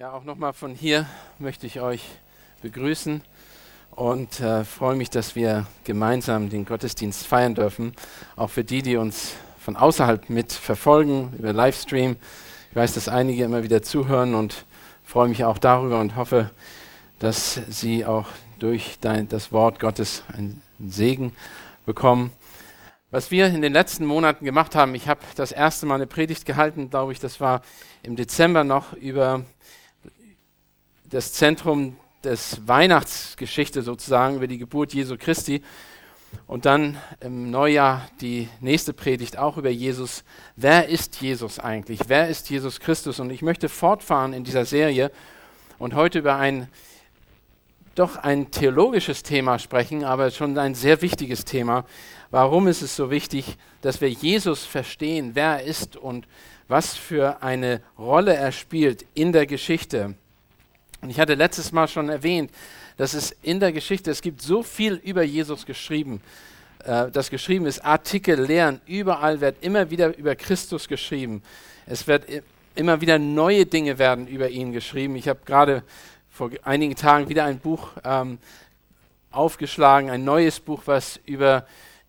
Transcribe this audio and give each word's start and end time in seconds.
Ja, 0.00 0.14
auch 0.14 0.24
nochmal 0.24 0.54
von 0.54 0.74
hier 0.74 1.04
möchte 1.38 1.66
ich 1.66 1.82
euch 1.82 2.08
begrüßen 2.62 3.20
und 3.90 4.40
äh, 4.40 4.64
freue 4.64 4.96
mich, 4.96 5.10
dass 5.10 5.36
wir 5.36 5.66
gemeinsam 5.84 6.48
den 6.48 6.64
Gottesdienst 6.64 7.26
feiern 7.26 7.54
dürfen. 7.54 7.92
Auch 8.34 8.48
für 8.48 8.64
die, 8.64 8.80
die 8.80 8.96
uns 8.96 9.34
von 9.58 9.76
außerhalb 9.76 10.30
mit 10.30 10.54
verfolgen 10.54 11.34
über 11.38 11.52
Livestream. 11.52 12.16
Ich 12.70 12.76
weiß, 12.76 12.94
dass 12.94 13.08
einige 13.08 13.44
immer 13.44 13.62
wieder 13.62 13.82
zuhören 13.82 14.34
und 14.34 14.64
freue 15.04 15.28
mich 15.28 15.44
auch 15.44 15.58
darüber 15.58 16.00
und 16.00 16.16
hoffe, 16.16 16.50
dass 17.18 17.60
sie 17.68 18.06
auch 18.06 18.28
durch 18.58 18.96
dein, 19.02 19.28
das 19.28 19.52
Wort 19.52 19.80
Gottes 19.80 20.24
einen 20.32 20.62
Segen 20.78 21.34
bekommen. 21.84 22.32
Was 23.10 23.30
wir 23.30 23.48
in 23.48 23.60
den 23.60 23.74
letzten 23.74 24.06
Monaten 24.06 24.46
gemacht 24.46 24.74
haben, 24.74 24.94
ich 24.94 25.08
habe 25.08 25.20
das 25.36 25.52
erste 25.52 25.84
Mal 25.84 25.96
eine 25.96 26.06
Predigt 26.06 26.46
gehalten, 26.46 26.88
glaube 26.88 27.12
ich, 27.12 27.20
das 27.20 27.38
war 27.38 27.60
im 28.02 28.16
Dezember 28.16 28.64
noch 28.64 28.94
über 28.94 29.44
das 31.10 31.32
Zentrum 31.32 31.96
des 32.22 32.66
Weihnachtsgeschichte 32.66 33.82
sozusagen 33.82 34.36
über 34.36 34.46
die 34.46 34.58
Geburt 34.58 34.94
Jesu 34.94 35.16
Christi. 35.18 35.62
Und 36.46 36.64
dann 36.64 36.96
im 37.18 37.50
Neujahr 37.50 38.08
die 38.20 38.48
nächste 38.60 38.92
Predigt 38.92 39.36
auch 39.36 39.56
über 39.56 39.70
Jesus. 39.70 40.22
Wer 40.54 40.88
ist 40.88 41.20
Jesus 41.20 41.58
eigentlich? 41.58 42.00
Wer 42.06 42.28
ist 42.28 42.48
Jesus 42.48 42.78
Christus? 42.78 43.18
Und 43.18 43.30
ich 43.30 43.42
möchte 43.42 43.68
fortfahren 43.68 44.32
in 44.32 44.44
dieser 44.44 44.64
Serie 44.64 45.10
und 45.78 45.94
heute 45.94 46.20
über 46.20 46.36
ein 46.36 46.68
doch 47.96 48.14
ein 48.14 48.52
theologisches 48.52 49.24
Thema 49.24 49.58
sprechen, 49.58 50.04
aber 50.04 50.30
schon 50.30 50.56
ein 50.56 50.76
sehr 50.76 51.02
wichtiges 51.02 51.44
Thema. 51.44 51.84
Warum 52.30 52.68
ist 52.68 52.82
es 52.82 52.94
so 52.94 53.10
wichtig, 53.10 53.58
dass 53.82 54.00
wir 54.00 54.08
Jesus 54.08 54.64
verstehen, 54.64 55.32
wer 55.34 55.56
er 55.56 55.64
ist 55.64 55.96
und 55.96 56.28
was 56.68 56.94
für 56.94 57.42
eine 57.42 57.82
Rolle 57.98 58.34
er 58.34 58.52
spielt 58.52 59.04
in 59.14 59.32
der 59.32 59.46
Geschichte? 59.46 60.14
Und 61.02 61.10
ich 61.10 61.18
hatte 61.18 61.34
letztes 61.34 61.72
Mal 61.72 61.88
schon 61.88 62.08
erwähnt, 62.08 62.50
dass 62.96 63.14
es 63.14 63.34
in 63.42 63.60
der 63.60 63.72
Geschichte, 63.72 64.10
es 64.10 64.20
gibt 64.20 64.42
so 64.42 64.62
viel 64.62 64.94
über 64.94 65.22
Jesus 65.22 65.64
geschrieben, 65.64 66.20
äh, 66.84 67.10
das 67.10 67.30
geschrieben 67.30 67.66
ist, 67.66 67.84
Artikel, 67.84 68.40
Lehren, 68.40 68.80
überall 68.86 69.40
wird 69.40 69.62
immer 69.62 69.90
wieder 69.90 70.16
über 70.16 70.34
Christus 70.36 70.88
geschrieben. 70.88 71.42
Es 71.86 72.06
wird 72.06 72.24
immer 72.74 73.00
wieder 73.00 73.18
neue 73.18 73.66
Dinge 73.66 73.98
werden 73.98 74.26
über 74.26 74.48
ihn 74.48 74.72
geschrieben. 74.72 75.16
Ich 75.16 75.28
habe 75.28 75.40
gerade 75.44 75.82
vor 76.30 76.50
einigen 76.62 76.94
Tagen 76.94 77.28
wieder 77.28 77.44
ein 77.44 77.58
Buch 77.58 77.88
ähm, 78.04 78.38
aufgeschlagen, 79.30 80.10
ein 80.10 80.24
neues 80.24 80.60
Buch, 80.60 80.82
was 80.86 81.20
über 81.24 81.66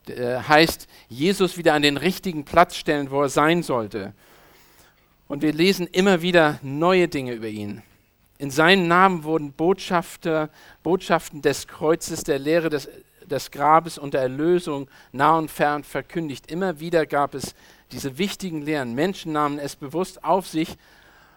äh, 0.08 0.38
heißt, 0.38 0.88
Jesus 1.10 1.58
wieder 1.58 1.74
an 1.74 1.82
den 1.82 1.98
richtigen 1.98 2.46
Platz 2.46 2.76
stellen, 2.76 3.12
wo 3.12 3.22
er 3.22 3.30
sein 3.30 3.64
sollte. 3.64 4.14
Und 5.28 5.42
wir 5.42 5.54
lesen 5.54 5.88
immer 5.88 6.22
wieder 6.22 6.60
neue 6.62 7.08
Dinge 7.08 7.34
über 7.34 7.48
ihn. 7.48 7.84
In 8.42 8.50
seinem 8.50 8.88
Namen 8.88 9.24
wurden 9.24 9.54
Botschafter, 9.54 10.50
Botschaften 10.82 11.44
des 11.44 11.68
Kreuzes, 11.68 12.24
der 12.24 12.40
Lehre 12.40 12.72
des, 12.72 12.90
des 13.24 13.52
Grabes 13.52 14.00
und 14.00 14.16
der 14.16 14.22
Erlösung 14.22 14.90
nah 15.12 15.38
und 15.38 15.52
fern 15.52 15.84
verkündigt. 15.84 16.52
Immer 16.52 16.80
wieder 16.80 17.06
gab 17.06 17.36
es 17.36 17.54
diese 17.92 18.18
wichtigen 18.18 18.64
Lehren. 18.64 18.96
Menschen 18.96 19.32
nahmen 19.32 19.60
es 19.60 19.76
bewusst 19.76 20.24
auf 20.24 20.48
sich, 20.48 20.76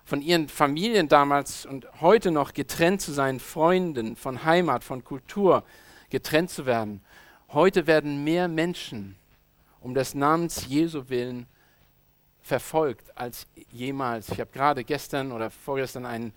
von 0.07 0.23
ihren 0.23 0.49
Familien 0.49 1.09
damals 1.09 1.67
und 1.67 1.87
heute 2.01 2.31
noch 2.31 2.55
getrennt 2.55 3.03
zu 3.03 3.13
sein, 3.13 3.39
Freunden, 3.39 4.17
von 4.17 4.47
Heimat, 4.47 4.83
von 4.83 5.05
Kultur 5.05 5.63
getrennt 6.09 6.49
zu 6.49 6.65
werden. 6.65 7.03
Heute 7.51 7.87
werden 7.87 8.25
mehr 8.25 8.49
Menschen 8.49 9.17
um 9.81 9.93
des 9.93 10.15
Namens 10.15 10.69
Jesu 10.69 11.11
willen 11.11 11.47
verfolgt 12.41 13.15
als 13.15 13.47
jemals. 13.71 14.31
Ich 14.31 14.41
habe 14.41 14.51
gerade 14.51 14.85
gestern 14.85 15.33
oder 15.33 15.51
vorgestern 15.51 16.07
einen 16.07 16.33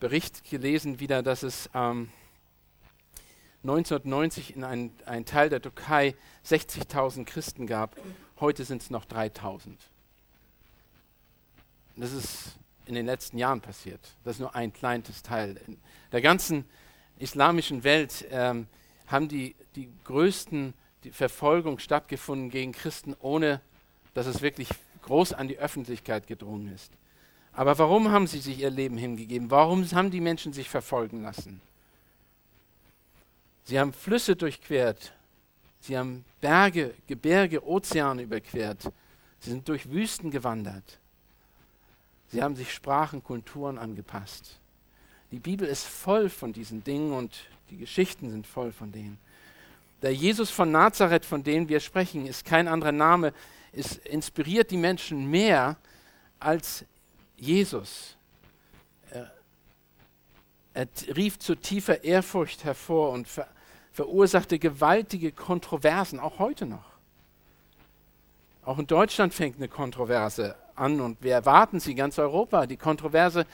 Bericht 0.00 0.48
gelesen 0.48 1.00
wieder, 1.00 1.22
dass 1.22 1.42
es 1.42 1.70
ähm, 1.74 2.10
1990 3.62 4.54
in 4.54 4.64
einem 4.64 4.90
ein 5.06 5.24
Teil 5.24 5.48
der 5.48 5.60
Türkei 5.60 6.14
60.000 6.44 7.24
Christen 7.24 7.66
gab. 7.66 7.96
Heute 8.38 8.64
sind 8.64 8.82
es 8.82 8.90
noch 8.90 9.06
3.000. 9.06 9.72
Das 11.96 12.12
ist 12.12 12.56
in 12.84 12.94
den 12.94 13.06
letzten 13.06 13.38
Jahren 13.38 13.60
passiert. 13.60 14.00
Das 14.24 14.36
ist 14.36 14.40
nur 14.40 14.54
ein 14.54 14.72
kleines 14.72 15.22
Teil. 15.22 15.58
In 15.66 15.78
der 16.12 16.20
ganzen 16.20 16.64
islamischen 17.18 17.82
Welt 17.82 18.26
ähm, 18.30 18.66
haben 19.06 19.28
die, 19.28 19.56
die 19.74 19.88
größten 20.04 20.74
die 21.04 21.10
Verfolgung 21.10 21.78
stattgefunden 21.78 22.50
gegen 22.50 22.72
Christen, 22.72 23.14
ohne 23.20 23.60
dass 24.14 24.26
es 24.26 24.42
wirklich 24.42 24.68
groß 25.02 25.32
an 25.32 25.48
die 25.48 25.58
Öffentlichkeit 25.58 26.26
gedrungen 26.26 26.74
ist. 26.74 26.92
Aber 27.56 27.78
warum 27.78 28.10
haben 28.10 28.26
sie 28.26 28.40
sich 28.40 28.60
ihr 28.60 28.68
Leben 28.68 28.98
hingegeben? 28.98 29.50
Warum 29.50 29.90
haben 29.90 30.10
die 30.10 30.20
Menschen 30.20 30.52
sich 30.52 30.68
verfolgen 30.68 31.22
lassen? 31.22 31.62
Sie 33.64 33.80
haben 33.80 33.94
Flüsse 33.94 34.36
durchquert. 34.36 35.14
Sie 35.80 35.96
haben 35.96 36.26
Berge, 36.42 36.92
Gebirge, 37.06 37.66
Ozeane 37.66 38.22
überquert. 38.22 38.82
Sie 39.40 39.48
sind 39.48 39.66
durch 39.70 39.90
Wüsten 39.90 40.30
gewandert. 40.30 40.98
Sie 42.28 42.42
haben 42.42 42.56
sich 42.56 42.74
Sprachen, 42.74 43.24
Kulturen 43.24 43.78
angepasst. 43.78 44.58
Die 45.30 45.38
Bibel 45.38 45.66
ist 45.66 45.86
voll 45.86 46.28
von 46.28 46.52
diesen 46.52 46.84
Dingen 46.84 47.12
und 47.12 47.32
die 47.70 47.78
Geschichten 47.78 48.30
sind 48.30 48.46
voll 48.46 48.70
von 48.70 48.92
denen. 48.92 49.16
Der 50.02 50.12
Jesus 50.12 50.50
von 50.50 50.70
Nazareth, 50.70 51.24
von 51.24 51.42
dem 51.42 51.70
wir 51.70 51.80
sprechen, 51.80 52.26
ist 52.26 52.44
kein 52.44 52.68
anderer 52.68 52.92
Name, 52.92 53.32
es 53.72 53.96
inspiriert 53.96 54.70
die 54.70 54.76
Menschen 54.76 55.30
mehr 55.30 55.78
als 56.38 56.84
Jesus. 57.36 58.16
Er, 59.10 59.30
er 60.74 60.88
rief 61.16 61.38
zu 61.38 61.54
tiefer 61.54 62.04
Ehrfurcht 62.04 62.64
hervor 62.64 63.12
und 63.12 63.28
ver, 63.28 63.46
verursachte 63.92 64.58
gewaltige 64.58 65.32
Kontroversen, 65.32 66.20
auch 66.20 66.38
heute 66.38 66.66
noch. 66.66 66.96
Auch 68.62 68.78
in 68.78 68.86
Deutschland 68.86 69.32
fängt 69.32 69.56
eine 69.56 69.68
Kontroverse 69.68 70.56
an 70.74 71.00
und 71.00 71.22
wir 71.22 71.32
erwarten 71.32 71.80
sie, 71.80 71.94
ganz 71.94 72.18
Europa. 72.18 72.66
Die 72.66 72.76
Kontroverse, 72.76 73.46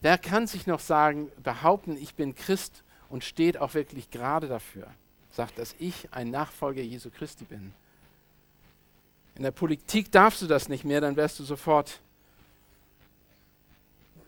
wer 0.00 0.16
kann 0.16 0.46
sich 0.46 0.66
noch 0.66 0.80
sagen, 0.80 1.30
behaupten, 1.42 1.96
ich 1.96 2.14
bin 2.14 2.34
Christ 2.34 2.82
und 3.08 3.24
steht 3.24 3.58
auch 3.58 3.74
wirklich 3.74 4.10
gerade 4.10 4.48
dafür, 4.48 4.86
sagt, 5.30 5.58
dass 5.58 5.74
ich 5.78 6.08
ein 6.12 6.30
Nachfolger 6.30 6.82
Jesu 6.82 7.10
Christi 7.10 7.44
bin. 7.44 7.74
In 9.34 9.42
der 9.42 9.50
Politik 9.50 10.10
darfst 10.12 10.40
du 10.40 10.46
das 10.46 10.68
nicht 10.68 10.84
mehr, 10.84 11.00
dann 11.00 11.16
wärst 11.16 11.38
du 11.38 11.44
sofort 11.44 12.00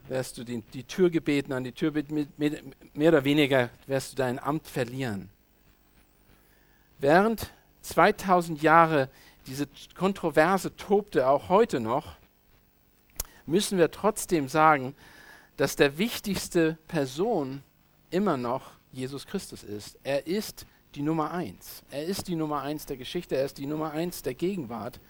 wärst 0.08 0.38
du 0.38 0.44
die, 0.44 0.62
die 0.72 0.84
Tür 0.84 1.10
gebeten, 1.10 1.52
an 1.52 1.64
die 1.64 1.72
Tür 1.72 1.92
mit, 1.92 2.10
mit, 2.10 2.38
mehr 2.96 3.08
oder 3.08 3.24
weniger 3.24 3.70
wirst 3.86 4.12
du 4.12 4.16
dein 4.16 4.38
Amt 4.38 4.66
verlieren. 4.66 5.30
Während 6.98 7.50
2000 7.82 8.62
Jahre 8.62 9.08
diese 9.46 9.68
Kontroverse 9.94 10.74
tobte, 10.76 11.28
auch 11.28 11.48
heute 11.48 11.80
noch, 11.80 12.16
müssen 13.46 13.78
wir 13.78 13.90
trotzdem 13.90 14.48
sagen, 14.48 14.94
dass 15.56 15.76
der 15.76 15.98
wichtigste 15.98 16.78
Person 16.88 17.62
immer 18.10 18.36
noch 18.36 18.72
Jesus 18.92 19.26
Christus 19.26 19.62
ist. 19.62 19.98
Er 20.02 20.26
ist 20.26 20.66
die 20.94 21.02
Nummer 21.02 21.32
eins. 21.32 21.82
Er 21.90 22.04
ist 22.04 22.28
die 22.28 22.36
Nummer 22.36 22.62
eins 22.62 22.86
der 22.86 22.96
Geschichte, 22.96 23.36
er 23.36 23.44
ist 23.44 23.58
die 23.58 23.66
Nummer 23.66 23.90
eins 23.90 24.22
der 24.22 24.34
Gegenwart. 24.34 25.00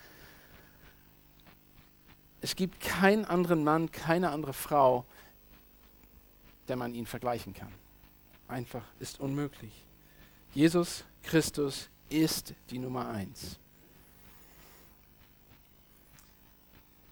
Es 2.44 2.56
gibt 2.56 2.78
keinen 2.78 3.24
anderen 3.24 3.64
Mann, 3.64 3.90
keine 3.90 4.28
andere 4.28 4.52
Frau, 4.52 5.06
der 6.68 6.76
man 6.76 6.94
ihn 6.94 7.06
vergleichen 7.06 7.54
kann. 7.54 7.72
Einfach 8.48 8.82
ist 9.00 9.18
unmöglich. 9.18 9.72
Jesus 10.52 11.04
Christus 11.22 11.88
ist 12.10 12.52
die 12.68 12.78
Nummer 12.78 13.08
eins. 13.08 13.58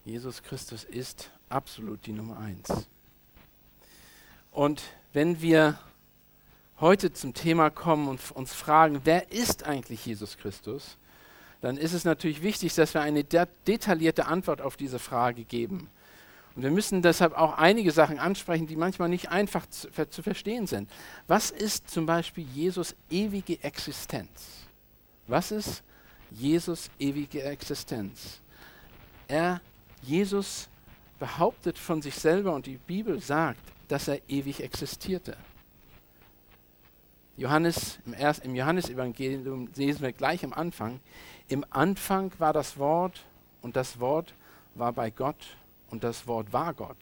Jesus 0.05 0.43
Christus 0.43 0.85
ist 0.85 1.31
absolut 1.49 2.05
die 2.05 2.13
Nummer 2.13 2.39
eins. 2.39 2.69
Und 4.51 4.83
wenn 5.15 5.41
wir 5.41 5.79
heute 6.79 7.11
zum 7.11 7.33
Thema 7.33 7.71
kommen 7.71 8.07
und 8.07 8.33
uns 8.33 8.53
fragen, 8.53 9.01
wer 9.05 9.33
ist 9.33 9.63
eigentlich 9.63 10.05
Jesus 10.05 10.37
Christus, 10.37 10.99
dann 11.63 11.77
ist 11.77 11.93
es 11.93 12.05
natürlich 12.05 12.43
wichtig, 12.43 12.75
dass 12.75 12.93
wir 12.93 13.01
eine 13.01 13.25
de 13.25 13.47
detaillierte 13.67 14.27
Antwort 14.27 14.61
auf 14.61 14.77
diese 14.77 14.99
Frage 14.99 15.45
geben. 15.45 15.89
Und 16.55 16.65
wir 16.65 16.71
müssen 16.71 17.01
deshalb 17.01 17.39
auch 17.39 17.57
einige 17.57 17.93
Sachen 17.93 18.19
ansprechen, 18.19 18.67
die 18.67 18.77
manchmal 18.77 19.09
nicht 19.09 19.31
einfach 19.31 19.65
zu, 19.67 19.89
zu 20.11 20.23
verstehen 20.23 20.67
sind. 20.67 20.91
Was 21.29 21.51
ist 21.51 21.89
zum 21.89 22.05
Beispiel 22.05 22.45
Jesus 22.53 22.95
ewige 23.11 23.63
Existenz? 23.63 24.29
Was 25.29 25.51
ist 25.51 25.83
Jesus 26.31 26.91
ewige 26.99 27.43
Existenz? 27.43 28.41
Er, 29.29 29.61
Jesus 30.03 30.69
behauptet 31.19 31.79
von 31.79 32.03
sich 32.03 32.17
selber 32.17 32.55
und 32.55 32.67
die 32.67 32.77
Bibel 32.77 33.21
sagt, 33.23 33.63
dass 33.87 34.09
er 34.09 34.21
ewig 34.29 34.63
existierte. 34.63 35.37
Johannes, 37.37 37.99
im, 38.05 38.15
Erst, 38.15 38.45
im 38.45 38.55
Johannesevangelium 38.55 39.69
lesen 39.75 40.03
wir 40.03 40.13
gleich 40.13 40.45
am 40.45 40.53
Anfang, 40.53 41.01
im 41.49 41.65
Anfang 41.71 42.33
war 42.39 42.53
das 42.53 42.79
Wort 42.79 43.25
und 43.63 43.77
das 43.77 44.01
Wort 44.01 44.35
war 44.75 44.93
bei 44.93 45.11
Gott 45.11 45.57
und 45.91 46.05
das 46.05 46.27
Wort 46.27 46.53
war 46.53 46.75
Gott. 46.75 46.99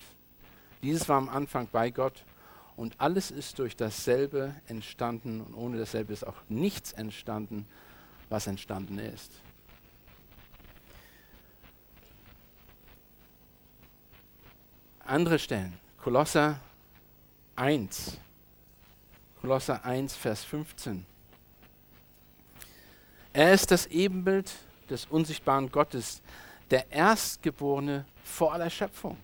Dieses 0.83 1.09
war 1.09 1.19
am 1.19 1.29
Anfang 1.29 1.69
bei 1.71 1.91
Gott 1.91 2.25
und 2.77 3.01
alles 3.01 3.31
ist 3.31 3.59
durch 3.59 3.77
dasselbe 3.77 4.55
entstanden 4.67 5.41
und 5.41 5.55
ohne 5.55 5.79
dasselbe 5.79 6.13
ist 6.13 6.27
auch 6.27 6.37
nichts 6.49 6.93
entstanden, 6.93 7.67
was 8.29 8.47
entstanden 8.47 8.99
ist. 8.99 9.33
Andere 15.01 15.41
Stellen, 15.41 15.77
Kolosser 15.99 16.61
1, 17.57 18.17
Kolosser 19.41 19.83
1, 19.87 20.17
Vers 20.17 20.45
15. 20.45 21.07
Er 23.33 23.53
ist 23.55 23.71
das 23.71 23.87
Ebenbild 23.87 24.53
des 24.91 25.07
unsichtbaren 25.07 25.71
Gottes, 25.73 26.21
der 26.71 26.93
Erstgeborene 26.93 28.05
vor 28.23 28.53
aller 28.53 28.69
Schöpfung. 28.69 29.17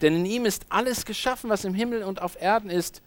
Denn 0.00 0.14
in 0.14 0.26
ihm 0.26 0.46
ist 0.46 0.64
alles 0.68 1.04
geschaffen, 1.04 1.50
was 1.50 1.64
im 1.64 1.74
Himmel 1.74 2.04
und 2.04 2.22
auf 2.22 2.40
Erden 2.40 2.70
ist, 2.70 3.02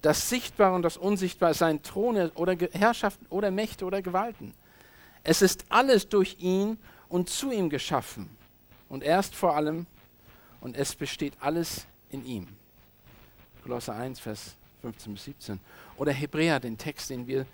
das 0.00 0.30
Sichtbare 0.30 0.74
und 0.74 0.82
das 0.82 0.96
Unsichtbare, 0.96 1.52
sein 1.52 1.82
Throne 1.82 2.32
oder 2.34 2.56
Herrschaften 2.72 3.26
oder 3.28 3.50
Mächte 3.50 3.84
oder 3.84 4.00
Gewalten. 4.00 4.54
Es 5.22 5.42
ist 5.42 5.66
alles 5.68 6.08
durch 6.08 6.38
ihn 6.40 6.78
und 7.10 7.28
zu 7.28 7.52
ihm 7.52 7.68
geschaffen. 7.68 8.30
Und 8.88 9.04
er 9.04 9.20
ist 9.20 9.34
vor 9.34 9.54
allem 9.54 9.86
und 10.62 10.76
es 10.78 10.94
besteht 10.94 11.34
alles 11.40 11.86
in 12.10 12.24
ihm. 12.24 12.48
Kolosser 13.62 13.94
1, 13.94 14.18
Vers 14.18 14.56
15 14.82 15.14
bis 15.14 15.24
17. 15.24 15.60
Oder 15.96 16.12
Hebräer, 16.12 16.60
den 16.60 16.76
Text, 16.76 17.10
den 17.10 17.26
wir 17.26 17.46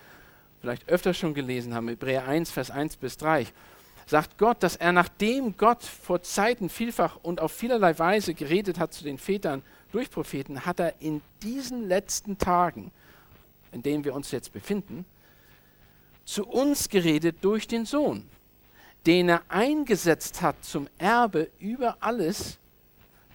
vielleicht 0.60 0.88
öfter 0.88 1.14
schon 1.14 1.34
gelesen 1.34 1.74
haben, 1.74 1.88
Hebräer 1.88 2.26
1, 2.26 2.50
Vers 2.50 2.70
1 2.70 2.96
bis 2.96 3.16
3 3.16 3.46
sagt 4.08 4.38
Gott, 4.38 4.62
dass 4.62 4.76
er, 4.76 4.92
nachdem 4.92 5.56
Gott 5.56 5.82
vor 5.82 6.22
Zeiten 6.22 6.70
vielfach 6.70 7.16
und 7.22 7.40
auf 7.40 7.52
vielerlei 7.52 7.98
Weise 7.98 8.32
geredet 8.32 8.78
hat 8.78 8.94
zu 8.94 9.04
den 9.04 9.18
Vätern 9.18 9.62
durch 9.92 10.10
Propheten, 10.10 10.64
hat 10.64 10.80
er 10.80 11.00
in 11.00 11.20
diesen 11.42 11.86
letzten 11.86 12.38
Tagen, 12.38 12.90
in 13.70 13.82
denen 13.82 14.04
wir 14.04 14.14
uns 14.14 14.30
jetzt 14.30 14.52
befinden, 14.52 15.04
zu 16.24 16.46
uns 16.46 16.88
geredet 16.88 17.36
durch 17.42 17.68
den 17.68 17.84
Sohn, 17.84 18.24
den 19.06 19.28
er 19.28 19.42
eingesetzt 19.48 20.40
hat 20.40 20.64
zum 20.64 20.88
Erbe 20.98 21.50
über 21.58 21.98
alles, 22.00 22.58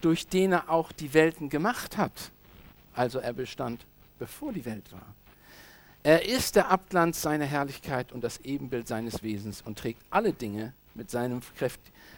durch 0.01 0.27
den 0.27 0.53
er 0.53 0.69
auch 0.69 0.91
die 0.91 1.13
Welten 1.13 1.49
gemacht 1.49 1.97
hat. 1.97 2.31
Also 2.93 3.19
er 3.19 3.33
bestand, 3.33 3.85
bevor 4.19 4.53
die 4.53 4.65
Welt 4.65 4.91
war. 4.91 5.13
Er 6.03 6.27
ist 6.27 6.55
der 6.57 6.69
Abglanz 6.69 7.21
seiner 7.21 7.45
Herrlichkeit 7.45 8.11
und 8.11 8.23
das 8.23 8.39
Ebenbild 8.39 8.87
seines 8.87 9.23
Wesens 9.23 9.61
und 9.61 9.79
trägt 9.79 10.01
alle 10.09 10.33
Dinge 10.33 10.73
mit 10.95 11.09
seinem 11.09 11.41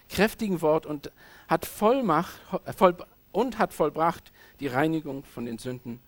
kräftigen 0.09 0.61
Wort 0.61 0.85
und 0.85 1.11
hat 1.47 1.65
Vollmacht 1.65 2.33
voll, 2.75 2.97
und 3.31 3.57
hat 3.59 3.73
vollbracht 3.73 4.31
die 4.59 4.67
Reinigung 4.67 5.23
von 5.23 5.45
den 5.45 5.59
Sünden 5.59 5.99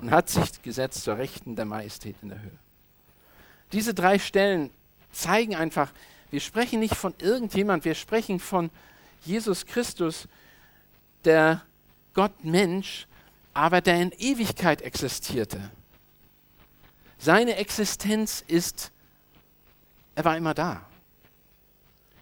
und 0.00 0.10
hat 0.10 0.28
sich 0.28 0.60
gesetzt 0.62 1.04
zur 1.04 1.18
Rechten 1.18 1.56
der 1.56 1.66
Majestät 1.66 2.16
in 2.22 2.30
der 2.30 2.42
Höhe. 2.42 2.58
Diese 3.72 3.94
drei 3.94 4.18
Stellen 4.18 4.70
zeigen 5.12 5.54
einfach, 5.54 5.92
wir 6.30 6.40
sprechen 6.40 6.80
nicht 6.80 6.96
von 6.96 7.14
irgendjemand, 7.20 7.84
wir 7.84 7.94
sprechen 7.94 8.40
von 8.40 8.70
Jesus 9.24 9.66
Christus, 9.66 10.26
der 11.24 11.62
Gott 12.14 12.44
Mensch, 12.44 13.06
aber 13.60 13.82
der 13.82 14.00
in 14.00 14.10
Ewigkeit 14.12 14.80
existierte 14.80 15.70
seine 17.18 17.56
Existenz 17.56 18.42
ist, 18.48 18.90
er 20.14 20.24
war 20.24 20.36
immer 20.38 20.54
da. 20.54 20.86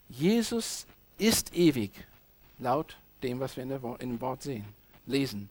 Jesus 0.08 0.86
ist 1.18 1.54
ewig, 1.54 1.92
laut 2.58 2.96
dem, 3.22 3.38
was 3.38 3.56
wir 3.56 3.62
in, 3.62 3.68
der, 3.68 3.80
in 4.00 4.10
dem 4.10 4.20
Wort 4.20 4.42
sehen, 4.42 4.64
lesen. 5.06 5.48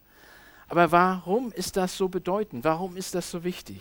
Aber 0.68 0.92
warum 0.92 1.54
ist 1.54 1.78
das 1.78 1.96
so 1.96 2.10
bedeutend? 2.10 2.66
Warum 2.66 2.98
ist 2.98 3.16
das 3.16 3.32
so 3.32 3.46
wichtig? 3.46 3.80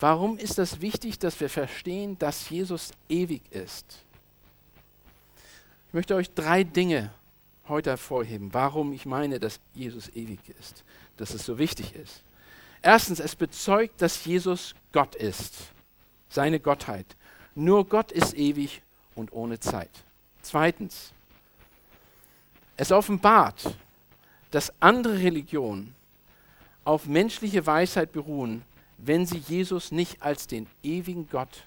Warum 0.00 0.36
ist 0.36 0.58
das 0.58 0.80
wichtig, 0.80 1.20
dass 1.20 1.38
wir 1.38 1.48
verstehen, 1.48 2.18
dass 2.18 2.50
Jesus 2.50 2.90
ewig 3.08 3.42
ist? 3.52 4.04
Ich 5.86 5.94
möchte 5.94 6.16
euch 6.16 6.28
drei 6.34 6.64
Dinge 6.64 7.14
heute 7.68 7.90
hervorheben, 7.90 8.52
warum 8.52 8.92
ich 8.92 9.06
meine, 9.06 9.38
dass 9.38 9.60
Jesus 9.74 10.08
ewig 10.14 10.40
ist, 10.60 10.84
dass 11.16 11.34
es 11.34 11.44
so 11.44 11.58
wichtig 11.58 11.94
ist. 11.94 12.22
Erstens, 12.82 13.20
es 13.20 13.36
bezeugt, 13.36 14.02
dass 14.02 14.24
Jesus 14.24 14.74
Gott 14.92 15.14
ist, 15.14 15.54
seine 16.28 16.58
Gottheit. 16.58 17.06
Nur 17.54 17.88
Gott 17.88 18.10
ist 18.10 18.34
ewig 18.34 18.82
und 19.14 19.32
ohne 19.32 19.60
Zeit. 19.60 19.90
Zweitens, 20.42 21.12
es 22.76 22.90
offenbart, 22.90 23.76
dass 24.50 24.72
andere 24.80 25.18
Religionen 25.18 25.94
auf 26.84 27.06
menschliche 27.06 27.64
Weisheit 27.64 28.12
beruhen, 28.12 28.62
wenn 28.98 29.26
sie 29.26 29.38
Jesus 29.38 29.92
nicht 29.92 30.22
als 30.22 30.46
den 30.46 30.66
ewigen 30.82 31.28
Gott 31.28 31.64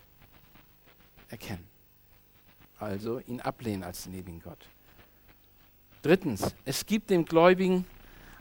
erkennen. 1.29 1.65
Also 2.79 3.19
ihn 3.19 3.39
ablehnen 3.39 3.83
als 3.83 4.03
den 4.03 4.13
ewigen 4.13 4.41
Gott. 4.41 4.67
Drittens, 6.05 6.53
es 6.65 6.85
gibt 6.85 7.09
dem 7.09 7.25
Gläubigen 7.25 7.83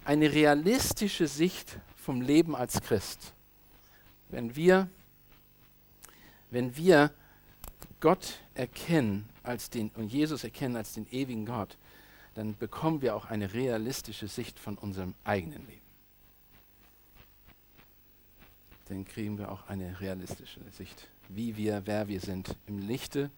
eine 0.05 0.31
realistische 0.31 1.27
Sicht 1.27 1.79
vom 1.97 2.21
Leben 2.21 2.55
als 2.55 2.83
Christ. 2.83 3.33
Wenn 4.29 4.55
wir, 4.55 4.91
wenn 6.51 6.77
wir 6.77 7.11
Gott 8.01 8.39
erkennen 8.53 9.27
als 9.43 9.71
den 9.71 9.89
und 9.97 10.13
Jesus 10.13 10.45
erkennen 10.45 10.77
als 10.77 10.93
den 10.93 11.11
ewigen 11.11 11.47
Gott, 11.47 11.79
dann 12.35 12.55
bekommen 12.55 13.01
wir 13.01 13.17
auch 13.17 13.25
eine 13.25 13.55
realistische 13.55 14.29
Sicht 14.29 14.59
von 14.59 14.77
unserem 14.77 15.15
eigenen 15.25 15.67
Leben. 15.67 15.81
Dann 18.91 19.07
kriegen 19.07 19.39
wir 19.39 19.51
auch 19.51 19.69
eine 19.69 19.99
realistische 20.03 20.61
Sicht, 20.73 21.09
wie 21.31 21.57
wir, 21.57 21.81
wer 21.87 22.09
wir 22.09 22.21
sind 22.21 22.55
im 22.67 22.81
Lichte 22.81 23.31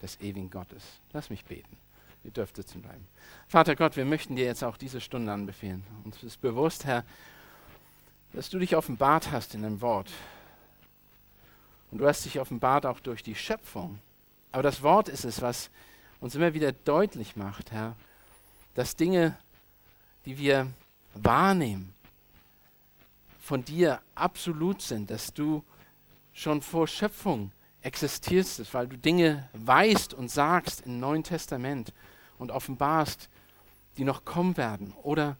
des 0.00 0.20
ewigen 0.20 0.50
Gottes. 0.50 0.84
Lass 1.12 1.30
mich 1.30 1.44
beten. 1.44 1.76
Ihr 2.24 2.30
dürft 2.30 2.56
sitzen 2.56 2.82
bleiben. 2.82 3.06
Vater 3.48 3.74
Gott, 3.74 3.96
wir 3.96 4.04
möchten 4.04 4.36
dir 4.36 4.44
jetzt 4.44 4.62
auch 4.62 4.76
diese 4.76 5.00
Stunde 5.00 5.32
anbefehlen. 5.32 5.84
Uns 6.04 6.22
ist 6.22 6.40
bewusst, 6.40 6.84
Herr, 6.84 7.04
dass 8.32 8.48
du 8.48 8.58
dich 8.58 8.76
offenbart 8.76 9.30
hast 9.30 9.54
in 9.54 9.62
dem 9.62 9.80
Wort. 9.80 10.10
Und 11.90 11.98
du 11.98 12.06
hast 12.06 12.24
dich 12.24 12.40
offenbart 12.40 12.86
auch 12.86 13.00
durch 13.00 13.22
die 13.22 13.34
Schöpfung. 13.34 13.98
Aber 14.52 14.62
das 14.62 14.82
Wort 14.82 15.08
ist 15.08 15.24
es, 15.24 15.42
was 15.42 15.70
uns 16.20 16.34
immer 16.34 16.54
wieder 16.54 16.72
deutlich 16.72 17.36
macht, 17.36 17.72
Herr, 17.72 17.96
dass 18.74 18.96
Dinge, 18.96 19.36
die 20.24 20.38
wir 20.38 20.68
wahrnehmen, 21.14 21.92
von 23.40 23.64
dir 23.64 24.00
absolut 24.14 24.80
sind, 24.80 25.10
dass 25.10 25.34
du 25.34 25.64
schon 26.32 26.62
vor 26.62 26.86
Schöpfung 26.86 27.50
existierst, 27.82 28.72
weil 28.72 28.86
du 28.86 28.96
Dinge 28.96 29.48
weißt 29.52 30.14
und 30.14 30.30
sagst 30.30 30.82
im 30.82 31.00
Neuen 31.00 31.24
Testament 31.24 31.92
und 32.42 32.50
offenbarst, 32.50 33.28
die 33.96 34.04
noch 34.04 34.24
kommen 34.24 34.56
werden. 34.56 34.92
Oder 35.02 35.36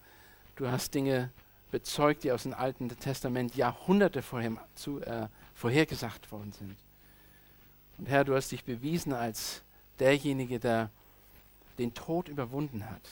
du 0.57 0.69
hast 0.69 0.95
Dinge 0.95 1.31
bezeugt, 1.71 2.25
die 2.25 2.33
aus 2.33 2.45
dem 2.45 2.55
Alten 2.55 2.89
Testament 2.89 3.55
Jahrhunderte 3.57 4.23
vorher, 4.23 4.53
zu, 4.75 5.01
äh, 5.01 5.29
vorhergesagt 5.55 6.31
worden 6.31 6.53
sind. 6.53 6.77
Und 7.99 8.09
Herr, 8.09 8.25
du 8.25 8.35
hast 8.35 8.53
dich 8.53 8.65
bewiesen 8.65 9.13
als 9.13 9.63
derjenige, 9.99 10.59
der 10.59 10.91
den 11.79 11.95
Tod 11.95 12.29
überwunden 12.29 12.89
hat, 12.89 13.03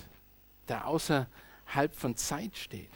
der 0.68 0.86
außerhalb 0.86 1.94
von 1.94 2.16
Zeit 2.16 2.56
steht. 2.56 2.90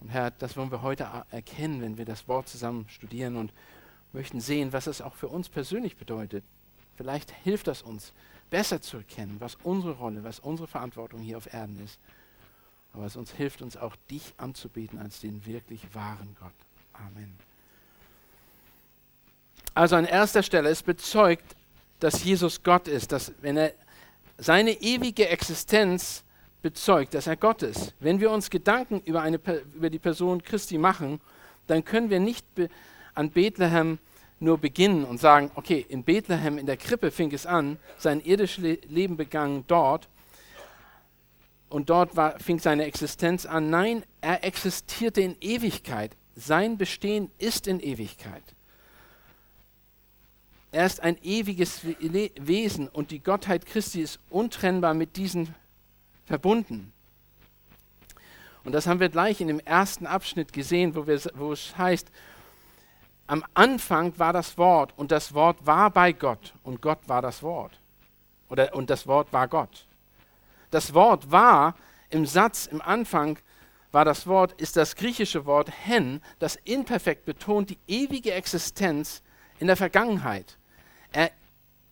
Und 0.00 0.08
Herr, 0.08 0.30
das 0.30 0.56
wollen 0.56 0.70
wir 0.70 0.82
heute 0.82 1.08
erkennen, 1.30 1.82
wenn 1.82 1.98
wir 1.98 2.04
das 2.04 2.28
Wort 2.28 2.48
zusammen 2.48 2.86
studieren 2.88 3.36
und 3.36 3.52
möchten 4.12 4.40
sehen, 4.40 4.72
was 4.72 4.86
es 4.86 5.00
auch 5.00 5.14
für 5.14 5.28
uns 5.28 5.48
persönlich 5.48 5.96
bedeutet. 5.96 6.44
Vielleicht 6.96 7.30
hilft 7.44 7.66
das 7.66 7.82
uns, 7.82 8.12
besser 8.50 8.80
zu 8.80 8.98
erkennen, 8.98 9.36
was 9.38 9.56
unsere 9.62 9.94
Rolle, 9.94 10.24
was 10.24 10.40
unsere 10.40 10.68
Verantwortung 10.68 11.20
hier 11.20 11.36
auf 11.36 11.52
Erden 11.52 11.82
ist 11.84 11.98
aber 12.92 13.06
es 13.06 13.16
uns 13.16 13.32
hilft 13.32 13.62
uns 13.62 13.76
auch, 13.76 13.94
dich 14.10 14.34
anzubeten 14.38 14.98
als 14.98 15.20
den 15.20 15.46
wirklich 15.46 15.94
wahren 15.94 16.36
Gott. 16.40 16.52
Amen. 16.94 17.32
Also 19.74 19.96
an 19.96 20.04
erster 20.04 20.42
Stelle, 20.42 20.68
es 20.68 20.82
bezeugt, 20.82 21.54
dass 22.00 22.24
Jesus 22.24 22.62
Gott 22.62 22.88
ist, 22.88 23.12
dass 23.12 23.32
wenn 23.40 23.56
er 23.56 23.72
seine 24.36 24.72
ewige 24.72 25.28
Existenz 25.28 26.24
bezeugt, 26.62 27.14
dass 27.14 27.26
er 27.26 27.36
Gott 27.36 27.62
ist. 27.62 27.94
Wenn 28.00 28.18
wir 28.20 28.30
uns 28.30 28.50
Gedanken 28.50 29.00
über, 29.04 29.22
eine, 29.22 29.38
über 29.74 29.90
die 29.90 29.98
Person 29.98 30.42
Christi 30.42 30.78
machen, 30.78 31.20
dann 31.68 31.84
können 31.84 32.10
wir 32.10 32.18
nicht 32.18 32.44
an 33.14 33.30
Bethlehem 33.30 33.98
nur 34.40 34.58
beginnen 34.58 35.04
und 35.04 35.18
sagen, 35.18 35.50
okay, 35.54 35.84
in 35.88 36.04
Bethlehem, 36.04 36.58
in 36.58 36.66
der 36.66 36.76
Krippe 36.76 37.10
fing 37.10 37.32
es 37.32 37.46
an, 37.46 37.78
sein 37.98 38.20
irdisches 38.20 38.78
Leben 38.88 39.16
begann 39.16 39.64
dort 39.66 40.08
und 41.68 41.90
dort 41.90 42.16
war, 42.16 42.38
fing 42.38 42.58
seine 42.58 42.84
Existenz 42.84 43.46
an. 43.46 43.70
Nein, 43.70 44.04
er 44.20 44.44
existierte 44.44 45.20
in 45.20 45.36
Ewigkeit. 45.40 46.16
Sein 46.36 46.78
Bestehen 46.78 47.30
ist 47.38 47.66
in 47.66 47.80
Ewigkeit. 47.80 48.44
Er 50.70 50.86
ist 50.86 51.00
ein 51.00 51.16
ewiges 51.22 51.80
Wesen 51.84 52.88
und 52.88 53.10
die 53.10 53.20
Gottheit 53.20 53.64
Christi 53.66 54.02
ist 54.02 54.20
untrennbar 54.28 54.94
mit 54.94 55.16
diesen 55.16 55.54
verbunden. 56.26 56.92
Und 58.64 58.72
das 58.72 58.86
haben 58.86 59.00
wir 59.00 59.08
gleich 59.08 59.40
in 59.40 59.48
dem 59.48 59.60
ersten 59.60 60.06
Abschnitt 60.06 60.52
gesehen, 60.52 60.94
wo, 60.94 61.06
wir, 61.06 61.18
wo 61.34 61.52
es 61.52 61.76
heißt, 61.78 62.08
am 63.28 63.44
Anfang 63.54 64.18
war 64.18 64.32
das 64.32 64.58
Wort 64.58 64.92
und 64.96 65.12
das 65.12 65.34
Wort 65.34 65.64
war 65.64 65.90
bei 65.90 66.12
Gott 66.12 66.54
und 66.64 66.80
Gott 66.80 67.00
war 67.06 67.22
das 67.22 67.42
Wort. 67.42 67.78
Oder, 68.48 68.74
und 68.74 68.88
das 68.88 69.06
Wort 69.06 69.32
war 69.32 69.46
Gott. 69.46 69.86
Das 70.70 70.94
Wort 70.94 71.30
war 71.30 71.76
im 72.08 72.24
Satz, 72.24 72.66
im 72.66 72.80
Anfang 72.80 73.38
war 73.92 74.06
das 74.06 74.26
Wort, 74.26 74.58
ist 74.60 74.76
das 74.76 74.96
griechische 74.96 75.44
Wort 75.44 75.70
hen, 75.84 76.22
das 76.38 76.56
imperfekt 76.64 77.26
betont 77.26 77.70
die 77.70 77.78
ewige 77.86 78.32
Existenz 78.32 79.22
in 79.58 79.66
der 79.66 79.76
Vergangenheit. 79.76 80.56
Er 81.12 81.30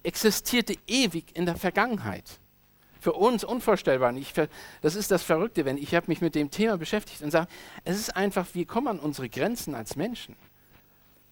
existierte 0.03 0.75
ewig 0.87 1.37
in 1.37 1.45
der 1.45 1.57
Vergangenheit. 1.57 2.41
Für 2.99 3.13
uns 3.13 3.45
unvorstellbar. 3.45 4.15
Ich, 4.15 4.33
das 4.81 4.95
ist 4.95 5.11
das 5.11 5.23
Verrückte, 5.23 5.67
wenn 5.67 5.77
ich 5.77 5.95
habe 5.95 6.07
mich 6.09 6.23
mit 6.23 6.35
dem 6.35 6.51
Thema 6.51 6.79
beschäftigt 6.79 7.23
und 7.23 7.31
sage, 7.31 7.49
es 7.85 7.99
ist 7.99 8.17
einfach, 8.17 8.47
wir 8.55 8.67
kommen 8.67 8.89
an 8.89 8.99
unsere 8.99 9.29
Grenzen 9.29 9.75
als 9.75 9.97
Menschen. 9.97 10.35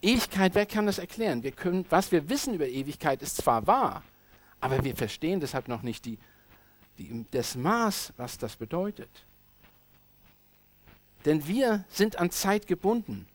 Ewigkeit, 0.04 0.54
wer 0.54 0.66
kann 0.66 0.86
das 0.86 0.98
erklären? 0.98 1.42
Wir 1.42 1.52
können, 1.52 1.86
was 1.88 2.12
wir 2.12 2.28
wissen 2.28 2.54
über 2.54 2.68
Ewigkeit 2.68 3.22
ist 3.22 3.38
zwar 3.38 3.66
wahr, 3.66 4.02
aber 4.60 4.84
wir 4.84 4.94
verstehen 4.94 5.40
deshalb 5.40 5.66
noch 5.68 5.82
nicht 5.82 6.04
die, 6.04 6.18
die, 6.98 7.24
das 7.30 7.54
Maß, 7.54 8.12
was 8.16 8.38
das 8.38 8.56
bedeutet. 8.56 9.10
Denn 11.24 11.46
wir 11.46 11.84
sind 11.88 12.18
an 12.18 12.30
Zeit 12.30 12.66
gebunden. 12.66 13.26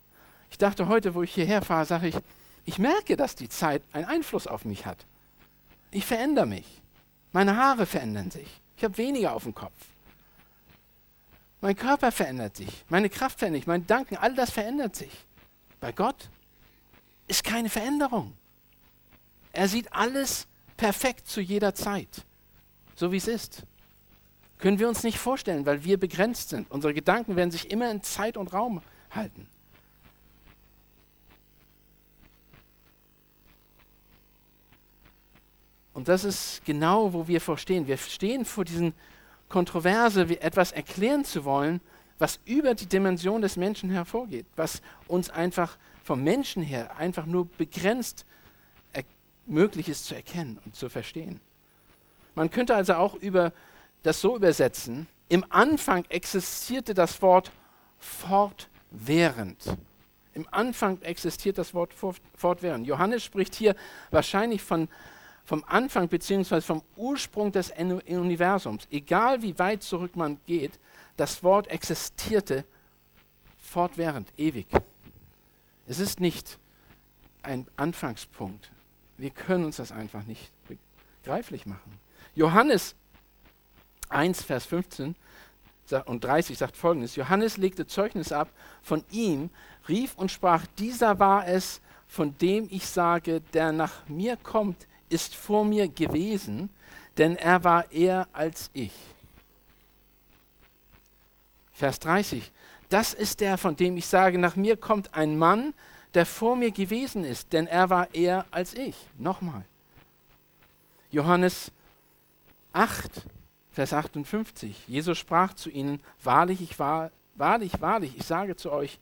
Ich 0.52 0.58
dachte 0.58 0.88
heute, 0.88 1.16
wo 1.16 1.24
ich 1.24 1.34
hierher 1.34 1.62
fahre, 1.62 1.86
sage 1.86 2.10
ich, 2.10 2.16
ich 2.66 2.78
merke, 2.78 3.18
dass 3.18 3.36
die 3.36 3.50
Zeit 3.50 3.82
einen 3.92 4.06
Einfluss 4.06 4.46
auf 4.46 4.64
mich 4.64 4.86
hat. 4.86 5.06
Ich 5.90 6.06
verändere 6.06 6.46
mich. 6.46 6.82
Meine 7.32 7.58
Haare 7.58 7.88
verändern 7.88 8.30
sich. 8.30 8.48
Ich 8.78 8.84
habe 8.84 8.98
weniger 8.98 9.34
auf 9.34 9.44
dem 9.44 9.56
Kopf. 9.56 9.74
Mein 11.62 11.76
Körper 11.76 12.12
verändert 12.12 12.56
sich. 12.56 12.86
Meine 12.90 13.10
Kraft 13.10 13.40
verändert 13.40 13.62
sich. 13.62 13.68
Mein 13.68 13.88
Danken, 13.88 14.18
all 14.18 14.36
das 14.36 14.52
verändert 14.52 14.96
sich. 14.96 15.12
Bei 15.80 15.92
Gott 15.92 16.30
ist 17.29 17.43
keine 17.43 17.69
Veränderung. 17.69 18.33
Er 19.53 19.67
sieht 19.67 19.93
alles 19.93 20.48
perfekt 20.75 21.27
zu 21.27 21.41
jeder 21.41 21.74
Zeit, 21.74 22.25
so 22.95 23.12
wie 23.12 23.17
es 23.17 23.27
ist. 23.27 23.63
Können 24.57 24.79
wir 24.79 24.89
uns 24.89 25.03
nicht 25.03 25.17
vorstellen, 25.17 25.65
weil 25.65 25.83
wir 25.83 25.98
begrenzt 25.98 26.50
sind. 26.50 26.69
Unsere 26.69 26.93
Gedanken 26.93 27.36
werden 27.36 27.51
sich 27.51 27.71
immer 27.71 27.89
in 27.89 28.03
Zeit 28.03 28.36
und 28.36 28.51
Raum 28.51 28.81
halten. 29.12 29.48
Und 35.93 36.07
das 36.07 36.24
ist 36.24 36.63
genau, 36.65 37.13
wo 37.13 37.27
wir 37.27 37.41
vorstehen. 37.41 37.88
Wir 37.88 37.98
stehen 37.98 38.45
vor 38.45 38.65
diesen 38.65 38.93
Kontroverse, 39.50 40.21
etwas 40.41 40.71
erklären 40.71 41.25
zu 41.25 41.43
wollen, 41.43 41.81
was 42.20 42.40
über 42.46 42.76
die 42.76 42.86
Dimension 42.86 43.42
des 43.42 43.58
Menschen 43.58 43.90
hervorgeht, 43.90 44.46
was 44.56 44.82
uns 45.08 45.30
einfach 45.30 45.78
vom 46.04 46.24
Menschen 46.24 46.62
her 46.62 46.98
einfach 46.98 47.26
nur 47.26 47.48
begrenzt 47.58 48.26
möglich 49.50 49.90
ist 49.90 50.06
zu 50.06 50.16
erkennen 50.16 50.60
und 50.66 50.76
zu 50.76 50.90
verstehen. 50.90 51.40
Man 52.36 52.50
könnte 52.50 52.76
also 52.76 52.94
auch 52.94 53.16
über 53.16 53.52
das 54.04 54.22
so 54.22 54.36
übersetzen, 54.36 55.08
im 55.28 55.46
Anfang 55.50 56.06
existierte 56.10 56.94
das 56.94 57.22
Wort 57.22 57.52
fortwährend. 58.00 59.78
Im 60.34 60.48
Anfang 60.52 61.02
existiert 61.02 61.58
das 61.58 61.74
Wort 61.74 61.94
fortwährend. 62.36 62.88
Johannes 62.88 63.24
spricht 63.24 63.56
hier 63.56 63.76
wahrscheinlich 64.10 64.62
von, 64.62 64.88
vom 65.44 65.64
Anfang 65.68 66.08
bzw. 66.08 66.62
vom 66.62 66.82
Ursprung 66.96 67.52
des 67.52 67.72
Universums. 67.72 68.88
Egal 68.90 69.42
wie 69.42 69.58
weit 69.60 69.84
zurück 69.84 70.16
man 70.16 70.40
geht, 70.46 70.80
das 71.20 71.44
Wort 71.44 71.68
existierte 71.68 72.64
fortwährend, 73.58 74.32
ewig. 74.38 74.68
Es 75.86 76.00
ist 76.00 76.22
nicht 76.22 76.58
ein 77.42 77.68
Anfangspunkt. 77.76 78.72
Wir 79.18 79.30
können 79.32 79.66
uns 79.66 79.76
das 79.76 79.92
einfach 79.92 80.24
nicht 80.24 80.50
begreiflich 81.22 81.66
machen. 81.66 82.00
Johannes 82.36 82.96
1, 84.08 84.44
Vers 84.44 84.66
15 84.66 85.16
und 86.06 86.24
30 86.24 86.58
sagt 86.58 86.78
folgendes: 86.78 87.18
Johannes 87.18 87.58
legte 87.58 87.86
Zeugnis 87.86 88.32
ab 88.32 88.50
von 88.82 89.04
ihm, 89.12 89.50
rief 89.90 90.16
und 90.16 90.32
sprach: 90.32 90.66
Dieser 90.78 91.20
war 91.20 91.46
es, 91.48 91.82
von 92.08 92.38
dem 92.38 92.68
ich 92.72 92.88
sage, 92.88 93.42
der 93.54 93.74
nach 93.74 94.08
mir 94.08 94.38
kommt, 94.38 94.88
ist 95.10 95.36
vor 95.36 95.66
mir 95.66 95.90
gewesen, 95.90 96.70
denn 97.18 97.36
er 97.36 97.66
war 97.66 97.92
eher 97.92 98.28
als 98.32 98.70
ich. 98.74 98.94
Vers 101.79 102.00
30. 102.00 102.51
Das 102.89 103.13
ist 103.13 103.39
der, 103.39 103.57
von 103.57 103.77
dem 103.77 103.95
ich 103.95 104.05
sage, 104.05 104.38
nach 104.38 104.57
mir 104.57 104.75
kommt 104.75 105.13
ein 105.13 105.38
Mann, 105.38 105.74
der 106.13 106.25
vor 106.25 106.57
mir 106.57 106.71
gewesen 106.71 107.24
ist, 107.24 107.53
denn 107.53 107.67
er 107.67 107.89
war 107.89 108.13
eher 108.13 108.45
als 108.51 108.74
ich. 108.74 108.95
Nochmal. 109.17 109.63
Johannes 111.09 111.71
8, 112.74 113.21
Vers 113.71 113.93
58. 113.93 114.88
Jesus 114.88 115.17
sprach 115.17 115.53
zu 115.53 115.69
ihnen, 115.69 116.01
wahrlich, 116.21 116.62
ich 116.62 116.77
war, 116.79 117.12
wahrlich, 117.36 117.79
wahrlich, 117.79 118.17
ich 118.17 118.25
sage 118.25 118.57
zu 118.57 118.71
euch, 118.74 119.00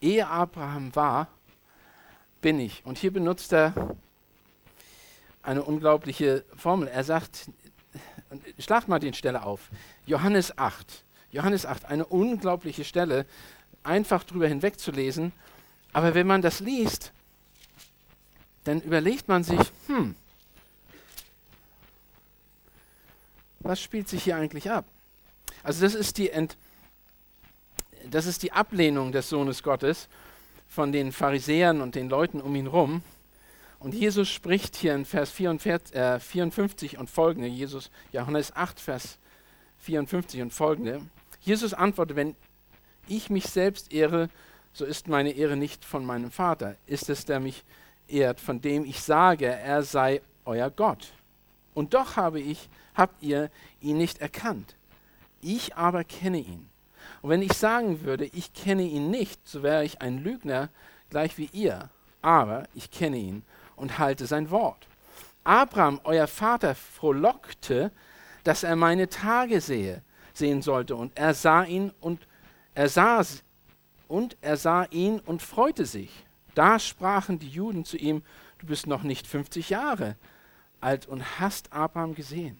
ehe 0.00 0.28
Abraham 0.28 0.94
war, 0.94 1.26
bin 2.40 2.60
ich. 2.60 2.84
Und 2.86 2.98
hier 2.98 3.12
benutzt 3.12 3.52
er 3.52 3.96
eine 5.42 5.64
unglaubliche 5.64 6.44
Formel. 6.54 6.86
Er 6.86 7.02
sagt, 7.02 7.50
schlagt 8.60 8.86
mal 8.86 9.00
den 9.00 9.14
Stelle 9.14 9.42
auf. 9.42 9.70
Johannes 10.06 10.56
8. 10.56 11.05
Johannes 11.36 11.66
8, 11.66 11.84
eine 11.84 12.06
unglaubliche 12.06 12.84
Stelle, 12.84 13.26
einfach 13.82 14.24
drüber 14.24 14.48
hinwegzulesen. 14.48 15.32
Aber 15.92 16.14
wenn 16.14 16.26
man 16.26 16.40
das 16.42 16.60
liest, 16.60 17.12
dann 18.64 18.80
überlegt 18.80 19.28
man 19.28 19.44
sich, 19.44 19.60
hm, 19.86 20.14
was 23.60 23.80
spielt 23.80 24.08
sich 24.08 24.24
hier 24.24 24.36
eigentlich 24.36 24.70
ab? 24.70 24.86
Also 25.62 25.82
das 25.82 25.94
ist 25.94 26.18
die, 26.18 26.30
Ent, 26.30 26.56
das 28.08 28.26
ist 28.26 28.42
die 28.42 28.52
Ablehnung 28.52 29.12
des 29.12 29.28
Sohnes 29.28 29.62
Gottes 29.62 30.08
von 30.68 30.90
den 30.90 31.12
Pharisäern 31.12 31.82
und 31.82 31.94
den 31.94 32.08
Leuten 32.08 32.40
um 32.40 32.54
ihn 32.56 32.70
herum. 32.70 33.02
Und 33.78 33.94
Jesus 33.94 34.30
spricht 34.30 34.74
hier 34.74 34.94
in 34.94 35.04
Vers 35.04 35.30
44, 35.32 35.94
äh, 35.94 36.18
54 36.18 36.98
und 36.98 37.10
folgende, 37.10 37.46
Jesus, 37.46 37.90
Johannes 38.10 38.56
8, 38.56 38.80
Vers 38.80 39.18
54 39.80 40.40
und 40.40 40.52
folgende. 40.52 41.02
Jesus 41.46 41.74
antwortet, 41.74 42.16
wenn 42.16 42.34
ich 43.06 43.30
mich 43.30 43.46
selbst 43.46 43.92
ehre, 43.92 44.28
so 44.72 44.84
ist 44.84 45.06
meine 45.06 45.30
Ehre 45.30 45.56
nicht 45.56 45.84
von 45.84 46.04
meinem 46.04 46.32
Vater. 46.32 46.74
Ist 46.86 47.08
es, 47.08 47.24
der 47.24 47.38
mich 47.38 47.64
ehrt, 48.08 48.40
von 48.40 48.60
dem 48.60 48.84
ich 48.84 49.00
sage, 49.00 49.46
er 49.46 49.84
sei 49.84 50.22
euer 50.44 50.70
Gott. 50.70 51.12
Und 51.72 51.94
doch 51.94 52.16
habe 52.16 52.40
ich 52.40 52.68
habt 52.96 53.22
ihr 53.22 53.50
ihn 53.80 53.98
nicht 53.98 54.18
erkannt. 54.18 54.74
Ich 55.40 55.76
aber 55.76 56.02
kenne 56.02 56.38
ihn. 56.38 56.68
Und 57.22 57.30
wenn 57.30 57.42
ich 57.42 57.52
sagen 57.52 58.02
würde, 58.02 58.24
ich 58.24 58.52
kenne 58.52 58.82
ihn 58.82 59.10
nicht, 59.10 59.46
so 59.46 59.62
wäre 59.62 59.84
ich 59.84 60.00
ein 60.00 60.18
Lügner, 60.18 60.70
gleich 61.10 61.38
wie 61.38 61.48
ihr. 61.52 61.90
Aber 62.22 62.64
ich 62.74 62.90
kenne 62.90 63.18
ihn 63.18 63.44
und 63.76 63.98
halte 63.98 64.26
sein 64.26 64.50
Wort. 64.50 64.88
Abraham, 65.44 66.00
euer 66.02 66.26
Vater, 66.26 66.74
frohlockte, 66.74 67.92
dass 68.42 68.64
er 68.64 68.74
meine 68.74 69.08
Tage 69.08 69.60
sehe, 69.60 70.02
sehen 70.36 70.62
sollte. 70.62 70.96
Und 70.96 71.16
er 71.16 71.34
sah 71.34 71.64
ihn 71.64 71.92
und 72.00 72.26
er 72.74 72.88
sah 72.88 73.24
und 74.08 74.36
er 74.40 74.56
sah 74.56 74.84
ihn 74.84 75.20
und 75.20 75.42
freute 75.42 75.86
sich. 75.86 76.10
Da 76.54 76.78
sprachen 76.78 77.38
die 77.38 77.48
Juden 77.48 77.84
zu 77.84 77.96
ihm: 77.96 78.22
Du 78.58 78.66
bist 78.66 78.86
noch 78.86 79.02
nicht 79.02 79.26
50 79.26 79.70
Jahre 79.70 80.16
alt 80.80 81.06
und 81.06 81.40
hast 81.40 81.72
Abraham 81.72 82.14
gesehen. 82.14 82.58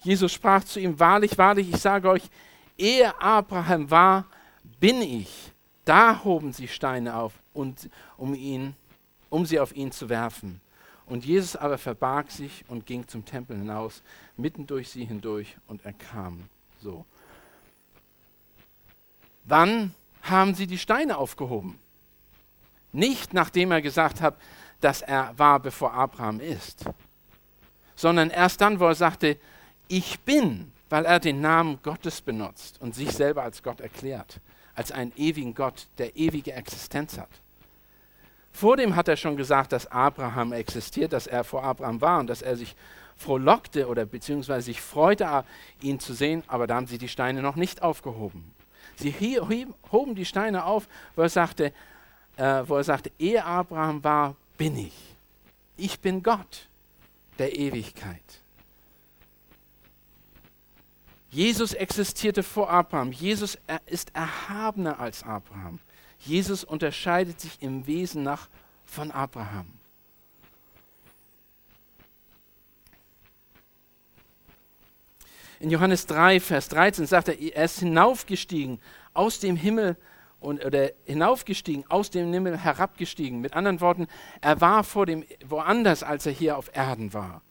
Jesus 0.00 0.32
sprach 0.32 0.64
zu 0.64 0.80
ihm, 0.80 0.98
wahrlich, 1.00 1.36
wahrlich, 1.38 1.68
ich 1.68 1.80
sage 1.80 2.08
euch, 2.08 2.22
ehe 2.76 3.20
Abraham 3.20 3.90
war, 3.90 4.26
bin 4.78 5.02
ich. 5.02 5.52
Da 5.84 6.22
hoben 6.22 6.52
sie 6.52 6.68
Steine 6.68 7.16
auf, 7.16 7.32
und, 7.52 7.90
um, 8.16 8.34
ihn, 8.34 8.76
um 9.28 9.44
sie 9.44 9.58
auf 9.58 9.74
ihn 9.74 9.90
zu 9.90 10.08
werfen. 10.08 10.60
Und 11.06 11.24
Jesus 11.24 11.56
aber 11.56 11.78
verbarg 11.78 12.30
sich 12.30 12.64
und 12.68 12.86
ging 12.86 13.08
zum 13.08 13.24
Tempel 13.24 13.56
hinaus, 13.56 14.02
mitten 14.36 14.66
durch 14.66 14.90
sie 14.90 15.04
hindurch, 15.04 15.56
und 15.66 15.84
er 15.84 15.94
kam 15.94 16.48
so. 16.80 17.04
Wann 19.44 19.94
haben 20.22 20.54
sie 20.54 20.66
die 20.66 20.78
Steine 20.78 21.16
aufgehoben? 21.16 21.78
Nicht 22.92 23.34
nachdem 23.34 23.72
er 23.72 23.82
gesagt 23.82 24.20
hat, 24.20 24.36
dass 24.80 25.02
er 25.02 25.36
war, 25.38 25.60
bevor 25.60 25.92
Abraham 25.92 26.40
ist, 26.40 26.84
sondern 27.96 28.30
erst 28.30 28.60
dann, 28.60 28.78
wo 28.78 28.86
er 28.86 28.94
sagte, 28.94 29.38
ich 29.88 30.20
bin, 30.20 30.70
weil 30.88 31.04
er 31.04 31.18
den 31.18 31.40
Namen 31.40 31.80
Gottes 31.82 32.20
benutzt 32.20 32.80
und 32.80 32.94
sich 32.94 33.10
selber 33.10 33.42
als 33.42 33.62
Gott 33.62 33.80
erklärt, 33.80 34.40
als 34.74 34.92
einen 34.92 35.12
ewigen 35.16 35.54
Gott, 35.54 35.88
der 35.98 36.16
ewige 36.16 36.52
Existenz 36.52 37.18
hat. 37.18 37.30
Vor 38.52 38.76
dem 38.76 38.96
hat 38.96 39.08
er 39.08 39.16
schon 39.16 39.36
gesagt, 39.36 39.72
dass 39.72 39.86
Abraham 39.86 40.52
existiert, 40.52 41.12
dass 41.12 41.26
er 41.26 41.44
vor 41.44 41.62
Abraham 41.62 42.00
war 42.00 42.20
und 42.20 42.28
dass 42.28 42.42
er 42.42 42.56
sich 42.56 42.74
frohlockte 43.18 43.88
oder 43.88 44.06
beziehungsweise 44.06 44.66
sich 44.66 44.80
freute, 44.80 45.44
ihn 45.82 46.00
zu 46.00 46.14
sehen, 46.14 46.42
aber 46.46 46.66
da 46.66 46.76
haben 46.76 46.86
sie 46.86 46.98
die 46.98 47.08
Steine 47.08 47.42
noch 47.42 47.56
nicht 47.56 47.82
aufgehoben. 47.82 48.54
Sie 48.96 49.12
hoben 49.92 50.14
die 50.14 50.24
Steine 50.24 50.64
auf, 50.64 50.88
wo 51.14 51.22
er 51.22 51.28
sagte, 51.28 51.72
äh, 52.36 52.62
wo 52.66 52.76
er 52.76 52.84
sagte, 52.84 53.12
ehe 53.18 53.44
Abraham 53.44 54.02
war, 54.02 54.36
bin 54.56 54.76
ich. 54.76 54.94
Ich 55.76 56.00
bin 56.00 56.22
Gott 56.22 56.68
der 57.38 57.56
Ewigkeit. 57.56 58.42
Jesus 61.30 61.74
existierte 61.74 62.42
vor 62.42 62.70
Abraham. 62.70 63.12
Jesus 63.12 63.58
ist 63.86 64.14
erhabener 64.14 64.98
als 64.98 65.22
Abraham. 65.22 65.78
Jesus 66.20 66.64
unterscheidet 66.64 67.40
sich 67.40 67.60
im 67.60 67.86
Wesen 67.86 68.22
nach 68.22 68.48
von 68.86 69.10
Abraham. 69.10 69.77
In 75.60 75.70
Johannes 75.70 76.06
3, 76.06 76.38
Vers 76.38 76.68
13 76.68 77.06
sagt 77.06 77.28
er, 77.28 77.40
er 77.40 77.64
ist 77.64 77.80
hinaufgestiegen 77.80 78.80
aus 79.12 79.40
dem 79.40 79.56
Himmel 79.56 79.96
und, 80.38 80.64
oder 80.64 80.90
hinaufgestiegen, 81.04 81.84
aus 81.88 82.10
dem 82.10 82.32
Himmel 82.32 82.56
herabgestiegen. 82.56 83.40
Mit 83.40 83.54
anderen 83.54 83.80
Worten, 83.80 84.06
er 84.40 84.60
war 84.60 84.84
vor 84.84 85.04
dem, 85.04 85.24
woanders, 85.44 86.04
als 86.04 86.26
er 86.26 86.32
hier 86.32 86.56
auf 86.56 86.70
Erden 86.76 87.12
war. 87.12 87.42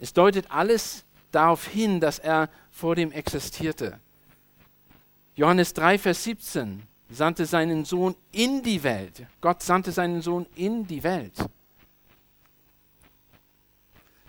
Es 0.00 0.14
deutet 0.14 0.50
alles 0.50 1.04
darauf 1.30 1.66
hin, 1.66 2.00
dass 2.00 2.18
er 2.18 2.48
vor 2.70 2.94
dem 2.94 3.12
existierte. 3.12 4.00
Johannes 5.34 5.74
3, 5.74 5.98
Vers 5.98 6.24
17 6.24 6.82
sandte 7.10 7.44
seinen 7.44 7.84
Sohn 7.84 8.16
in 8.32 8.62
die 8.62 8.82
Welt. 8.82 9.26
Gott 9.42 9.62
sandte 9.62 9.92
seinen 9.92 10.22
Sohn 10.22 10.46
in 10.54 10.86
die 10.86 11.02
Welt. 11.02 11.34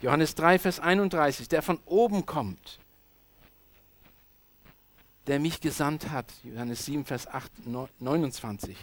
Johannes 0.02 0.36
3, 0.36 0.60
Vers 0.60 0.82
31, 0.82 1.48
der 1.48 1.62
von 1.62 1.80
oben 1.86 2.26
kommt 2.26 2.80
der 5.30 5.40
mich 5.40 5.62
gesandt 5.62 6.10
hat. 6.10 6.34
Johannes 6.44 6.86
7, 6.86 7.06
Vers 7.06 7.28
8, 7.28 7.52
29. 8.00 8.76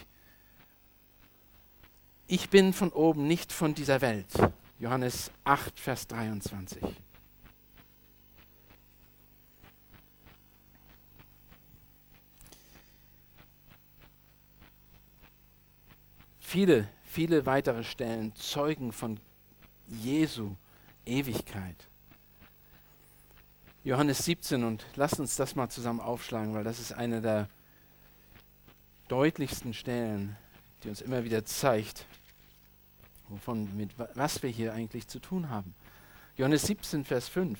Ich 2.25 2.49
bin 2.49 2.71
von 2.71 2.89
oben, 2.93 3.27
nicht 3.27 3.51
von 3.51 3.75
dieser 3.75 3.99
Welt. 3.99 4.31
Johannes 4.79 5.29
8, 5.43 5.77
Vers 5.77 6.07
23. 6.07 6.81
Viele, 16.39 16.87
viele 17.03 17.45
weitere 17.45 17.83
Stellen 17.83 18.33
zeugen 18.35 18.93
von 18.93 19.19
Jesu 19.89 20.55
Ewigkeit. 21.05 21.86
Johannes 23.87 24.25
17 24.25 24.65
und 24.65 24.85
lasst 24.97 25.17
uns 25.17 25.37
das 25.37 25.55
mal 25.55 25.69
zusammen 25.69 26.01
aufschlagen, 26.01 26.53
weil 26.53 26.65
das 26.65 26.77
ist 26.77 26.91
eine 26.91 27.21
der 27.21 27.47
deutlichsten 29.07 29.73
Stellen, 29.73 30.35
die 30.83 30.89
uns 30.89 30.99
immer 30.99 31.23
wieder 31.23 31.45
zeigt, 31.45 32.05
wovon, 33.29 33.77
mit 33.77 33.91
was 33.97 34.43
wir 34.43 34.49
hier 34.49 34.73
eigentlich 34.73 35.07
zu 35.07 35.19
tun 35.19 35.49
haben. 35.49 35.73
Johannes 36.35 36.63
17, 36.63 37.05
Vers 37.05 37.29
5. 37.29 37.57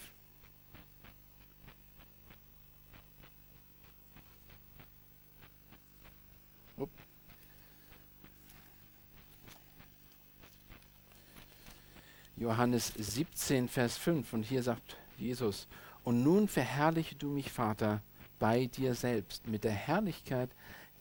Johannes 12.36 12.92
17, 12.98 13.70
Vers 13.70 13.98
5. 13.98 14.34
Und 14.34 14.44
hier 14.44 14.62
sagt 14.62 14.98
Jesus, 15.18 15.70
und 16.08 16.24
nun 16.24 16.48
verherrliche 16.48 17.16
du 17.16 17.28
mich, 17.28 17.52
Vater, 17.52 18.02
bei 18.40 18.68
dir 18.68 18.96
selbst, 18.96 19.46
mit 19.46 19.66
der 19.66 19.74
Herrlichkeit, 19.74 20.50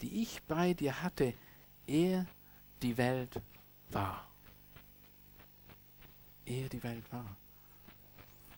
die 0.01 0.21
ich 0.21 0.43
bei 0.43 0.73
dir 0.73 1.01
hatte, 1.01 1.33
ehe 1.87 2.25
die 2.81 2.97
Welt 2.97 3.39
war. 3.89 4.27
Ehe 6.45 6.67
die 6.67 6.83
Welt 6.83 7.05
war. 7.09 7.37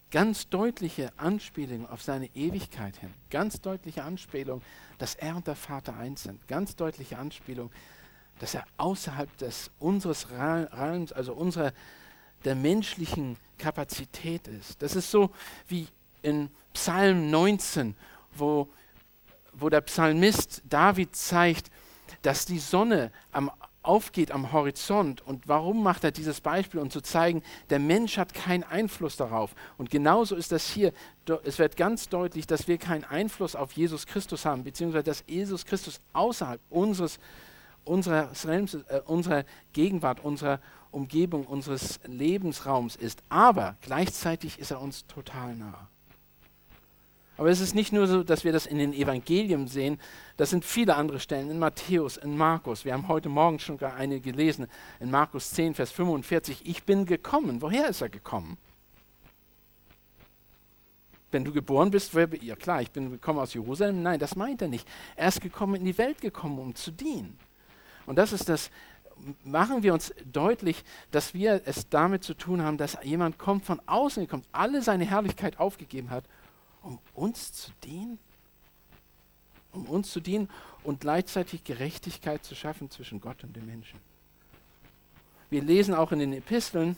Ganz 0.09 0.49
deutliche 0.49 1.13
Anspielung 1.17 1.88
auf 1.88 2.01
seine 2.01 2.25
Ewigkeit 2.33 2.97
hin. 2.97 3.13
Ganz 3.29 3.62
deutliche 3.62 4.03
Anspielung, 4.03 4.63
dass 4.97 5.13
er 5.13 5.35
und 5.35 5.45
der 5.45 5.55
Vater 5.55 5.97
eins 5.97 6.23
sind. 6.23 6.47
Ganz 6.47 6.75
deutliche 6.75 7.19
Anspielung, 7.19 7.69
dass 8.39 8.55
er 8.55 8.65
außerhalb 8.77 9.38
des 9.38 9.69
unseres 9.77 10.31
Realms, 10.31 11.12
also 11.12 11.35
unserer 11.35 11.73
der 12.43 12.55
menschlichen 12.55 13.38
Kapazität 13.59 14.47
ist. 14.47 14.81
Das 14.81 14.95
ist 14.95 15.12
so 15.12 15.29
wie 15.67 15.88
in 16.21 16.49
Psalm 16.73 17.29
19, 17.29 17.95
wo, 18.36 18.69
wo 19.53 19.69
der 19.69 19.82
Psalmist 19.82 20.62
David 20.69 21.15
zeigt, 21.15 21.69
dass 22.21 22.45
die 22.45 22.60
Sonne 22.60 23.12
am, 23.32 23.51
aufgeht 23.82 24.32
am 24.32 24.51
Horizont. 24.51 25.21
Und 25.25 25.47
warum 25.47 25.84
macht 25.84 26.03
er 26.03 26.12
dieses 26.12 26.41
Beispiel? 26.41 26.79
Um 26.79 26.89
zu 26.89 27.01
zeigen, 27.01 27.41
der 27.69 27.79
Mensch 27.79 28.17
hat 28.17 28.34
keinen 28.34 28.63
Einfluss 28.63 29.15
darauf. 29.15 29.55
Und 29.77 29.89
genauso 29.89 30.36
ist 30.36 30.51
das 30.51 30.69
hier. 30.69 30.93
Es 31.43 31.60
wird 31.60 31.77
ganz 31.77 32.10
deutlich, 32.10 32.45
dass 32.45 32.67
wir 32.67 32.77
keinen 32.77 33.03
Einfluss 33.03 33.55
auf 33.55 33.71
Jesus 33.73 34.05
Christus 34.05 34.45
haben, 34.45 34.63
beziehungsweise 34.63 35.03
dass 35.03 35.23
Jesus 35.27 35.65
Christus 35.65 36.01
außerhalb 36.13 36.62
unseres, 36.69 37.19
unserer, 37.84 38.32
äh, 38.45 39.01
unserer 39.05 39.45
Gegenwart, 39.73 40.19
unserer 40.23 40.60
Umgebung, 40.91 41.45
unseres 41.45 41.99
Lebensraums 42.05 42.95
ist. 42.95 43.23
Aber 43.29 43.77
gleichzeitig 43.82 44.60
ist 44.60 44.71
er 44.71 44.82
uns 44.82 45.05
total 45.08 45.55
nah. 45.55 45.88
Aber 47.39 47.49
es 47.49 47.62
ist 47.62 47.73
nicht 47.73 47.93
nur 47.93 48.06
so, 48.06 48.21
dass 48.21 48.43
wir 48.43 48.52
das 48.52 48.65
in 48.65 48.80
den 48.80 48.91
Evangelien 48.91 49.65
sehen, 49.65 49.97
das 50.36 50.49
sind 50.49 50.65
viele 50.65 50.97
andere 50.97 51.21
Stellen, 51.21 51.49
in 51.49 51.58
Matthäus, 51.58 52.17
in 52.17 52.36
Markus. 52.36 52.84
Wir 52.84 52.91
haben 52.91 53.08
heute 53.08 53.30
Morgen 53.30 53.60
schon 53.60 53.78
gar 53.78 53.93
eine 53.93 54.19
gelesen, 54.19 54.67
in 54.99 55.10
Markus 55.10 55.52
10, 55.52 55.73
Vers 55.73 55.89
45. 55.93 56.63
Ich 56.65 56.84
bin 56.84 57.06
gekommen. 57.06 57.62
Woher 57.62 57.88
ist 57.88 58.02
er 58.02 58.10
gekommen? 58.10 58.58
Wenn 61.32 61.45
du 61.45 61.54
geboren 61.54 61.91
bist, 61.91 62.13
ja 62.13 62.58
klar, 62.58 62.82
ich 62.82 62.91
bin 62.91 63.10
gekommen 63.10 63.39
aus 63.39 63.54
Jerusalem. 63.54 64.04
Nein, 64.04 64.19
das 64.19 64.36
meint 64.36 64.62
er 64.62 64.67
nicht. 64.67 64.86
Er 65.15 65.30
ist 65.30 65.39
gekommen, 65.39 65.75
in 65.75 65.86
die 65.86 65.97
Welt 65.97 66.19
gekommen, 66.19 66.60
um 66.60 66.75
zu 66.75 66.91
dienen. 66.91 67.39
Und 68.06 68.17
das 68.17 68.34
ist 68.34 68.49
das, 68.49 68.69
machen 69.45 69.82
wir 69.82 69.93
uns 69.93 70.13
deutlich, 70.30 70.84
dass 71.12 71.34
wir 71.34 71.62
es 71.63 71.88
damit 71.88 72.25
zu 72.25 72.34
tun 72.34 72.62
haben, 72.62 72.75
dass 72.75 72.97
jemand 73.02 73.38
kommt 73.38 73.63
von 73.63 73.82
außen 73.86 74.23
gekommen, 74.23 74.43
alle 74.52 74.82
seine 74.82 75.06
Herrlichkeit 75.06 75.58
aufgegeben 75.58 76.10
hat 76.10 76.25
um 76.81 76.99
uns 77.13 77.53
zu 77.53 77.71
dienen? 77.83 78.19
Um 79.71 79.85
uns 79.85 80.11
zu 80.11 80.19
dienen 80.19 80.49
und 80.83 81.01
gleichzeitig 81.01 81.63
Gerechtigkeit 81.63 82.43
zu 82.43 82.55
schaffen 82.55 82.89
zwischen 82.89 83.21
Gott 83.21 83.43
und 83.43 83.55
den 83.55 83.65
Menschen. 83.65 83.99
Wir 85.49 85.61
lesen 85.61 85.93
auch 85.93 86.11
in 86.11 86.19
den 86.19 86.33
Episteln 86.33 86.95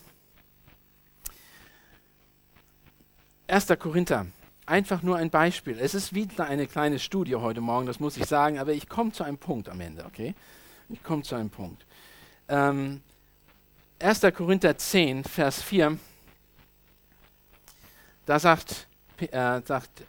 1. 3.48 3.68
Korinther, 3.80 4.28
einfach 4.66 5.02
nur 5.02 5.18
ein 5.18 5.30
Beispiel. 5.30 5.78
Es 5.78 5.94
ist 5.94 6.14
wieder 6.14 6.46
eine 6.46 6.68
kleine 6.68 7.00
Studie 7.00 7.36
heute 7.36 7.60
Morgen, 7.60 7.86
das 7.86 8.00
muss 8.00 8.16
ich 8.16 8.26
sagen, 8.26 8.60
aber 8.60 8.72
ich 8.72 8.88
komme 8.88 9.12
zu 9.12 9.26
einem 9.26 9.38
Punkt 9.38 9.68
am 9.68 9.82
Ende, 9.82 10.06
okay? 10.06 10.36
Ich 10.88 11.04
komme 11.04 11.24
zu 11.24 11.36
einem 11.36 11.50
Punkt. 11.50 11.86
Ähm, 12.48 13.02
1. 14.00 14.22
Korinther 14.34 14.78
10, 14.78 15.26
Vers 15.26 15.62
4, 15.62 15.98
da 18.26 18.40
sagt 18.40 18.88
äh, 19.22 19.62
sagt 19.66 20.02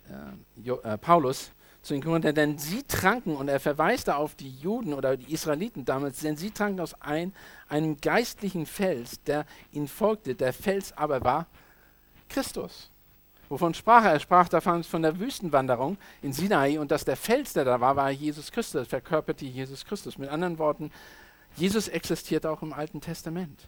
äh, 0.64 0.70
äh, 0.70 0.98
Paulus 0.98 1.52
zu 1.82 1.94
den 1.94 2.02
Korinthern, 2.02 2.34
denn 2.34 2.58
sie 2.58 2.84
tranken, 2.84 3.36
und 3.36 3.48
er 3.48 3.58
verweist 3.58 4.08
da 4.08 4.14
auf 4.16 4.36
die 4.36 4.50
Juden 4.50 4.94
oder 4.94 5.16
die 5.16 5.32
Israeliten 5.32 5.84
damals, 5.84 6.20
denn 6.20 6.36
sie 6.36 6.52
tranken 6.52 6.80
aus 6.80 6.94
ein, 7.00 7.32
einem 7.68 8.00
geistlichen 8.00 8.66
Fels, 8.66 9.22
der 9.24 9.44
ihnen 9.72 9.88
folgte. 9.88 10.34
Der 10.36 10.52
Fels 10.52 10.96
aber 10.96 11.22
war 11.24 11.46
Christus. 12.28 12.90
Wovon 13.48 13.74
sprach 13.74 14.04
er? 14.04 14.12
Er 14.12 14.20
sprach 14.20 14.48
davon 14.48 14.82
von 14.84 15.02
der 15.02 15.18
Wüstenwanderung 15.18 15.98
in 16.22 16.32
Sinai 16.32 16.78
und 16.78 16.90
dass 16.90 17.04
der 17.04 17.16
Fels, 17.16 17.52
der 17.52 17.64
da 17.64 17.80
war, 17.80 17.96
war 17.96 18.10
Jesus 18.10 18.50
Christus, 18.50 18.88
verkörperte 18.88 19.44
Jesus 19.44 19.84
Christus. 19.84 20.16
Mit 20.16 20.30
anderen 20.30 20.58
Worten, 20.58 20.90
Jesus 21.56 21.88
existiert 21.88 22.46
auch 22.46 22.62
im 22.62 22.72
Alten 22.72 23.00
Testament. 23.00 23.66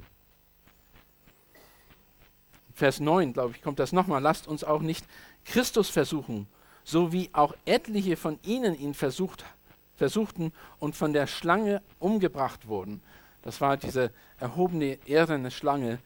Vers 2.72 2.98
9, 2.98 3.34
glaube 3.34 3.54
ich, 3.54 3.62
kommt 3.62 3.78
das 3.78 3.92
nochmal. 3.92 4.22
Lasst 4.22 4.48
uns 4.48 4.64
auch 4.64 4.80
nicht 4.80 5.04
Christus 5.44 5.88
versuchen, 5.88 6.46
so 6.84 7.12
wie 7.12 7.30
auch 7.32 7.54
etliche 7.64 8.16
von 8.16 8.38
ihnen 8.44 8.78
ihn 8.78 8.94
versucht, 8.94 9.44
versuchten 9.96 10.52
und 10.78 10.96
von 10.96 11.12
der 11.12 11.26
Schlange 11.26 11.82
umgebracht 11.98 12.66
wurden. 12.66 13.00
Das 13.42 13.60
war 13.60 13.76
diese 13.76 14.10
erhobene, 14.38 14.98
ehrene 15.06 15.50
Schlange, 15.50 15.98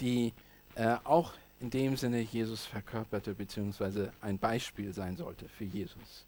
die 0.00 0.32
äh, 0.76 0.96
auch 1.04 1.32
in 1.60 1.70
dem 1.70 1.96
Sinne 1.96 2.20
Jesus 2.20 2.66
verkörperte, 2.66 3.34
beziehungsweise 3.34 4.12
ein 4.20 4.38
Beispiel 4.38 4.92
sein 4.92 5.16
sollte 5.16 5.48
für 5.48 5.64
Jesus. 5.64 6.26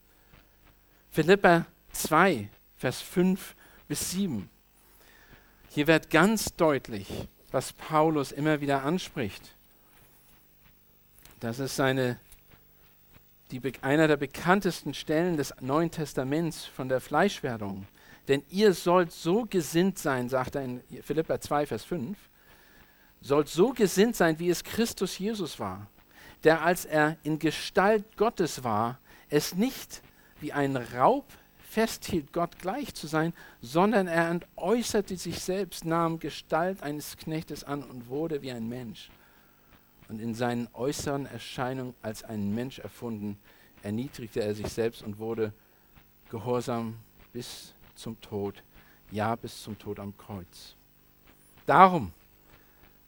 Philippa 1.11 1.66
2, 1.92 2.48
Vers 2.76 3.00
5 3.00 3.55
bis 3.88 4.11
7. 4.11 4.48
Hier 5.70 5.87
wird 5.87 6.11
ganz 6.11 6.55
deutlich, 6.57 7.09
was 7.50 7.72
Paulus 7.72 8.33
immer 8.33 8.61
wieder 8.61 8.83
anspricht. 8.83 9.55
Das 11.40 11.59
ist 11.59 11.76
seine 11.76 12.18
die, 13.50 13.61
einer 13.82 14.09
der 14.09 14.16
bekanntesten 14.16 14.94
Stellen 14.94 15.37
des 15.37 15.54
Neuen 15.61 15.90
Testaments 15.90 16.64
von 16.64 16.88
der 16.88 17.00
Fleischwerdung. 17.00 17.87
Denn 18.28 18.42
ihr 18.50 18.74
sollt 18.74 19.12
so 19.12 19.44
gesinnt 19.44 19.98
sein, 19.98 20.28
sagt 20.28 20.56
er 20.56 20.62
in 20.64 20.82
Philippa 21.02 21.40
2, 21.40 21.66
Vers 21.66 21.85
5, 21.85 22.18
sollt 23.20 23.48
so 23.48 23.72
gesinnt 23.72 24.16
sein, 24.16 24.38
wie 24.38 24.50
es 24.50 24.64
Christus 24.64 25.18
Jesus 25.18 25.59
war, 25.61 25.87
der 26.44 26.62
als 26.62 26.85
er 26.85 27.16
in 27.22 27.38
Gestalt 27.38 28.04
Gottes 28.16 28.64
war, 28.64 28.98
es 29.28 29.54
nicht 29.54 30.02
wie 30.40 30.52
ein 30.52 30.76
Raub 30.76 31.24
festhielt, 31.59 32.32
Gott 32.32 32.59
gleich 32.59 32.94
zu 32.94 33.06
sein, 33.06 33.32
sondern 33.61 34.06
er 34.06 34.30
entäußerte 34.30 35.16
sich 35.16 35.40
selbst, 35.40 35.85
nahm 35.85 36.18
Gestalt 36.18 36.82
eines 36.82 37.16
Knechtes 37.16 37.64
an 37.64 37.82
und 37.82 38.09
wurde 38.09 38.42
wie 38.42 38.52
ein 38.52 38.68
Mensch. 38.68 39.11
Und 40.08 40.20
in 40.20 40.34
seinen 40.34 40.68
äußeren 40.72 41.26
Erscheinungen 41.26 41.94
als 42.02 42.22
ein 42.22 42.54
Mensch 42.54 42.78
erfunden, 42.78 43.38
erniedrigte 43.82 44.40
er 44.40 44.54
sich 44.54 44.68
selbst 44.68 45.02
und 45.02 45.18
wurde 45.18 45.52
gehorsam 46.30 46.96
bis 47.32 47.74
zum 47.94 48.20
Tod, 48.20 48.62
ja 49.10 49.36
bis 49.36 49.62
zum 49.62 49.78
Tod 49.78 49.98
am 49.98 50.16
Kreuz. 50.16 50.74
Darum 51.66 52.12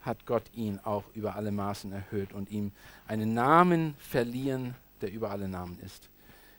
hat 0.03 0.27
Gott 0.27 0.45
ihn 0.55 0.81
auch 0.85 1.05
über 1.15 1.37
alle 1.37 1.51
Maßen 1.51 1.93
erhöht 1.93 2.33
und 2.33 2.51
ihm 2.51 2.73
einen 3.07 3.35
Namen 3.35 3.95
verliehen, 3.99 4.75
der 5.01 5.13
über 5.13 5.31
alle 5.31 5.49
Namen 5.49 5.79
ist. 5.85 6.09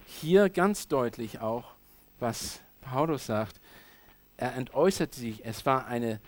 Hier 0.06 0.50
ganz 0.50 0.88
deutlich 0.88 1.40
auch, 1.40 1.74
was 2.20 2.60
Paulus 2.82 3.26
sagt. 3.26 3.60
Er 4.38 4.56
entäußerte 4.56 5.20
sich, 5.20 5.46
es 5.46 5.66
war 5.66 5.88
eine, 5.88 6.20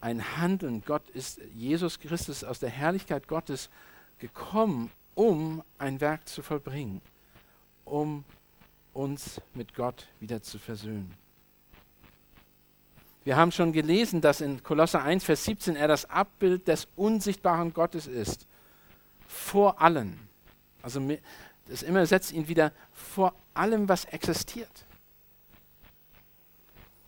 ein 0.00 0.36
Handeln. 0.36 0.82
Gott 0.84 1.08
ist, 1.10 1.40
Jesus 1.54 1.98
Christus 1.98 2.44
aus 2.44 2.58
der 2.58 2.70
Herrlichkeit 2.70 3.28
Gottes 3.28 3.70
gekommen, 4.18 4.90
um 5.14 5.62
ein 5.78 6.00
Werk 6.00 6.28
zu 6.28 6.42
vollbringen, 6.42 7.00
um 7.84 8.24
uns 8.92 9.40
mit 9.54 9.74
Gott 9.74 10.06
wieder 10.20 10.42
zu 10.42 10.58
versöhnen. 10.58 11.14
Wir 13.24 13.36
haben 13.36 13.52
schon 13.52 13.72
gelesen, 13.72 14.20
dass 14.20 14.40
in 14.40 14.62
Kolosser 14.62 15.02
1, 15.02 15.24
Vers 15.24 15.44
17 15.44 15.76
er 15.76 15.88
das 15.88 16.08
Abbild 16.08 16.66
des 16.68 16.88
unsichtbaren 16.96 17.74
Gottes 17.74 18.06
ist. 18.06 18.46
Vor 19.28 19.80
allen. 19.80 20.18
Also 20.82 21.00
das 21.66 21.82
immer 21.82 22.04
setzt 22.06 22.32
ihn 22.32 22.48
wieder 22.48 22.72
vor 22.92 23.34
allem, 23.52 23.88
was 23.88 24.06
existiert. 24.06 24.86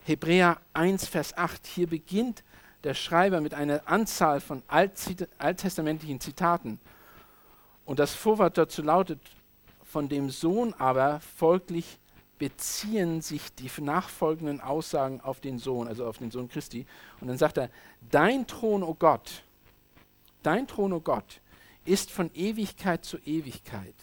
Hebräer 0.05 0.61
1, 0.75 1.07
Vers 1.07 1.37
8. 1.37 1.67
Hier 1.67 1.87
beginnt 1.87 2.45
der 2.85 2.95
Schreiber 2.95 3.41
mit 3.41 3.55
einer 3.55 3.83
Anzahl 3.87 4.41
von 4.41 4.63
alttestamentlichen 4.69 6.21
Zitaten. 6.21 6.81
Und 7.85 7.99
das 7.99 8.15
Vorwort 8.15 8.59
dazu 8.59 8.83
lautet, 8.83 9.21
von 9.83 10.09
dem 10.09 10.31
Sohn 10.31 10.75
aber 10.75 11.21
folglich 11.21 11.99
beziehen 12.39 13.21
sich 13.21 13.55
die 13.55 13.71
nachfolgenden 13.81 14.61
Aussagen 14.61 15.21
auf 15.21 15.41
den 15.41 15.59
Sohn, 15.59 15.87
also 15.87 16.07
auf 16.07 16.19
den 16.19 16.31
Sohn 16.31 16.49
Christi. 16.49 16.87
Und 17.21 17.29
dann 17.29 17.39
sagt 17.39 17.57
er, 17.59 17.71
dein 18.11 18.47
Thron, 18.47 18.83
o 18.83 18.89
oh 18.89 18.95
Gott, 18.95 19.45
dein 20.43 20.67
Thron, 20.67 20.93
o 20.93 20.97
oh 20.97 21.01
Gott, 21.01 21.41
ist 21.85 22.11
von 22.11 22.31
Ewigkeit 22.35 23.05
zu 23.05 23.19
Ewigkeit. 23.19 23.95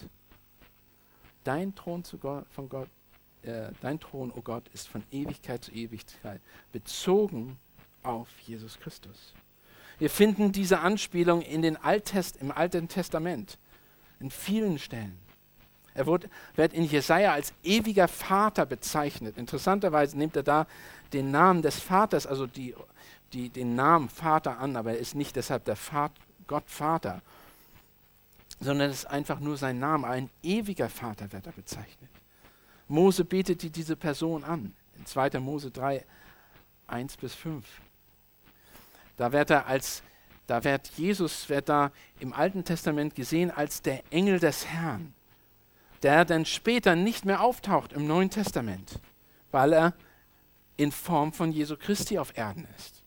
Dein 1.44 1.76
Thron 1.76 2.04
zu 2.04 2.18
Gott, 2.18 2.46
von 2.52 2.70
Gott, 2.70 2.88
äh, 3.42 3.72
dein 3.82 4.00
Thron, 4.00 4.32
o 4.32 4.36
oh 4.38 4.42
Gott, 4.42 4.70
ist 4.74 4.88
von 4.88 5.04
Ewigkeit 5.12 5.64
zu 5.64 5.72
Ewigkeit, 5.72 6.40
bezogen 6.72 7.58
auf 8.04 8.28
Jesus 8.46 8.80
Christus. 8.80 9.34
Wir 9.98 10.10
finden 10.10 10.52
diese 10.52 10.80
Anspielung 10.80 11.42
in 11.42 11.62
den 11.62 11.76
Alttest, 11.78 12.38
im 12.38 12.52
Alten 12.52 12.88
Testament, 12.88 13.58
in 14.20 14.32
vielen 14.32 14.80
Stellen. 14.80 15.20
Er 15.94 16.06
wird, 16.06 16.30
wird 16.56 16.74
in 16.74 16.86
Jesaja 16.86 17.34
als 17.34 17.54
ewiger 17.64 18.08
Vater 18.08 18.66
bezeichnet. 18.66 19.38
Interessanterweise 19.38 20.18
nimmt 20.18 20.36
er 20.38 20.44
da 20.44 20.68
den 21.12 21.32
Namen 21.32 21.62
des 21.62 21.80
Vaters, 21.80 22.26
also 22.26 22.48
die, 22.48 22.74
die, 23.34 23.50
den 23.50 23.76
Namen 23.76 24.08
Vater 24.08 24.60
an, 24.60 24.78
aber 24.78 24.92
er 24.92 25.00
ist 25.00 25.16
nicht 25.16 25.36
deshalb 25.36 25.66
der 25.66 25.76
Vater, 25.76 26.14
Gott 26.48 26.70
Vater, 26.70 27.22
sondern 28.62 28.90
es 28.90 29.00
ist 29.00 29.06
einfach 29.06 29.40
nur 29.40 29.58
sein 29.58 29.80
Name. 29.80 30.08
Ein 30.08 30.30
ewiger 30.42 30.90
Vater 30.90 31.32
wird 31.32 31.46
er 31.46 31.52
bezeichnet. 31.52 32.10
Mose 32.88 33.26
betet 33.26 33.76
diese 33.76 33.96
Person 33.96 34.44
an. 34.44 34.74
In 34.98 35.06
2. 35.06 35.40
Mose 35.40 35.70
3, 35.72 36.06
1 36.88 37.18
bis 37.18 37.36
5. 37.36 37.66
Da 39.20 39.32
wird 39.32 39.52
er 39.52 39.68
als, 39.68 40.02
da 40.48 40.64
wird 40.64 40.88
Jesus, 40.98 41.48
wird 41.48 41.70
da 41.70 41.92
im 42.20 42.34
Alten 42.34 42.64
Testament 42.64 43.14
gesehen 43.14 43.52
als 43.52 43.84
der 43.84 44.02
Engel 44.12 44.40
des 44.40 44.66
Herrn 44.66 45.14
der 46.04 46.26
dann 46.26 46.46
später 46.46 46.96
nicht 46.96 47.26
mehr 47.26 47.42
auftaucht 47.42 47.94
im 47.94 48.08
Neuen 48.08 48.30
Testament, 48.30 49.00
weil 49.52 49.74
er 49.74 49.94
in 50.78 50.92
Form 50.92 51.34
von 51.34 51.52
Jesu 51.52 51.76
Christi 51.76 52.18
auf 52.18 52.38
Erden 52.38 52.68
ist. 52.78 53.04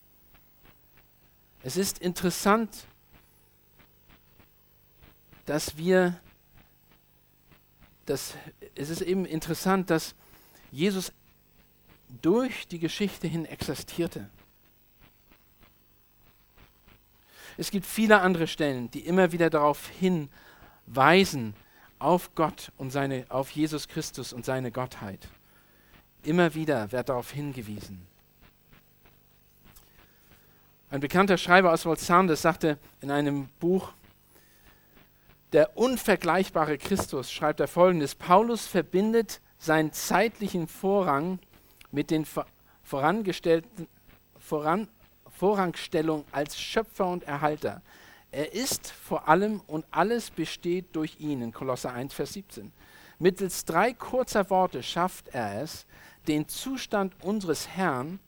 Es 1.62 1.76
ist 1.76 1.98
interessant, 1.98 2.86
dass 5.46 5.76
wir, 5.76 6.20
dass, 8.04 8.34
es 8.74 8.90
ist 8.90 9.00
eben 9.00 9.24
interessant, 9.24 9.90
dass 9.90 10.14
Jesus 10.70 11.12
durch 12.20 12.68
die 12.68 12.78
Geschichte 12.78 13.26
hin 13.26 13.46
existierte. 13.46 14.28
Es 17.56 17.70
gibt 17.70 17.86
viele 17.86 18.20
andere 18.20 18.46
Stellen, 18.46 18.90
die 18.90 19.00
immer 19.00 19.32
wieder 19.32 19.50
darauf 19.50 19.88
hinweisen, 19.88 21.54
auf 21.98 22.34
Gott 22.34 22.72
und 22.78 22.90
seine, 22.90 23.26
auf 23.28 23.50
Jesus 23.50 23.86
Christus 23.86 24.32
und 24.32 24.44
seine 24.44 24.72
Gottheit. 24.72 25.28
Immer 26.24 26.54
wieder 26.54 26.90
wird 26.90 27.08
darauf 27.08 27.30
hingewiesen. 27.30 28.06
Ein 30.90 31.00
bekannter 31.00 31.38
Schreiber 31.38 31.72
Oswald 31.72 32.00
Sanders 32.00 32.42
sagte 32.42 32.78
in 33.00 33.10
einem 33.10 33.48
Buch, 33.60 33.92
der 35.52 35.76
unvergleichbare 35.76 36.78
Christus, 36.78 37.32
schreibt 37.32 37.60
er 37.60 37.68
folgendes, 37.68 38.14
Paulus 38.14 38.66
verbindet 38.66 39.40
seinen 39.58 39.92
zeitlichen 39.92 40.66
Vorrang 40.66 41.38
mit 41.90 42.10
den 42.10 42.26
vorangestellten 42.82 43.86
Voran, 44.38 44.88
Vorrangstellung 45.42 46.24
als 46.30 46.56
Schöpfer 46.56 47.08
und 47.08 47.24
Erhalter. 47.24 47.82
Er 48.30 48.54
ist 48.54 48.92
vor 48.92 49.28
allem 49.28 49.60
und 49.66 49.84
alles 49.90 50.30
besteht 50.30 50.94
durch 50.94 51.18
ihn 51.18 51.42
in 51.42 51.52
Kolosser 51.52 51.92
1, 51.92 52.14
Vers 52.14 52.34
17. 52.34 52.70
Mittels 53.18 53.64
drei 53.64 53.92
kurzer 53.92 54.48
Worte 54.50 54.84
schafft 54.84 55.30
er 55.30 55.60
es, 55.60 55.84
den 56.28 56.46
Zustand 56.46 57.12
unseres 57.24 57.66
Herrn 57.66 58.20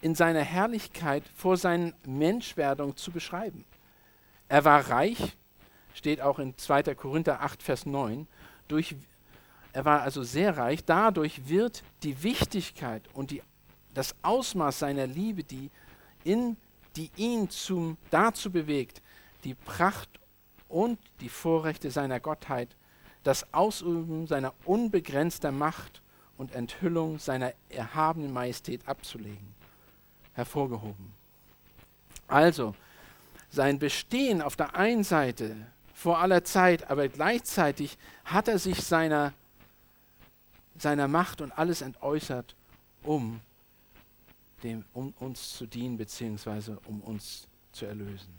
in 0.00 0.14
seiner 0.14 0.40
Herrlichkeit 0.40 1.24
vor 1.36 1.58
seinen 1.58 1.92
Menschwerdung 2.06 2.96
zu 2.96 3.10
beschreiben. 3.10 3.66
Er 4.48 4.64
war 4.64 4.88
reich, 4.88 5.36
steht 5.92 6.22
auch 6.22 6.38
in 6.38 6.56
2. 6.56 6.94
Korinther 6.94 7.42
8, 7.42 7.62
Vers 7.62 7.84
9. 7.84 8.26
Durch, 8.68 8.96
er 9.74 9.84
war 9.84 10.00
also 10.00 10.22
sehr 10.22 10.56
reich. 10.56 10.82
Dadurch 10.82 11.46
wird 11.46 11.82
die 12.04 12.22
Wichtigkeit 12.22 13.02
und 13.12 13.32
die, 13.32 13.42
das 13.92 14.14
Ausmaß 14.22 14.78
seiner 14.78 15.06
Liebe, 15.06 15.44
die, 15.44 15.70
in, 16.24 16.56
die 16.96 17.10
ihn 17.16 17.50
zum, 17.50 17.96
dazu 18.10 18.50
bewegt, 18.50 19.02
die 19.44 19.54
Pracht 19.54 20.08
und 20.68 20.98
die 21.20 21.28
Vorrechte 21.28 21.90
seiner 21.90 22.20
Gottheit, 22.20 22.76
das 23.22 23.52
Ausüben 23.54 24.26
seiner 24.26 24.52
unbegrenzten 24.64 25.56
Macht 25.56 26.02
und 26.36 26.54
Enthüllung 26.54 27.18
seiner 27.18 27.52
erhabenen 27.68 28.32
Majestät 28.32 28.86
abzulegen, 28.88 29.54
hervorgehoben. 30.34 31.12
Also, 32.26 32.74
sein 33.50 33.78
Bestehen 33.78 34.42
auf 34.42 34.56
der 34.56 34.74
einen 34.74 35.04
Seite 35.04 35.54
vor 35.94 36.18
aller 36.18 36.44
Zeit, 36.44 36.90
aber 36.90 37.08
gleichzeitig 37.08 37.96
hat 38.24 38.48
er 38.48 38.58
sich 38.58 38.82
seiner, 38.82 39.32
seiner 40.76 41.06
Macht 41.06 41.40
und 41.40 41.52
alles 41.52 41.80
entäußert, 41.80 42.56
um, 43.04 43.40
dem, 44.64 44.84
um 44.92 45.12
uns 45.20 45.56
zu 45.56 45.66
dienen, 45.66 45.96
beziehungsweise 45.96 46.78
um 46.86 47.00
uns 47.02 47.46
zu 47.72 47.86
erlösen. 47.86 48.32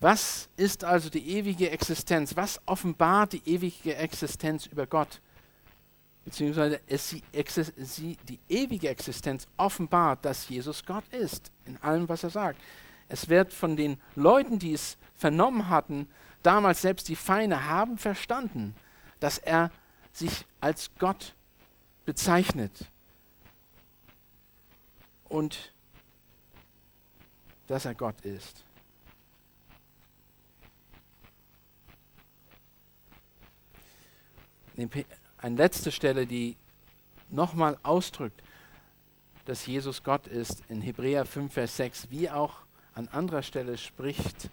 Was 0.00 0.48
ist 0.56 0.84
also 0.84 1.10
die 1.10 1.28
ewige 1.28 1.70
Existenz? 1.70 2.36
Was 2.36 2.60
offenbart 2.66 3.32
die 3.32 3.42
ewige 3.44 3.96
Existenz 3.96 4.66
über 4.66 4.86
Gott? 4.86 5.20
Beziehungsweise 6.24 6.80
sie, 6.88 7.22
sie, 7.76 8.16
die 8.28 8.38
ewige 8.48 8.88
Existenz 8.88 9.48
offenbart, 9.56 10.24
dass 10.24 10.48
Jesus 10.48 10.84
Gott 10.84 11.04
ist, 11.08 11.50
in 11.64 11.76
allem, 11.78 12.08
was 12.08 12.22
er 12.22 12.30
sagt. 12.30 12.60
Es 13.08 13.28
wird 13.28 13.52
von 13.52 13.76
den 13.76 13.98
Leuten, 14.14 14.58
die 14.58 14.74
es 14.74 14.98
vernommen 15.16 15.68
hatten, 15.68 16.06
damals 16.42 16.82
selbst 16.82 17.08
die 17.08 17.16
Feinde 17.16 17.64
haben 17.64 17.98
verstanden, 17.98 18.76
dass 19.18 19.38
er 19.38 19.72
sich 20.12 20.46
als 20.60 20.90
Gott 20.98 21.34
bezeichnet 22.04 22.88
und 25.28 25.72
dass 27.66 27.84
er 27.84 27.94
Gott 27.94 28.20
ist. 28.22 28.64
eine 35.38 35.56
letzte 35.56 35.90
Stelle, 35.90 36.24
die 36.26 36.56
nochmal 37.30 37.78
ausdrückt, 37.82 38.40
dass 39.44 39.66
Jesus 39.66 40.04
Gott 40.04 40.26
ist, 40.28 40.62
in 40.68 40.80
Hebräer 40.80 41.24
5, 41.24 41.52
Vers 41.52 41.76
6, 41.76 42.10
wie 42.10 42.30
auch 42.30 42.58
an 42.94 43.08
anderer 43.08 43.42
Stelle 43.42 43.76
spricht, 43.76 44.50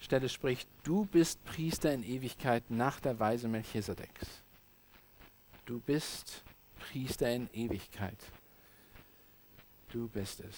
Stelle 0.00 0.28
spricht, 0.28 0.68
du 0.84 1.06
bist 1.06 1.44
Priester 1.44 1.92
in 1.92 2.02
Ewigkeit 2.02 2.70
nach 2.70 3.00
der 3.00 3.18
Weise 3.18 3.48
Melchisedeks. 3.48 4.42
Du 5.66 5.80
bist 5.80 6.44
Priester 6.78 7.30
in 7.30 7.48
Ewigkeit. 7.52 8.16
Du 9.90 10.08
bist 10.08 10.40
es. 10.40 10.56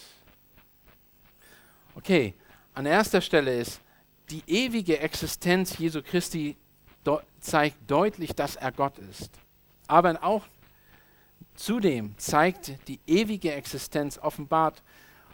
Okay, 1.95 2.33
an 2.73 2.85
erster 2.85 3.21
Stelle 3.21 3.59
ist, 3.59 3.81
die 4.29 4.43
ewige 4.47 4.99
Existenz 4.99 5.77
Jesu 5.77 6.01
Christi 6.01 6.55
zeigt 7.39 7.77
deutlich, 7.89 8.33
dass 8.33 8.55
er 8.55 8.71
Gott 8.71 8.97
ist. 8.99 9.31
Aber 9.87 10.23
auch 10.23 10.45
zudem 11.55 12.17
zeigt 12.17 12.87
die 12.87 12.99
ewige 13.07 13.53
Existenz, 13.53 14.17
offenbart 14.17 14.81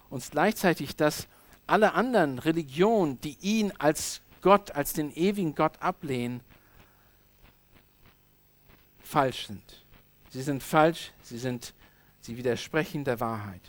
uns 0.10 0.32
gleichzeitig, 0.32 0.96
dass 0.96 1.28
alle 1.68 1.94
anderen 1.94 2.40
Religionen, 2.40 3.20
die 3.22 3.38
ihn 3.42 3.74
als 3.78 4.22
Gott, 4.42 4.72
als 4.72 4.94
den 4.94 5.12
ewigen 5.16 5.54
Gott 5.54 5.82
ablehnen, 5.82 6.42
falsch 9.00 9.48
sind. 9.48 9.86
Sie 10.30 10.42
sind 10.42 10.64
falsch, 10.64 11.12
sie, 11.22 11.38
sind, 11.38 11.74
sie 12.22 12.38
widersprechen 12.38 13.04
der 13.04 13.20
Wahrheit. 13.20 13.62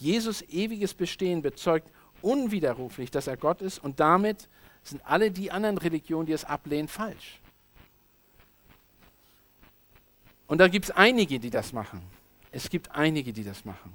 Jesus 0.00 0.42
ewiges 0.42 0.94
Bestehen 0.94 1.42
bezeugt 1.42 1.88
unwiderruflich, 2.22 3.10
dass 3.10 3.26
er 3.26 3.36
Gott 3.36 3.60
ist 3.60 3.78
und 3.78 4.00
damit 4.00 4.48
sind 4.82 5.04
alle 5.06 5.30
die 5.30 5.52
anderen 5.52 5.76
Religionen, 5.76 6.26
die 6.26 6.32
es 6.32 6.44
ablehnen, 6.44 6.88
falsch. 6.88 7.38
Und 10.46 10.58
da 10.58 10.68
gibt 10.68 10.86
es 10.86 10.90
einige, 10.90 11.38
die 11.38 11.50
das 11.50 11.72
machen. 11.72 12.02
Es 12.50 12.70
gibt 12.70 12.90
einige, 12.90 13.32
die 13.32 13.44
das 13.44 13.64
machen. 13.64 13.92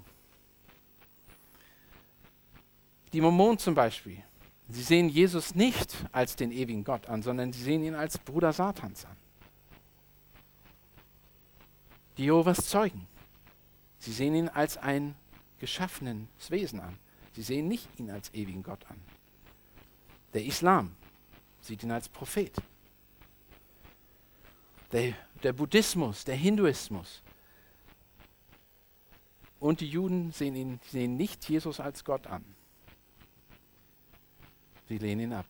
Die 3.12 3.20
Mormonen 3.20 3.58
zum 3.58 3.74
Beispiel, 3.74 4.22
sie 4.70 4.84
sehen 4.84 5.10
Jesus 5.10 5.56
nicht 5.56 5.96
als 6.12 6.36
den 6.36 6.52
ewigen 6.52 6.84
Gott 6.84 7.08
an, 7.08 7.24
sondern 7.24 7.52
sie 7.52 7.64
sehen 7.64 7.84
ihn 7.84 7.96
als 7.96 8.18
Bruder 8.20 8.54
Satans 8.54 9.06
an. 9.06 9.18
Die 12.18 12.26
Jehovas 12.26 12.68
Zeugen, 12.68 13.08
sie 14.00 14.14
sehen 14.14 14.36
ihn 14.36 14.50
als 14.50 14.78
ein 14.78 15.16
geschaffenes 15.66 16.52
Wesen 16.52 16.80
an. 16.80 16.96
Sie 17.34 17.42
sehen 17.42 17.68
nicht 17.68 17.88
ihn 17.98 18.12
als 18.12 18.32
ewigen 18.36 18.62
Gott 18.62 18.86
an. 18.88 19.02
Der 20.36 20.46
Islam 20.46 20.96
sieht 21.60 21.82
ihn 21.82 21.90
als 21.90 22.08
Prophet. 22.08 22.54
Der, 24.92 25.16
der 25.42 25.54
Buddhismus, 25.54 26.24
der 26.24 26.36
Hinduismus 26.36 27.24
und 29.60 29.82
die 29.82 29.90
Juden 29.90 30.32
sehen, 30.32 30.56
ihn, 30.56 30.80
sehen 30.92 31.18
nicht 31.18 31.50
Jesus 31.50 31.80
als 31.80 32.04
Gott 32.04 32.28
an. 32.28 32.46
Sie 34.88 35.00
lehnen 35.00 35.22
ihn 35.22 35.34
ab 35.34 35.48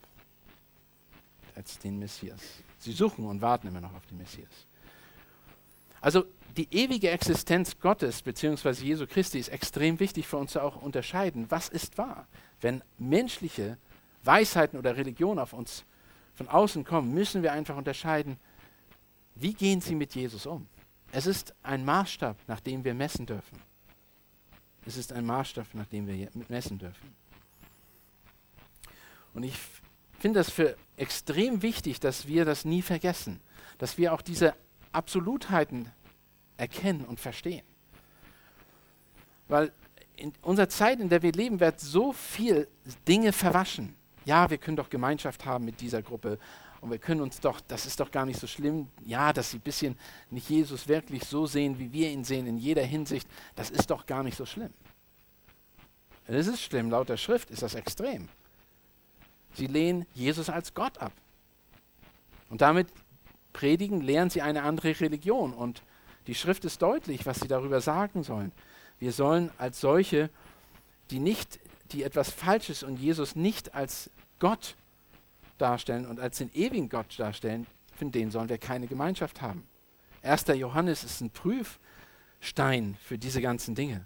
als 1.56 1.78
den 1.78 2.00
Messias. 2.00 2.42
Sie 2.80 2.94
suchen 2.94 3.26
und 3.26 3.42
warten 3.42 3.68
immer 3.68 3.82
noch 3.82 3.94
auf 3.94 4.06
den 4.06 4.18
Messias. 4.18 4.66
Also 6.06 6.24
die 6.56 6.68
ewige 6.72 7.10
Existenz 7.10 7.80
Gottes 7.80 8.22
bzw. 8.22 8.86
Jesu 8.86 9.08
Christi 9.08 9.40
ist 9.40 9.48
extrem 9.48 10.00
wichtig 10.00 10.28
für 10.28 10.38
uns 10.38 10.52
zu 10.52 10.62
auch 10.62 10.80
unterscheiden, 10.80 11.50
was 11.50 11.68
ist 11.68 11.98
wahr. 11.98 12.28
Wenn 12.62 12.84
menschliche 13.00 13.80
Weisheiten 14.24 14.78
oder 14.78 14.98
Religion 14.98 15.40
auf 15.40 15.52
uns 15.52 15.84
von 16.36 16.48
außen 16.48 16.84
kommen, 16.84 17.12
müssen 17.12 17.42
wir 17.42 17.54
einfach 17.54 17.76
unterscheiden, 17.76 18.38
wie 19.34 19.56
gehen 19.56 19.82
sie 19.82 19.96
mit 19.96 20.14
Jesus 20.14 20.46
um. 20.46 20.68
Es 21.12 21.26
ist 21.26 21.56
ein 21.64 21.84
Maßstab, 21.84 22.38
nach 22.46 22.60
dem 22.60 22.84
wir 22.84 22.94
messen 22.94 23.26
dürfen. 23.26 23.60
Es 24.86 24.98
ist 24.98 25.12
ein 25.12 25.26
Maßstab, 25.26 25.74
nach 25.74 25.88
dem 25.88 26.06
wir 26.06 26.30
messen 26.50 26.78
dürfen. 26.78 27.16
Und 29.34 29.42
ich 29.42 29.58
finde 30.20 30.42
das 30.42 30.52
für 30.52 30.78
extrem 30.98 31.64
wichtig, 31.64 32.00
dass 32.00 32.28
wir 32.28 32.46
das 32.46 32.64
nie 32.64 32.84
vergessen, 32.84 33.40
dass 33.80 33.98
wir 33.98 34.14
auch 34.14 34.22
diese 34.22 34.54
Absolutheiten 34.96 35.92
erkennen 36.58 37.06
und 37.06 37.20
verstehen. 37.20 37.66
Weil 39.48 39.72
in 40.18 40.34
unserer 40.42 40.70
Zeit, 40.70 41.00
in 41.00 41.10
der 41.10 41.22
wir 41.22 41.32
leben, 41.32 41.60
wird 41.60 41.80
so 41.80 42.14
viel 42.14 42.68
Dinge 43.08 43.34
verwaschen. 43.34 43.96
Ja, 44.24 44.50
wir 44.50 44.58
können 44.58 44.78
doch 44.78 44.90
Gemeinschaft 44.90 45.46
haben 45.46 45.66
mit 45.66 45.82
dieser 45.82 46.02
Gruppe 46.02 46.40
und 46.82 46.92
wir 46.92 46.98
können 46.98 47.22
uns 47.22 47.40
doch, 47.40 47.62
das 47.62 47.86
ist 47.86 48.00
doch 48.00 48.12
gar 48.12 48.26
nicht 48.26 48.40
so 48.40 48.48
schlimm. 48.48 48.90
Ja, 49.04 49.34
dass 49.34 49.52
sie 49.52 49.58
ein 49.58 49.62
bisschen 49.62 49.98
nicht 50.30 50.50
Jesus 50.50 50.88
wirklich 50.88 51.24
so 51.26 51.46
sehen, 51.46 51.80
wie 51.80 51.92
wir 51.92 52.10
ihn 52.10 52.24
sehen, 52.24 52.48
in 52.48 52.58
jeder 52.58 52.84
Hinsicht, 52.84 53.28
das 53.56 53.70
ist 53.70 53.90
doch 53.90 54.06
gar 54.06 54.24
nicht 54.24 54.38
so 54.38 54.46
schlimm. 54.46 54.74
Es 56.28 56.48
ist 56.48 56.62
schlimm, 56.62 56.90
laut 56.90 57.10
der 57.10 57.18
Schrift 57.18 57.52
ist 57.52 57.62
das 57.62 57.76
extrem. 57.76 58.30
Sie 59.54 59.68
lehnen 59.68 60.06
Jesus 60.14 60.50
als 60.50 60.74
Gott 60.74 60.98
ab. 60.98 61.14
Und 62.50 62.62
damit 62.62 62.88
predigen, 63.56 64.02
lehren 64.02 64.30
sie 64.30 64.42
eine 64.42 64.64
andere 64.64 65.00
Religion. 65.00 65.54
Und 65.54 65.82
die 66.28 66.36
Schrift 66.36 66.66
ist 66.66 66.82
deutlich, 66.82 67.26
was 67.26 67.40
sie 67.40 67.48
darüber 67.48 67.80
sagen 67.80 68.22
sollen. 68.22 68.52
Wir 69.00 69.14
sollen 69.14 69.50
als 69.58 69.80
solche, 69.80 70.30
die 71.10 71.20
nicht, 71.20 71.60
die 71.92 72.04
etwas 72.04 72.30
Falsches 72.32 72.84
und 72.84 72.98
Jesus 72.98 73.36
nicht 73.36 73.74
als 73.74 74.10
Gott 74.40 74.76
darstellen 75.58 76.06
und 76.06 76.20
als 76.20 76.38
den 76.38 76.54
ewigen 76.54 76.90
Gott 76.90 77.18
darstellen, 77.18 77.66
von 77.96 78.12
denen 78.12 78.30
sollen 78.30 78.50
wir 78.50 78.58
keine 78.58 78.88
Gemeinschaft 78.88 79.42
haben. 79.42 79.66
Erster 80.22 80.54
Johannes 80.54 81.06
ist 81.06 81.22
ein 81.22 81.30
Prüfstein 81.30 82.98
für 83.02 83.18
diese 83.18 83.42
ganzen 83.42 83.74
Dinge. 83.74 84.06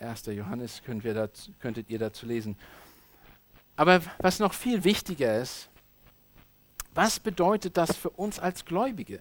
1. 0.00 0.26
Johannes 0.26 0.82
dazu, 0.86 1.52
könntet 1.60 1.90
ihr 1.90 1.98
dazu 1.98 2.24
lesen. 2.24 2.56
Aber 3.76 4.02
was 4.18 4.38
noch 4.38 4.54
viel 4.54 4.84
wichtiger 4.84 5.40
ist, 5.40 5.68
was 6.94 7.20
bedeutet 7.20 7.76
das 7.76 7.94
für 7.94 8.10
uns 8.10 8.38
als 8.38 8.64
Gläubige? 8.64 9.20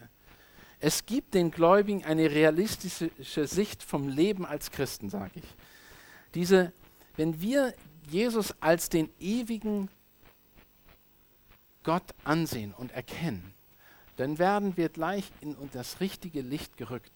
Es 0.79 1.05
gibt 1.05 1.33
den 1.33 1.51
Gläubigen 1.51 2.05
eine 2.05 2.31
realistische 2.31 3.47
Sicht 3.47 3.83
vom 3.83 4.07
Leben 4.07 4.45
als 4.45 4.71
Christen, 4.71 5.09
sage 5.09 5.39
ich. 5.39 5.55
Diese, 6.33 6.71
wenn 7.17 7.41
wir 7.41 7.73
Jesus 8.09 8.53
als 8.61 8.89
den 8.89 9.09
ewigen 9.19 9.89
Gott 11.83 12.13
ansehen 12.23 12.73
und 12.73 12.91
erkennen, 12.91 13.53
dann 14.17 14.39
werden 14.39 14.77
wir 14.77 14.89
gleich 14.89 15.31
in 15.41 15.55
das 15.73 15.99
richtige 15.99 16.41
Licht 16.41 16.77
gerückt. 16.77 17.11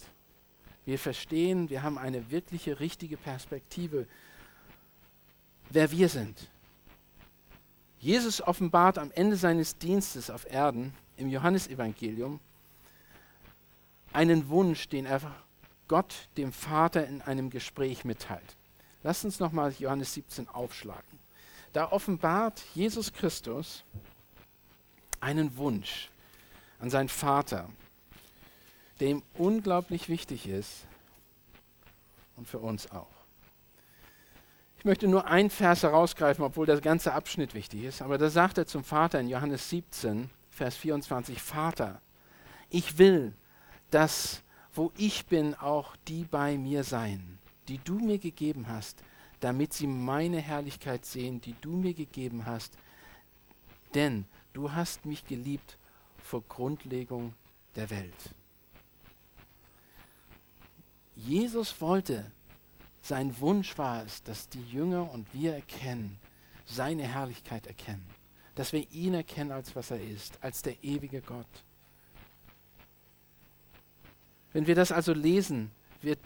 Wir 0.85 0.99
verstehen, 0.99 1.69
wir 1.69 1.83
haben 1.83 1.97
eine 1.97 2.31
wirkliche, 2.31 2.79
richtige 2.79 3.17
Perspektive, 3.17 4.07
wer 5.69 5.91
wir 5.91 6.09
sind. 6.09 6.49
Jesus 7.99 8.41
offenbart 8.41 8.97
am 8.97 9.11
Ende 9.11 9.35
seines 9.35 9.77
Dienstes 9.77 10.29
auf 10.29 10.49
Erden 10.49 10.93
im 11.17 11.29
Johannesevangelium 11.29 12.39
einen 14.13 14.49
Wunsch, 14.49 14.87
den 14.89 15.05
er 15.05 15.21
Gott, 15.87 16.29
dem 16.37 16.51
Vater, 16.51 17.05
in 17.07 17.21
einem 17.21 17.49
Gespräch 17.49 18.05
mitteilt. 18.05 18.55
Lasst 19.03 19.25
uns 19.25 19.39
nochmal 19.39 19.73
Johannes 19.77 20.13
17 20.13 20.47
aufschlagen. 20.47 21.19
Da 21.73 21.91
offenbart 21.91 22.61
Jesus 22.73 23.13
Christus 23.13 23.83
einen 25.19 25.57
Wunsch 25.57 26.09
an 26.79 26.89
seinen 26.89 27.09
Vater 27.09 27.69
der 28.99 29.09
ihm 29.09 29.23
unglaublich 29.35 30.09
wichtig 30.09 30.47
ist 30.47 30.85
und 32.35 32.47
für 32.47 32.59
uns 32.59 32.91
auch. 32.91 33.07
Ich 34.79 34.85
möchte 34.85 35.07
nur 35.07 35.27
einen 35.27 35.49
Vers 35.49 35.83
herausgreifen, 35.83 36.43
obwohl 36.43 36.65
der 36.65 36.79
ganze 36.79 37.13
Abschnitt 37.13 37.53
wichtig 37.53 37.83
ist. 37.83 38.01
Aber 38.01 38.17
da 38.17 38.29
sagt 38.29 38.57
er 38.57 38.65
zum 38.65 38.83
Vater 38.83 39.19
in 39.19 39.27
Johannes 39.27 39.69
17, 39.69 40.29
Vers 40.49 40.77
24, 40.77 41.41
Vater, 41.41 42.01
ich 42.69 42.97
will, 42.97 43.33
dass 43.91 44.41
wo 44.73 44.93
ich 44.97 45.25
bin, 45.25 45.55
auch 45.55 45.95
die 46.07 46.23
bei 46.23 46.57
mir 46.57 46.85
sein, 46.85 47.39
die 47.67 47.79
du 47.79 47.99
mir 47.99 48.17
gegeben 48.17 48.67
hast, 48.69 49.03
damit 49.41 49.73
sie 49.73 49.87
meine 49.87 50.39
Herrlichkeit 50.39 51.05
sehen, 51.05 51.41
die 51.41 51.55
du 51.59 51.71
mir 51.71 51.93
gegeben 51.93 52.45
hast. 52.45 52.77
Denn 53.93 54.25
du 54.53 54.71
hast 54.71 55.05
mich 55.05 55.25
geliebt 55.25 55.77
vor 56.17 56.43
Grundlegung 56.47 57.33
der 57.75 57.89
Welt. 57.89 58.33
Jesus 61.15 61.81
wollte, 61.81 62.31
sein 63.01 63.39
Wunsch 63.39 63.77
war 63.77 64.03
es, 64.03 64.23
dass 64.23 64.49
die 64.49 64.63
Jünger 64.63 65.11
und 65.11 65.33
wir 65.33 65.53
erkennen, 65.53 66.19
seine 66.65 67.03
Herrlichkeit 67.03 67.65
erkennen, 67.67 68.05
dass 68.55 68.73
wir 68.73 68.85
ihn 68.91 69.13
erkennen 69.13 69.51
als 69.51 69.75
was 69.75 69.91
er 69.91 70.01
ist, 70.01 70.37
als 70.41 70.61
der 70.61 70.83
ewige 70.83 71.21
Gott. 71.21 71.47
Wenn 74.53 74.67
wir 74.67 74.75
das 74.75 74.91
also 74.91 75.13
lesen, 75.13 75.71
wird 76.01 76.19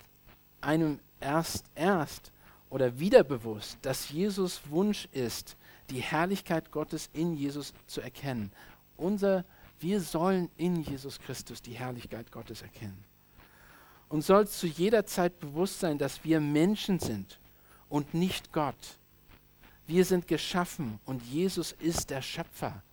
einem 0.62 1.00
erst, 1.20 1.66
erst 1.76 2.32
oder 2.70 3.00
wieder 3.00 3.24
bewusst, 3.24 3.78
dass 3.82 4.10
Jesus 4.10 4.62
Wunsch 4.70 5.08
ist, 5.12 5.58
die 5.90 6.02
Herrlichkeit 6.02 6.72
Gottes 6.72 7.10
in 7.14 7.36
Jesus 7.36 7.74
zu 7.88 8.02
erkennen. 8.02 8.52
Unser, 8.98 9.46
wir 9.80 10.02
sollen 10.02 10.50
in 10.58 10.82
Jesus 10.82 11.20
Christus 11.20 11.62
die 11.62 11.74
Herrlichkeit 11.74 12.32
Gottes 12.32 12.62
erkennen. 12.62 13.04
Und 14.14 14.22
soll 14.22 14.48
zu 14.48 14.68
jeder 14.68 15.08
Zeit 15.08 15.40
bewusst 15.40 15.80
sein, 15.80 15.98
dass 15.98 16.24
wir 16.24 16.40
Menschen 16.40 17.00
sind 17.00 17.40
und 17.90 18.14
nicht 18.14 18.54
Gott. 18.54 19.00
Wir 19.88 20.06
sind 20.06 20.28
geschaffen 20.28 21.00
und 21.06 21.24
Jesus 21.24 21.72
ist 21.72 22.12
der 22.12 22.22
Schöpfer. 22.22 22.84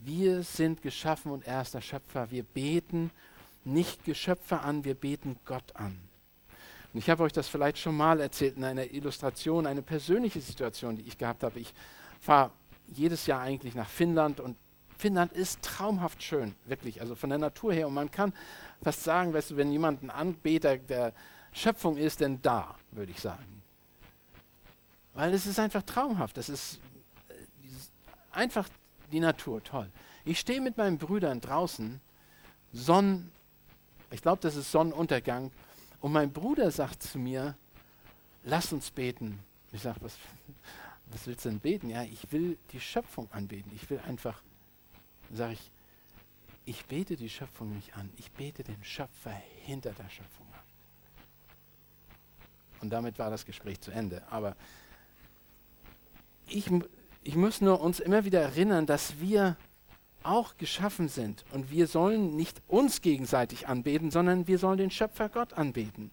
Wir 0.00 0.42
sind 0.44 0.80
geschaffen 0.80 1.30
und 1.30 1.46
er 1.46 1.60
ist 1.60 1.74
der 1.74 1.82
Schöpfer. 1.82 2.30
Wir 2.30 2.42
beten 2.42 3.10
nicht 3.66 4.02
Geschöpfe 4.06 4.60
an, 4.60 4.82
wir 4.82 4.94
beten 4.94 5.38
Gott 5.44 5.76
an. 5.76 5.98
Und 6.94 7.00
ich 7.00 7.10
habe 7.10 7.24
euch 7.24 7.34
das 7.34 7.46
vielleicht 7.46 7.76
schon 7.76 7.94
mal 7.94 8.18
erzählt 8.18 8.56
in 8.56 8.64
einer 8.64 8.90
Illustration, 8.90 9.66
eine 9.66 9.82
persönliche 9.82 10.40
Situation, 10.40 10.96
die 10.96 11.02
ich 11.02 11.18
gehabt 11.18 11.42
habe. 11.42 11.60
Ich 11.60 11.74
fahre 12.18 12.50
jedes 12.86 13.26
Jahr 13.26 13.42
eigentlich 13.42 13.74
nach 13.74 13.90
Finnland 13.90 14.40
und 14.40 14.56
Finnland 14.98 15.32
ist 15.32 15.62
traumhaft 15.62 16.22
schön, 16.22 16.54
wirklich, 16.66 17.00
also 17.00 17.14
von 17.14 17.30
der 17.30 17.38
Natur 17.38 17.72
her. 17.72 17.86
Und 17.86 17.94
man 17.94 18.10
kann 18.10 18.34
fast 18.82 19.04
sagen, 19.04 19.32
weißt 19.32 19.52
du, 19.52 19.56
wenn 19.56 19.70
jemand 19.70 20.02
ein 20.02 20.10
Anbeter 20.10 20.76
der 20.76 21.12
Schöpfung 21.52 21.96
ist, 21.96 22.20
denn 22.20 22.42
da, 22.42 22.74
würde 22.90 23.12
ich 23.12 23.20
sagen. 23.20 23.62
Weil 25.14 25.32
es 25.32 25.46
ist 25.46 25.58
einfach 25.58 25.82
traumhaft. 25.82 26.36
Das 26.36 26.48
ist 26.48 26.80
äh, 27.28 27.34
einfach 28.32 28.68
die 29.12 29.20
Natur, 29.20 29.62
toll. 29.62 29.88
Ich 30.24 30.40
stehe 30.40 30.60
mit 30.60 30.76
meinen 30.76 30.98
Brüdern 30.98 31.40
draußen, 31.40 32.00
Sonnen, 32.72 33.30
ich 34.10 34.20
glaube, 34.20 34.42
das 34.42 34.56
ist 34.56 34.70
Sonnenuntergang, 34.70 35.50
und 36.00 36.12
mein 36.12 36.32
Bruder 36.32 36.70
sagt 36.70 37.02
zu 37.02 37.18
mir, 37.18 37.56
lass 38.44 38.72
uns 38.72 38.90
beten. 38.90 39.38
Ich 39.72 39.82
sage, 39.82 39.98
was, 40.00 40.16
was 41.06 41.26
willst 41.26 41.44
du 41.44 41.50
denn 41.50 41.60
beten? 41.60 41.88
Ja, 41.88 42.02
ich 42.02 42.30
will 42.30 42.58
die 42.72 42.80
Schöpfung 42.80 43.30
anbeten. 43.32 43.72
Ich 43.74 43.88
will 43.90 44.00
einfach, 44.06 44.42
sage 45.32 45.54
ich, 45.54 45.70
ich 46.64 46.84
bete 46.86 47.16
die 47.16 47.30
Schöpfung 47.30 47.74
nicht 47.74 47.96
an. 47.96 48.10
Ich 48.16 48.30
bete 48.32 48.62
den 48.62 48.82
Schöpfer 48.84 49.32
hinter 49.64 49.92
der 49.92 50.08
Schöpfung 50.10 50.46
an. 50.52 50.60
Und 52.80 52.90
damit 52.90 53.18
war 53.18 53.30
das 53.30 53.46
Gespräch 53.46 53.80
zu 53.80 53.90
Ende. 53.90 54.22
Aber 54.30 54.54
ich, 56.46 56.70
ich 57.22 57.36
muss 57.36 57.60
nur 57.60 57.80
uns 57.80 58.00
immer 58.00 58.24
wieder 58.24 58.40
erinnern, 58.40 58.86
dass 58.86 59.18
wir 59.18 59.56
auch 60.22 60.56
geschaffen 60.56 61.08
sind. 61.08 61.44
Und 61.52 61.70
wir 61.70 61.86
sollen 61.86 62.36
nicht 62.36 62.60
uns 62.68 63.00
gegenseitig 63.00 63.68
anbeten, 63.68 64.10
sondern 64.10 64.46
wir 64.46 64.58
sollen 64.58 64.78
den 64.78 64.90
Schöpfer 64.90 65.28
Gott 65.28 65.54
anbeten. 65.54 66.10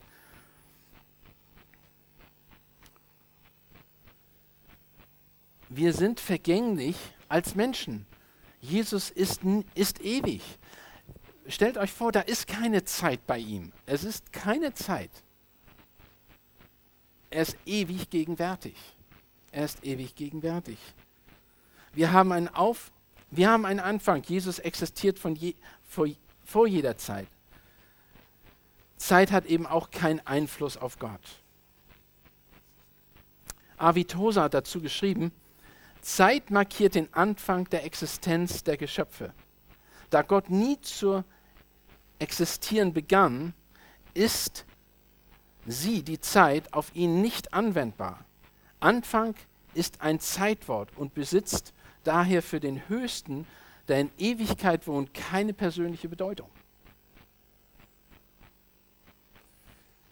Wir 5.69 5.93
sind 5.93 6.19
vergänglich 6.19 6.95
als 7.27 7.55
Menschen. 7.55 8.05
Jesus 8.69 9.09
ist, 9.09 9.41
ist 9.73 10.01
ewig. 10.01 10.41
Stellt 11.47 11.77
euch 11.77 11.91
vor, 11.91 12.11
da 12.11 12.21
ist 12.21 12.47
keine 12.47 12.83
Zeit 12.83 13.25
bei 13.27 13.37
ihm. 13.37 13.71
Es 13.85 14.03
ist 14.03 14.33
keine 14.33 14.73
Zeit. 14.73 15.11
Er 17.29 17.43
ist 17.43 17.57
ewig 17.65 18.09
gegenwärtig. 18.09 18.75
Er 19.51 19.65
ist 19.65 19.83
ewig 19.83 20.15
gegenwärtig. 20.15 20.77
Wir 21.93 22.11
haben 22.11 22.31
einen 22.31 22.47
Auf 22.47 22.91
wir 23.31 23.49
haben 23.49 23.65
einen 23.65 23.79
Anfang. 23.79 24.23
Jesus 24.23 24.59
existiert 24.59 25.19
von 25.19 25.35
je, 25.35 25.55
vor, 25.83 26.07
vor 26.43 26.67
jeder 26.67 26.97
Zeit. 26.97 27.27
Zeit 28.97 29.31
hat 29.31 29.45
eben 29.45 29.65
auch 29.65 29.91
keinen 29.91 30.25
Einfluss 30.25 30.77
auf 30.77 30.99
Gott. 30.99 31.21
Avi 33.77 34.05
Tosa 34.05 34.43
hat 34.43 34.53
dazu 34.53 34.79
geschrieben, 34.79 35.31
Zeit 36.05 36.51
markiert 36.51 36.93
den 36.93 37.11
Anfang 37.15 37.67
der 37.71 37.83
Existenz 37.83 38.63
der 38.63 38.77
Geschöpfe. 38.77 39.33
Da 40.11 40.21
Gott 40.21 40.51
nie 40.51 40.79
zu 40.79 41.23
existieren 42.19 42.93
begann, 42.93 43.55
ist 44.13 44.65
sie, 45.65 46.03
die 46.03 46.19
Zeit, 46.19 46.71
auf 46.73 46.95
ihn 46.95 47.21
nicht 47.21 47.55
anwendbar. 47.55 48.23
Anfang 48.79 49.33
ist 49.73 50.01
ein 50.01 50.19
Zeitwort 50.19 50.95
und 50.95 51.15
besitzt 51.15 51.73
daher 52.03 52.43
für 52.43 52.59
den 52.59 52.87
Höchsten, 52.87 53.47
der 53.87 54.01
in 54.01 54.11
Ewigkeit 54.19 54.85
wohnt, 54.85 55.11
keine 55.15 55.53
persönliche 55.53 56.07
Bedeutung. 56.07 56.51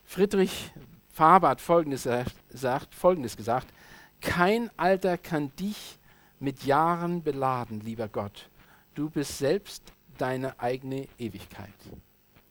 Friedrich 0.06 0.72
Faber 1.12 1.50
hat 1.50 1.62
Folgendes, 1.62 2.10
gesagt, 2.50 2.96
Folgendes 2.96 3.38
gesagt, 3.38 3.68
kein 4.24 4.72
Alter 4.78 5.18
kann 5.18 5.56
dich 5.58 6.00
mit 6.40 6.64
Jahren 6.64 7.22
beladen, 7.22 7.82
lieber 7.82 8.08
Gott. 8.08 8.50
Du 8.96 9.10
bist 9.10 9.38
selbst 9.38 9.84
deine 10.18 10.60
eigene 10.60 11.08
Ewigkeit. 11.20 11.74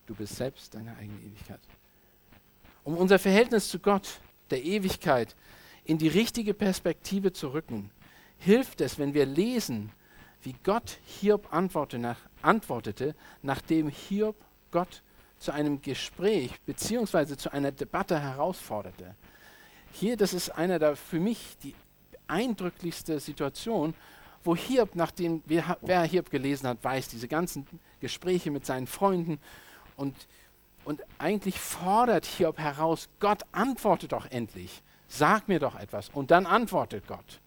Du 0.07 0.15
bist 0.15 0.37
selbst 0.37 0.75
deine 0.75 0.97
eigene 0.97 1.19
Ewigkeit. 1.21 1.61
Um 2.85 2.97
unser 2.97 3.19
Verhältnis 3.19 3.69
zu 3.69 3.79
Gott, 3.79 4.21
der 4.51 4.63
Ewigkeit, 4.63 5.35
in 5.85 5.99
die 5.99 6.09
richtige 6.09 6.55
Perspektive 6.55 7.33
zu 7.33 7.53
rücken, 7.53 7.91
hilft 8.39 8.81
es, 8.81 8.99
wenn 8.99 9.15
wir 9.15 9.27
lesen, 9.27 9.91
wie 10.43 10.55
Gott 10.65 10.99
Hiob 11.05 11.53
antwortete, 11.53 12.03
nach, 12.03 12.19
antwortete 12.43 13.15
nachdem 13.43 13.89
Hiob 13.89 14.37
Gott 14.71 15.03
zu 15.39 15.53
einem 15.53 15.81
Gespräch 15.81 16.61
bzw. 16.63 17.37
zu 17.37 17.53
einer 17.53 17.73
Debatte 17.73 18.19
herausforderte. 18.21 19.15
Hier, 19.93 20.17
das 20.17 20.35
ist 20.35 20.51
einer 20.51 20.79
der 20.79 20.97
für 20.97 21.21
mich 21.21 21.57
die 21.63 21.75
eindrücklichste 22.27 23.21
Situation, 23.21 23.95
wo 24.45 24.57
Hiob, 24.57 24.95
nachdem 24.95 25.43
wer, 25.47 26.03
Hiob 26.03 26.31
gelesen 26.31 26.67
hat, 26.67 26.83
weiß, 26.83 27.09
diese 27.09 27.29
ganzen 27.29 27.67
Gespräche 28.01 28.51
mit 28.51 28.67
seinen 28.67 28.87
Freunden 28.87 29.39
und, 29.97 30.15
und 30.85 31.03
eigentlich 31.19 31.61
fordert 31.61 32.25
Hiob 32.25 32.59
heraus, 32.59 33.09
Gott 33.21 33.43
antworte 33.53 34.09
doch 34.09 34.27
endlich, 34.31 34.83
sag 35.09 35.47
mir 35.47 35.61
doch 35.61 35.79
etwas. 35.79 36.09
Und 36.09 36.31
dann 36.31 36.47
antwortet 36.47 37.07
Gott. 37.07 37.41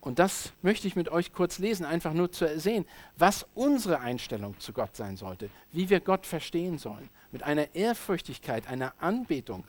Und 0.00 0.18
das 0.18 0.52
möchte 0.62 0.88
ich 0.88 0.96
mit 0.96 1.08
euch 1.08 1.32
kurz 1.32 1.58
lesen, 1.58 1.84
einfach 1.84 2.14
nur 2.14 2.32
zu 2.32 2.58
sehen, 2.58 2.86
was 3.16 3.46
unsere 3.54 4.00
Einstellung 4.00 4.58
zu 4.58 4.72
Gott 4.72 4.96
sein 4.96 5.16
sollte, 5.16 5.50
wie 5.72 5.90
wir 5.90 6.00
Gott 6.00 6.24
verstehen 6.24 6.78
sollen, 6.78 7.10
mit 7.30 7.42
einer 7.42 7.74
Ehrfürchtigkeit, 7.74 8.68
einer 8.68 8.94
Anbetung, 9.00 9.64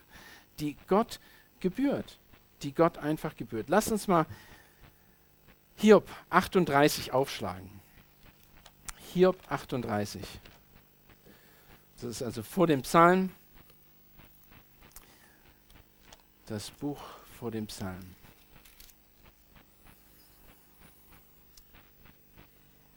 die 0.60 0.78
Gott 0.88 1.20
gebührt, 1.60 2.20
die 2.62 2.74
Gott 2.74 2.98
einfach 2.98 3.36
gebührt. 3.36 3.70
Lass 3.70 3.92
uns 3.92 4.08
mal 4.08 4.26
Hiob 5.78 6.10
38 6.30 7.14
aufschlagen. 7.14 7.70
Hiob 9.14 9.40
38. 9.50 10.22
Das 11.96 12.10
ist 12.10 12.22
also 12.22 12.44
vor 12.44 12.68
dem 12.68 12.82
Psalm, 12.82 13.32
das 16.46 16.72
Buch 16.72 17.02
vor 17.38 17.52
dem 17.52 17.68
Psalm. 17.68 18.16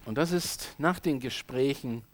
Und 0.05 0.17
das 0.17 0.33
ist 0.33 0.75
nach 0.79 0.99
den 0.99 1.21
Gesprächen, 1.21 2.05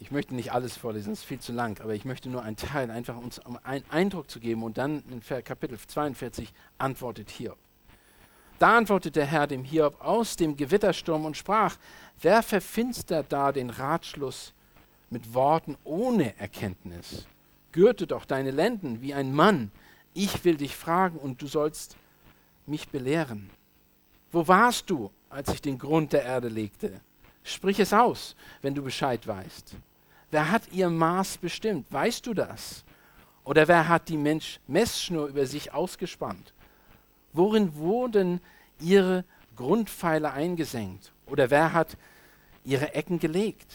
ich 0.00 0.10
möchte 0.10 0.34
nicht 0.34 0.52
alles 0.52 0.76
vorlesen, 0.76 1.10
das 1.10 1.20
ist 1.20 1.24
viel 1.24 1.40
zu 1.40 1.52
lang, 1.52 1.80
aber 1.80 1.94
ich 1.94 2.04
möchte 2.04 2.28
nur 2.28 2.42
einen 2.42 2.56
Teil, 2.56 2.90
einfach 2.90 3.16
uns 3.16 3.38
um 3.40 3.58
einen 3.64 3.84
Eindruck 3.90 4.30
zu 4.30 4.38
geben. 4.38 4.62
Und 4.62 4.78
dann 4.78 5.02
in 5.10 5.20
Kapitel 5.44 5.78
42 5.78 6.52
antwortet 6.78 7.30
Hiob. 7.30 7.58
Da 8.58 8.76
antwortet 8.76 9.16
der 9.16 9.26
Herr 9.26 9.46
dem 9.46 9.64
Hiob 9.64 10.00
aus 10.00 10.36
dem 10.36 10.56
Gewittersturm 10.56 11.24
und 11.24 11.36
sprach, 11.36 11.76
wer 12.20 12.42
verfinstert 12.42 13.26
da 13.30 13.52
den 13.52 13.70
Ratschluss 13.70 14.52
mit 15.10 15.34
Worten 15.34 15.76
ohne 15.84 16.38
Erkenntnis? 16.38 17.26
Gürte 17.72 18.06
doch 18.06 18.24
deine 18.24 18.50
Lenden 18.50 19.00
wie 19.00 19.14
ein 19.14 19.32
Mann. 19.34 19.70
Ich 20.14 20.44
will 20.44 20.56
dich 20.56 20.74
fragen 20.74 21.18
und 21.18 21.42
du 21.42 21.46
sollst 21.46 21.96
mich 22.66 22.88
belehren. 22.88 23.50
Wo 24.32 24.46
warst 24.48 24.90
du, 24.90 25.10
als 25.30 25.52
ich 25.52 25.62
den 25.62 25.78
Grund 25.78 26.12
der 26.12 26.24
Erde 26.24 26.48
legte. 26.48 27.00
Sprich 27.42 27.80
es 27.80 27.92
aus, 27.92 28.36
wenn 28.62 28.74
du 28.74 28.82
Bescheid 28.82 29.26
weißt. 29.26 29.76
Wer 30.30 30.50
hat 30.50 30.72
ihr 30.72 30.90
Maß 30.90 31.38
bestimmt? 31.38 31.86
Weißt 31.90 32.26
du 32.26 32.34
das? 32.34 32.84
Oder 33.44 33.66
wer 33.66 33.88
hat 33.88 34.08
die 34.08 34.18
Mensch 34.18 34.60
Messschnur 34.66 35.28
über 35.28 35.46
sich 35.46 35.72
ausgespannt? 35.72 36.52
Worin 37.32 37.74
wurden 37.76 38.40
ihre 38.78 39.24
Grundpfeiler 39.56 40.32
eingesenkt? 40.32 41.12
Oder 41.26 41.50
wer 41.50 41.72
hat 41.72 41.96
ihre 42.64 42.94
Ecken 42.94 43.18
gelegt? 43.18 43.72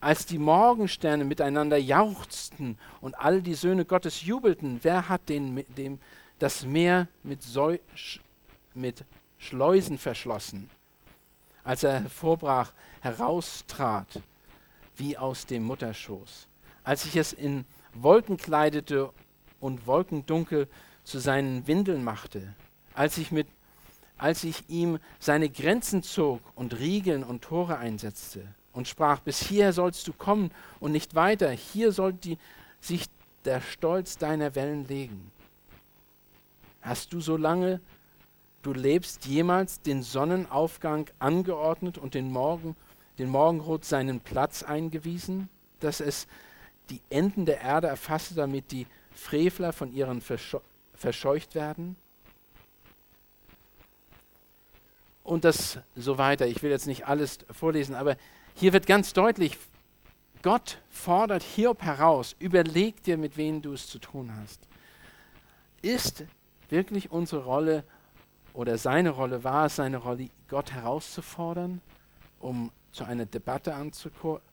Als 0.00 0.26
die 0.26 0.38
Morgensterne 0.38 1.24
miteinander 1.24 1.78
jauchzten 1.78 2.78
und 3.00 3.18
all 3.18 3.40
die 3.40 3.54
Söhne 3.54 3.86
Gottes 3.86 4.22
jubelten, 4.22 4.80
wer 4.82 5.08
hat 5.08 5.30
den, 5.30 5.64
dem, 5.76 5.98
das 6.38 6.66
Meer 6.66 7.08
mit, 7.22 7.42
Säu 7.42 7.78
mit 8.74 9.02
Schleusen 9.38 9.96
verschlossen, 9.96 10.68
als 11.62 11.84
er 11.84 12.02
hervorbrach, 12.02 12.72
heraustrat, 13.00 14.20
wie 14.96 15.16
aus 15.16 15.46
dem 15.46 15.64
Mutterschoß. 15.64 16.48
Als 16.82 17.04
ich 17.04 17.16
es 17.16 17.32
in 17.32 17.64
Wolken 17.94 18.36
kleidete 18.36 19.10
und 19.60 19.86
Wolkendunkel 19.86 20.68
zu 21.04 21.18
seinen 21.18 21.66
Windeln 21.66 22.04
machte, 22.04 22.54
als 22.94 23.18
ich 23.18 23.32
mit 23.32 23.46
als 24.16 24.44
ich 24.44 24.68
ihm 24.68 25.00
seine 25.18 25.50
Grenzen 25.50 26.04
zog 26.04 26.40
und 26.54 26.78
Riegeln 26.78 27.24
und 27.24 27.42
Tore 27.42 27.78
einsetzte 27.78 28.46
und 28.72 28.86
sprach, 28.86 29.18
bis 29.18 29.40
hierher 29.42 29.72
sollst 29.72 30.06
du 30.06 30.12
kommen 30.12 30.52
und 30.78 30.92
nicht 30.92 31.16
weiter, 31.16 31.50
hier 31.50 31.90
soll 31.90 32.12
die, 32.12 32.38
sich 32.80 33.06
der 33.44 33.60
Stolz 33.60 34.16
deiner 34.16 34.54
Wellen 34.54 34.86
legen. 34.86 35.32
Hast 36.80 37.12
du 37.12 37.20
so 37.20 37.36
lange 37.36 37.80
du 38.64 38.72
lebst 38.72 39.26
jemals 39.26 39.80
den 39.80 40.02
Sonnenaufgang 40.02 41.10
angeordnet 41.18 41.98
und 41.98 42.14
den, 42.14 42.32
Morgen, 42.32 42.76
den 43.18 43.28
Morgenrot 43.28 43.84
seinen 43.84 44.20
Platz 44.20 44.62
eingewiesen, 44.62 45.48
dass 45.80 46.00
es 46.00 46.26
die 46.90 47.00
Enden 47.10 47.46
der 47.46 47.60
Erde 47.60 47.86
erfasste, 47.86 48.34
damit 48.34 48.72
die 48.72 48.86
Frevler 49.14 49.72
von 49.72 49.92
ihren 49.92 50.20
Verscheu 50.20 50.60
verscheucht 50.94 51.54
werden? 51.54 51.96
Und 55.22 55.44
das 55.44 55.78
so 55.96 56.18
weiter. 56.18 56.46
Ich 56.46 56.62
will 56.62 56.70
jetzt 56.70 56.86
nicht 56.86 57.06
alles 57.06 57.38
vorlesen, 57.50 57.94
aber 57.94 58.16
hier 58.54 58.72
wird 58.72 58.86
ganz 58.86 59.12
deutlich, 59.12 59.58
Gott 60.42 60.78
fordert 60.90 61.42
Hiob 61.42 61.82
heraus, 61.82 62.36
überleg 62.38 63.02
dir, 63.02 63.16
mit 63.16 63.36
wem 63.36 63.62
du 63.62 63.72
es 63.72 63.88
zu 63.88 63.98
tun 63.98 64.30
hast. 64.36 64.60
Ist 65.80 66.24
wirklich 66.68 67.10
unsere 67.10 67.44
Rolle 67.44 67.84
oder 68.52 68.78
seine 68.78 69.10
Rolle 69.10 69.42
war 69.42 69.66
es, 69.66 69.76
seine 69.76 69.96
Rolle 69.96 70.28
Gott 70.48 70.72
herauszufordern, 70.72 71.80
um 72.40 72.70
zu 72.94 73.04
einer 73.04 73.26
Debatte 73.26 73.74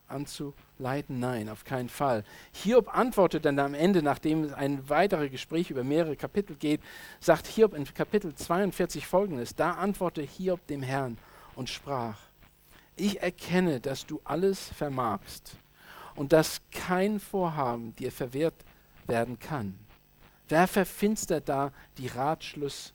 anzuleiten? 0.08 1.20
Nein, 1.20 1.48
auf 1.48 1.64
keinen 1.64 1.88
Fall. 1.88 2.24
Hiob 2.52 2.94
antwortet 2.94 3.44
dann 3.44 3.58
am 3.58 3.74
Ende, 3.74 4.02
nachdem 4.02 4.44
es 4.44 4.52
ein 4.52 4.88
weiteres 4.88 5.30
Gespräch 5.30 5.70
über 5.70 5.84
mehrere 5.84 6.16
Kapitel 6.16 6.56
geht, 6.56 6.80
sagt 7.20 7.46
Hiob 7.46 7.72
in 7.72 7.84
Kapitel 7.84 8.34
42 8.34 9.06
folgendes: 9.06 9.54
Da 9.54 9.72
antwortete 9.72 10.26
Hiob 10.26 10.66
dem 10.66 10.82
Herrn 10.82 11.16
und 11.54 11.70
sprach: 11.70 12.18
Ich 12.96 13.22
erkenne, 13.22 13.80
dass 13.80 14.06
du 14.06 14.20
alles 14.24 14.68
vermagst 14.70 15.56
und 16.16 16.32
dass 16.32 16.60
kein 16.72 17.20
Vorhaben 17.20 17.94
dir 17.94 18.10
verwehrt 18.10 18.64
werden 19.06 19.38
kann. 19.38 19.78
Wer 20.48 20.66
verfinstert 20.66 21.48
da 21.48 21.72
die 21.96 22.08
Ratschluss 22.08 22.92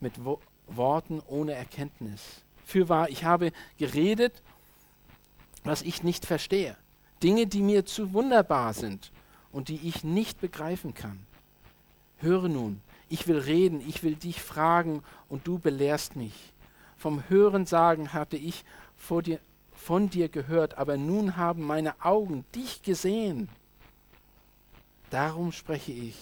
mit 0.00 0.24
Wo 0.24 0.40
Worten 0.68 1.20
ohne 1.26 1.52
Erkenntnis? 1.52 2.42
Fürwahr, 2.64 3.08
ich 3.08 3.24
habe 3.24 3.52
geredet, 3.78 4.42
was 5.66 5.82
ich 5.82 6.02
nicht 6.02 6.26
verstehe. 6.26 6.76
Dinge, 7.22 7.46
die 7.46 7.62
mir 7.62 7.86
zu 7.86 8.12
wunderbar 8.12 8.74
sind 8.74 9.10
und 9.52 9.68
die 9.68 9.88
ich 9.88 10.04
nicht 10.04 10.40
begreifen 10.40 10.94
kann. 10.94 11.18
Höre 12.18 12.48
nun, 12.48 12.80
ich 13.08 13.26
will 13.26 13.38
reden, 13.38 13.82
ich 13.86 14.02
will 14.02 14.16
dich 14.16 14.42
fragen 14.42 15.02
und 15.28 15.46
du 15.46 15.58
belehrst 15.58 16.16
mich. 16.16 16.52
Vom 16.96 17.22
Hörensagen 17.28 18.12
hatte 18.12 18.36
ich 18.36 18.64
dir, 19.24 19.40
von 19.72 20.10
dir 20.10 20.28
gehört, 20.28 20.78
aber 20.78 20.96
nun 20.96 21.36
haben 21.36 21.62
meine 21.62 21.94
Augen 22.04 22.44
dich 22.54 22.82
gesehen. 22.82 23.48
Darum 25.10 25.52
spreche 25.52 25.92
ich 25.92 26.16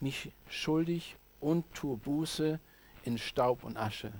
mich 0.00 0.32
schuldig 0.48 1.16
und 1.40 1.64
tue 1.74 1.96
Buße 1.96 2.58
in 3.02 3.18
Staub 3.18 3.64
und 3.64 3.76
Asche. 3.76 4.12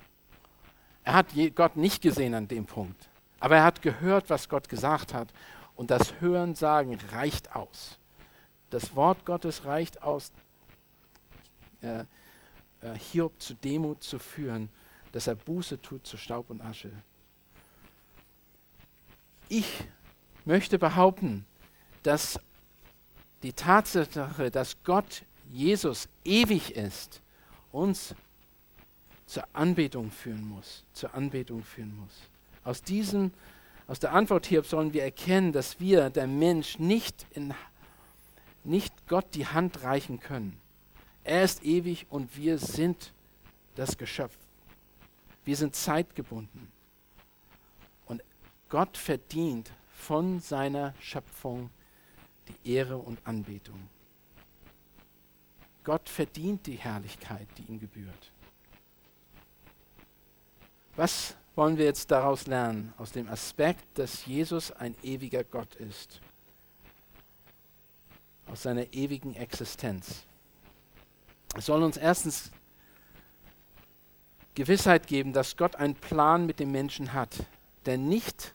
Er 1.04 1.14
hat 1.14 1.28
Gott 1.54 1.76
nicht 1.76 2.02
gesehen 2.02 2.34
an 2.34 2.48
dem 2.48 2.66
Punkt, 2.66 3.08
aber 3.40 3.56
er 3.56 3.64
hat 3.64 3.82
gehört, 3.82 4.30
was 4.30 4.48
Gott 4.48 4.68
gesagt 4.68 5.14
hat 5.14 5.28
und 5.74 5.90
das 5.90 6.20
Hören 6.20 6.54
sagen 6.54 6.98
reicht 7.12 7.54
aus. 7.54 7.98
Das 8.70 8.96
Wort 8.96 9.24
Gottes 9.24 9.64
reicht 9.64 10.02
aus, 10.02 10.32
äh, 11.82 12.00
äh, 12.80 12.94
Hiob 12.98 13.40
zu 13.40 13.54
Demut 13.54 14.02
zu 14.02 14.18
führen, 14.18 14.68
dass 15.12 15.26
er 15.26 15.34
Buße 15.34 15.80
tut 15.80 16.06
zu 16.06 16.16
Staub 16.16 16.50
und 16.50 16.60
Asche. 16.60 16.90
Ich 19.48 19.84
möchte 20.44 20.78
behaupten, 20.78 21.46
dass 22.02 22.40
die 23.42 23.52
Tatsache, 23.52 24.50
dass 24.50 24.76
Gott 24.82 25.22
Jesus 25.50 26.08
ewig 26.24 26.74
ist, 26.74 27.20
uns 27.70 28.14
zur 29.26 29.44
Anbetung 29.52 30.10
führen 30.10 30.44
muss, 30.48 30.84
zur 30.92 31.14
Anbetung 31.14 31.62
führen 31.62 31.96
muss. 31.96 32.30
Aus 32.66 32.82
diesem, 32.82 33.32
aus 33.86 34.00
der 34.00 34.12
Antwort 34.12 34.44
hier 34.44 34.64
sollen 34.64 34.92
wir 34.92 35.04
erkennen, 35.04 35.52
dass 35.52 35.78
wir, 35.78 36.10
der 36.10 36.26
Mensch, 36.26 36.80
nicht, 36.80 37.24
in, 37.30 37.54
nicht 38.64 38.92
Gott 39.06 39.36
die 39.36 39.46
Hand 39.46 39.84
reichen 39.84 40.18
können. 40.18 40.58
Er 41.22 41.44
ist 41.44 41.64
ewig 41.64 42.06
und 42.10 42.36
wir 42.36 42.58
sind 42.58 43.12
das 43.76 43.96
Geschöpf. 43.96 44.36
Wir 45.44 45.56
sind 45.56 45.76
zeitgebunden. 45.76 46.72
Und 48.06 48.24
Gott 48.68 48.96
verdient 48.96 49.70
von 49.92 50.40
seiner 50.40 50.92
Schöpfung 50.98 51.70
die 52.48 52.72
Ehre 52.72 52.98
und 52.98 53.24
Anbetung. 53.24 53.88
Gott 55.84 56.08
verdient 56.08 56.66
die 56.66 56.74
Herrlichkeit, 56.74 57.46
die 57.58 57.62
ihm 57.70 57.78
gebührt. 57.78 58.32
Was 60.96 61.36
wollen 61.56 61.78
wir 61.78 61.86
jetzt 61.86 62.10
daraus 62.10 62.46
lernen? 62.46 62.92
Aus 62.98 63.12
dem 63.12 63.28
Aspekt, 63.28 63.84
dass 63.98 64.26
Jesus 64.26 64.70
ein 64.70 64.94
ewiger 65.02 65.42
Gott 65.42 65.74
ist. 65.76 66.20
Aus 68.46 68.62
seiner 68.62 68.92
ewigen 68.92 69.34
Existenz. 69.34 70.24
Es 71.56 71.66
soll 71.66 71.82
uns 71.82 71.96
erstens 71.96 72.52
Gewissheit 74.54 75.06
geben, 75.06 75.32
dass 75.32 75.56
Gott 75.56 75.76
einen 75.76 75.94
Plan 75.94 76.46
mit 76.46 76.60
dem 76.60 76.70
Menschen 76.70 77.12
hat, 77.12 77.34
der 77.86 77.98
nicht 77.98 78.54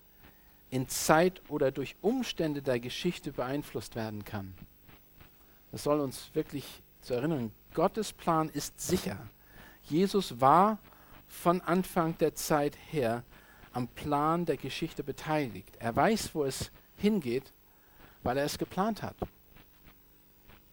in 0.69 0.87
Zeit 0.87 1.41
oder 1.49 1.71
durch 1.71 1.95
Umstände 2.01 2.61
der 2.61 2.79
Geschichte 2.79 3.31
beeinflusst 3.33 3.95
werden 3.95 4.23
kann. 4.23 4.53
Das 5.71 5.83
soll 5.83 5.99
uns 5.99 6.29
wirklich 6.33 6.81
zur 7.01 7.17
Erinnerung, 7.17 7.51
Gottes 7.73 8.13
Plan 8.13 8.49
ist 8.49 8.79
sicher. 8.79 9.17
Jesus 9.83 10.39
war 10.39 10.77
von 11.31 11.61
Anfang 11.61 12.17
der 12.17 12.35
Zeit 12.35 12.77
her 12.91 13.23
am 13.71 13.87
Plan 13.87 14.45
der 14.45 14.57
Geschichte 14.57 15.01
beteiligt. 15.01 15.75
Er 15.79 15.95
weiß, 15.95 16.35
wo 16.35 16.43
es 16.43 16.71
hingeht, 16.97 17.51
weil 18.21 18.37
er 18.37 18.43
es 18.43 18.57
geplant 18.57 19.01
hat. 19.01 19.15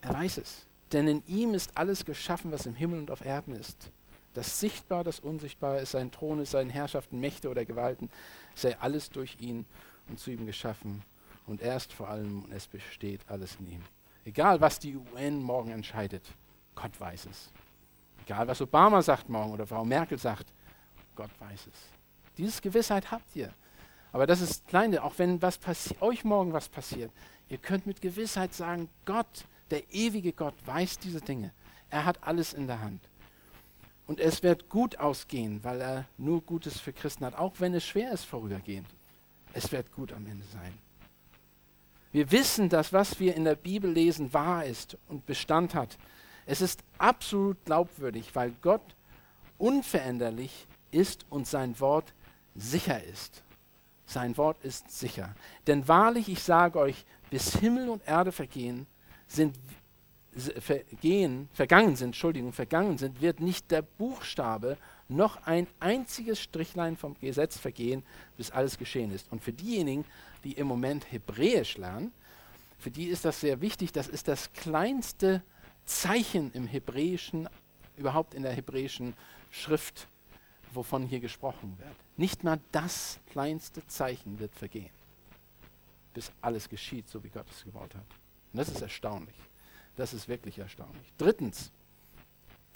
Er 0.03 0.13
weiß 0.15 0.39
es. 0.39 0.67
Denn 0.93 1.07
in 1.07 1.23
ihm 1.27 1.55
ist 1.55 1.77
alles 1.77 2.05
geschaffen, 2.05 2.51
was 2.51 2.67
im 2.67 2.75
Himmel 2.75 2.99
und 2.99 3.11
auf 3.11 3.25
Erden 3.25 3.55
ist. 3.55 3.91
Das 4.35 4.59
Sichtbare, 4.61 5.05
das 5.05 5.21
Unsichtbare 5.21 5.81
ist 5.81 5.93
sein 5.93 6.11
Thron, 6.11 6.41
ist 6.41 6.51
seine 6.51 6.73
Herrschaften, 6.73 7.21
Mächte 7.21 7.49
oder 7.49 7.65
Gewalten, 7.65 8.11
sei 8.55 8.77
alles 8.79 9.11
durch 9.11 9.37
ihn 9.41 9.65
und 10.09 10.19
zu 10.19 10.31
ihm 10.31 10.45
geschaffen. 10.45 11.03
Und 11.47 11.63
er 11.63 11.77
ist 11.77 11.93
vor 11.93 12.09
allem 12.09 12.45
und 12.45 12.53
es 12.53 12.67
besteht 12.67 13.21
alles 13.29 13.57
in 13.61 13.71
ihm. 13.71 13.83
Egal, 14.25 14.61
was 14.61 14.79
die 14.79 14.97
UN 14.97 15.41
morgen 15.41 15.71
entscheidet, 15.71 16.23
Gott 16.75 16.99
weiß 16.99 17.27
es. 17.31 17.51
Egal, 18.29 18.47
was 18.47 18.61
Obama 18.61 19.01
sagt 19.01 19.31
morgen 19.31 19.53
oder 19.53 19.67
Frau 19.67 19.87
Merkel 19.87 20.19
sagt, 20.19 20.53
Gott 21.17 21.31
weiß 21.39 21.67
es. 21.67 21.79
Diese 22.37 22.61
Gewissheit 22.61 23.11
habt 23.11 23.35
ihr. 23.35 23.51
Aber 24.13 24.27
das 24.27 24.43
ist 24.43 24.69
kleine, 24.69 25.03
auch 25.03 25.15
wenn 25.17 25.41
was 25.41 25.59
euch 26.01 26.25
morgen 26.25 26.53
was 26.53 26.69
passiert, 26.69 27.11
ihr 27.49 27.57
könnt 27.57 27.87
mit 27.87 28.03
Gewissheit 28.03 28.53
sagen, 28.53 28.91
Gott, 29.07 29.47
der 29.71 29.95
ewige 29.95 30.35
Gott, 30.35 30.53
weiß 30.67 30.99
diese 30.99 31.23
Dinge. 31.23 31.53
Er 31.89 32.05
hat 32.05 32.23
alles 32.23 32.53
in 32.53 32.67
der 32.67 32.83
Hand. 32.83 33.01
Und 34.07 34.21
es 34.21 34.43
wird 34.43 34.69
gut 34.69 34.99
ausgehen, 34.99 35.65
weil 35.65 35.81
er 35.81 36.05
nur 36.19 36.43
Gutes 36.43 36.79
für 36.79 36.93
Christen 36.93 37.25
hat, 37.25 37.35
auch 37.35 37.55
wenn 37.61 37.73
es 37.73 37.87
schwer 37.87 38.13
ist 38.13 38.25
vorübergehend. 38.25 38.89
Es 39.55 39.73
wird 39.73 39.91
gut 39.91 40.13
am 40.13 40.27
Ende 40.27 40.45
sein. 40.53 40.75
Wir 42.13 42.31
wissen, 42.31 42.69
dass 42.69 42.93
was 42.93 43.21
wir 43.21 43.35
in 43.35 43.45
der 43.45 43.57
Bibel 43.57 43.91
lesen 43.91 44.35
wahr 44.35 44.67
ist 44.67 44.99
und 45.09 45.25
Bestand 45.25 45.75
hat. 45.75 45.97
Es 46.51 46.63
ist 46.63 46.83
absolut 46.97 47.63
glaubwürdig, 47.67 48.35
weil 48.35 48.53
Gott 48.63 48.97
unveränderlich 49.59 50.67
ist 50.91 51.27
und 51.29 51.47
sein 51.47 51.79
Wort 51.79 52.15
sicher 52.55 53.05
ist. 53.05 53.43
Sein 54.07 54.35
Wort 54.39 54.57
ist 54.65 54.91
sicher. 54.91 55.35
Denn 55.67 55.87
wahrlich, 55.87 56.31
ich 56.31 56.43
sage 56.43 56.79
euch, 56.79 57.05
bis 57.29 57.57
Himmel 57.57 57.91
und 57.91 58.09
Erde 58.09 58.33
vergehen, 58.33 58.87
sind 59.27 59.59
vergehen, 60.59 61.51
vergangen 61.53 61.97
sind, 61.97 62.09
Entschuldigung, 62.09 62.55
vergangen 62.55 62.97
sind, 62.97 63.21
wird 63.21 63.41
nicht 63.41 63.71
der 63.71 63.83
Buchstabe 63.83 64.79
noch 65.09 65.47
ein 65.47 65.67
einziges 65.81 66.41
Strichlein 66.41 66.97
vom 66.97 67.15
Gesetz 67.21 67.59
vergehen, 67.59 68.03
bis 68.39 68.51
alles 68.51 68.79
geschehen 68.79 69.13
ist. 69.13 69.31
Und 69.31 69.45
für 69.45 69.53
diejenigen, 69.53 70.07
die 70.45 70.53
im 70.53 70.67
Moment 70.67 71.13
Hebräisch 71.13 71.77
lernen, 71.77 72.11
für 72.79 72.91
die 72.91 73.09
ist 73.09 73.27
das 73.27 73.41
sehr 73.41 73.61
wichtig. 73.61 73.93
Das 73.93 74.09
ist 74.09 74.29
das 74.29 74.51
kleinste 74.55 75.43
Zeichen 75.89 76.53
im 76.53 76.67
Hebräischen, 76.67 77.49
überhaupt 77.97 78.35
in 78.35 78.43
der 78.43 78.53
hebräischen 78.53 79.15
Schrift, 79.51 80.07
wovon 80.73 81.07
hier 81.07 81.21
gesprochen 81.21 81.77
wird. 81.79 81.97
Nicht 82.17 82.45
mal 82.45 82.61
das 82.73 83.19
kleinste 83.31 83.85
Zeichen 83.87 84.39
wird 84.39 84.55
vergehen, 84.55 84.91
bis 86.13 86.31
alles 86.43 86.69
geschieht, 86.69 87.09
so 87.09 87.25
wie 87.25 87.31
Gott 87.31 87.47
es 87.51 87.65
gewollt 87.65 87.95
hat. 87.95 88.07
Und 88.53 88.59
das 88.59 88.69
ist 88.69 88.83
erstaunlich. 88.83 89.35
Das 89.97 90.13
ist 90.13 90.29
wirklich 90.29 90.59
erstaunlich. 90.59 91.13
Drittens, 91.17 91.73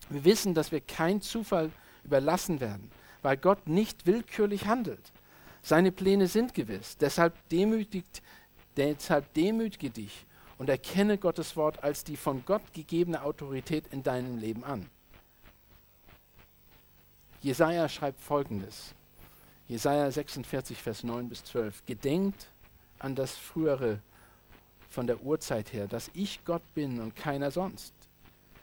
wir 0.09 0.25
wissen, 0.25 0.55
dass 0.55 0.73
wir 0.73 0.81
keinen 0.81 1.21
Zufall 1.21 1.71
überlassen 2.05 2.61
werden, 2.61 2.91
weil 3.21 3.37
Gott 3.37 3.69
nicht 3.69 4.07
willkürlich 4.07 4.67
handelt. 4.67 5.13
Seine 5.61 5.93
Pläne 5.93 6.27
sind 6.27 6.55
gewiss. 6.55 6.97
Deshalb, 6.97 7.35
demütigt, 7.51 8.23
deshalb 8.77 9.33
demütige 9.35 9.91
dich 9.91 10.27
und 10.59 10.69
erkenne 10.69 11.19
Gottes 11.19 11.57
Wort 11.57 11.83
als 11.83 12.05
die 12.05 12.17
von 12.17 12.45
Gott 12.45 12.63
gegebene 12.73 13.23
Autorität 13.23 13.87
in 13.93 14.03
deinem 14.03 14.39
Leben 14.39 14.65
an. 14.65 14.89
Jesaja 17.41 17.89
schreibt 17.89 18.21
folgendes: 18.21 18.95
Jesaja 19.69 20.11
46, 20.11 20.81
Vers 20.81 21.03
9 21.03 21.29
bis 21.29 21.45
12. 21.45 21.85
Gedenkt 21.87 22.47
an 22.99 23.15
das 23.15 23.37
frühere 23.37 24.01
von 24.89 25.07
der 25.07 25.23
Urzeit 25.23 25.73
her, 25.73 25.89
dass 25.89 26.11
ich 26.15 26.45
Gott 26.45 26.63
bin 26.75 27.01
und 27.01 27.17
keiner 27.17 27.51
sonst. 27.51 27.95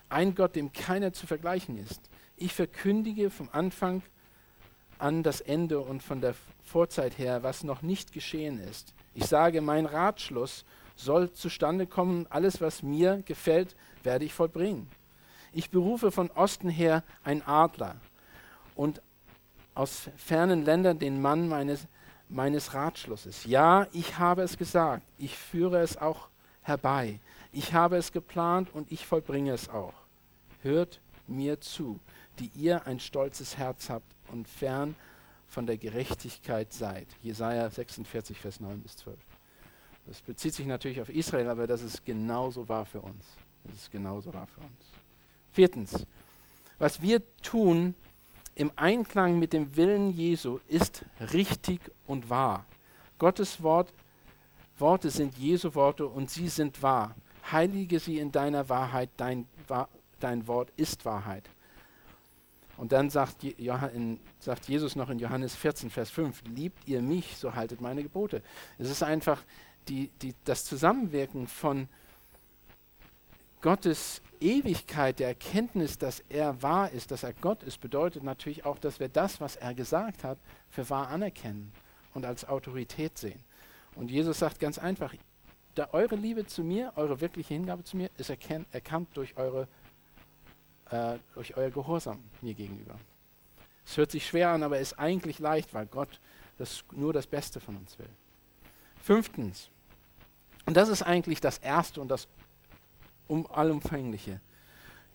Ein 0.08 0.36
Gott, 0.36 0.56
dem 0.56 0.72
keiner 0.72 1.14
zu 1.14 1.28
vergleichen 1.28 1.78
ist. 1.78 2.02
Ich 2.38 2.54
verkündige 2.54 3.30
vom 3.30 3.50
Anfang 3.52 4.02
an 4.98 5.24
das 5.24 5.42
Ende 5.42 5.80
und 5.80 6.04
von 6.04 6.22
der 6.22 6.36
Vorzeit 6.64 7.18
her, 7.18 7.44
was 7.44 7.64
noch 7.64 7.82
nicht 7.82 8.12
geschehen 8.12 8.60
ist. 8.60 8.94
Ich 9.14 9.26
sage, 9.26 9.62
mein 9.62 9.86
Ratschluss 9.86 10.66
soll 11.00 11.32
zustande 11.32 11.88
kommen, 11.88 12.28
alles, 12.30 12.62
was 12.62 12.84
mir 12.84 13.22
gefällt, 13.24 13.76
werde 14.04 14.26
ich 14.26 14.34
vollbringen. 14.34 14.88
Ich 15.52 15.70
berufe 15.72 16.12
von 16.12 16.30
Osten 16.32 16.70
her 16.70 17.04
ein 17.24 17.46
Adler 17.46 17.96
und 18.76 19.02
aus 19.74 20.10
fernen 20.18 20.66
Ländern 20.66 21.00
den 21.00 21.22
Mann 21.22 21.48
meines, 21.48 21.88
meines 22.28 22.74
Ratschlusses. 22.74 23.46
Ja, 23.46 23.88
ich 23.94 24.18
habe 24.18 24.42
es 24.44 24.58
gesagt, 24.58 25.04
ich 25.18 25.38
führe 25.38 25.80
es 25.80 25.98
auch 25.98 26.28
herbei. 26.62 27.20
Ich 27.52 27.74
habe 27.74 27.98
es 27.98 28.12
geplant 28.12 28.70
und 28.74 28.92
ich 28.92 29.08
vollbringe 29.08 29.54
es 29.54 29.70
auch. 29.70 29.94
Hört 30.62 31.00
mir 31.28 31.62
zu, 31.62 32.00
die 32.40 32.52
ihr 32.56 32.86
ein 32.86 33.00
stolzes 33.00 33.58
Herz 33.58 33.90
habt 33.90 34.14
und 34.32 34.48
fern 34.48 34.96
von 35.48 35.66
der 35.66 35.78
Gerechtigkeit 35.78 36.74
seid. 36.74 37.08
Jesaja 37.24 37.70
46, 37.70 38.38
Vers 38.38 38.60
9 38.60 38.82
bis 38.82 38.98
12. 38.98 39.18
Das 40.10 40.22
bezieht 40.22 40.56
sich 40.56 40.66
natürlich 40.66 41.00
auf 41.02 41.10
Israel, 41.10 41.50
aber 41.50 41.68
das 41.68 41.84
ist 41.84 42.04
genauso 42.04 42.68
wahr 42.68 42.84
für 42.84 43.00
uns. 43.00 43.24
Das 43.64 43.76
ist 43.76 43.92
genauso 43.92 44.34
wahr 44.34 44.48
für 44.48 44.62
uns. 44.62 44.86
Viertens, 45.52 46.08
was 46.80 47.00
wir 47.04 47.22
tun 47.44 47.94
im 48.56 48.72
Einklang 48.76 49.38
mit 49.38 49.54
dem 49.54 49.76
Willen 49.76 50.10
Jesu 50.10 50.62
ist 50.68 51.06
richtig 51.32 51.80
und 52.08 52.28
wahr. 52.28 52.66
Gottes 53.20 53.62
Wort, 53.62 53.94
Worte 54.80 55.12
sind 55.12 55.38
Jesu 55.38 55.76
Worte 55.76 56.08
und 56.08 56.32
sie 56.32 56.48
sind 56.48 56.82
wahr. 56.82 57.14
Heilige 57.52 58.00
sie 58.00 58.18
in 58.18 58.32
deiner 58.32 58.68
Wahrheit, 58.68 59.12
dein, 59.16 59.48
dein 60.20 60.48
Wort 60.48 60.72
ist 60.76 61.06
Wahrheit. 61.06 61.48
Und 62.78 62.94
dann 62.94 63.12
sagt, 63.12 63.46
sagt, 64.40 64.70
Jesus 64.70 64.96
noch 64.96 65.10
in 65.12 65.20
Johannes 65.20 65.54
14, 65.54 65.92
Vers 65.92 66.10
5, 66.10 66.44
liebt 66.46 66.88
ihr 66.88 67.04
mich, 67.04 67.38
so 67.38 67.54
haltet 67.54 67.80
meine 67.80 68.02
Gebote. 68.02 68.42
Es 68.80 68.90
ist 68.90 69.04
einfach 69.04 69.44
die, 69.88 70.10
die, 70.22 70.36
das 70.44 70.66
Zusammenwirken 70.66 71.48
von 71.48 71.88
Gottes 73.62 74.22
Ewigkeit, 74.40 75.20
der 75.20 75.30
Erkenntnis, 75.30 75.98
dass 75.98 76.24
er 76.30 76.62
wahr 76.62 76.92
ist, 76.92 77.12
dass 77.12 77.24
er 77.24 77.34
Gott 77.34 77.64
ist, 77.64 77.82
bedeutet 77.82 78.24
natürlich 78.24 78.66
auch, 78.66 78.78
dass 78.78 79.00
wir 79.00 79.10
das, 79.10 79.42
was 79.42 79.56
er 79.56 79.74
gesagt 79.74 80.24
hat, 80.24 80.38
für 80.70 80.90
wahr 80.90 81.10
anerkennen 81.10 81.72
und 82.14 82.26
als 82.26 82.48
Autorität 82.48 83.18
sehen. 83.18 83.44
Und 83.96 84.12
Jesus 84.12 84.40
sagt 84.40 84.60
ganz 84.60 84.78
einfach, 84.78 85.14
da 85.76 85.90
eure 85.92 86.16
Liebe 86.16 86.46
zu 86.46 86.64
mir, 86.64 86.94
eure 86.96 87.20
wirkliche 87.22 87.54
Hingabe 87.54 87.84
zu 87.84 87.98
mir, 87.98 88.10
ist 88.18 88.30
erkannt, 88.30 88.68
erkannt 88.72 89.10
durch 89.14 89.36
eure 89.38 89.68
äh, 90.92 91.18
durch 91.36 91.56
euer 91.56 91.70
Gehorsam 91.70 92.24
mir 92.42 92.54
gegenüber. 92.54 92.96
Es 93.86 93.98
hört 93.98 94.12
sich 94.12 94.26
schwer 94.28 94.50
an, 94.50 94.64
aber 94.64 94.80
ist 94.80 95.00
eigentlich 95.00 95.40
leicht, 95.40 95.74
weil 95.74 95.86
Gott 95.86 96.20
das, 96.58 96.84
nur 96.92 97.14
das 97.14 97.28
Beste 97.28 97.60
von 97.60 97.78
uns 97.78 97.98
will. 98.00 98.10
Fünftens, 99.02 99.70
und 100.66 100.78
das 100.78 100.90
ist 100.90 101.02
eigentlich 101.02 101.42
das 101.42 101.58
Erste 101.58 102.02
und 102.02 102.10
das 102.10 102.28
um 103.28 103.50
allumfängliche. 103.52 104.40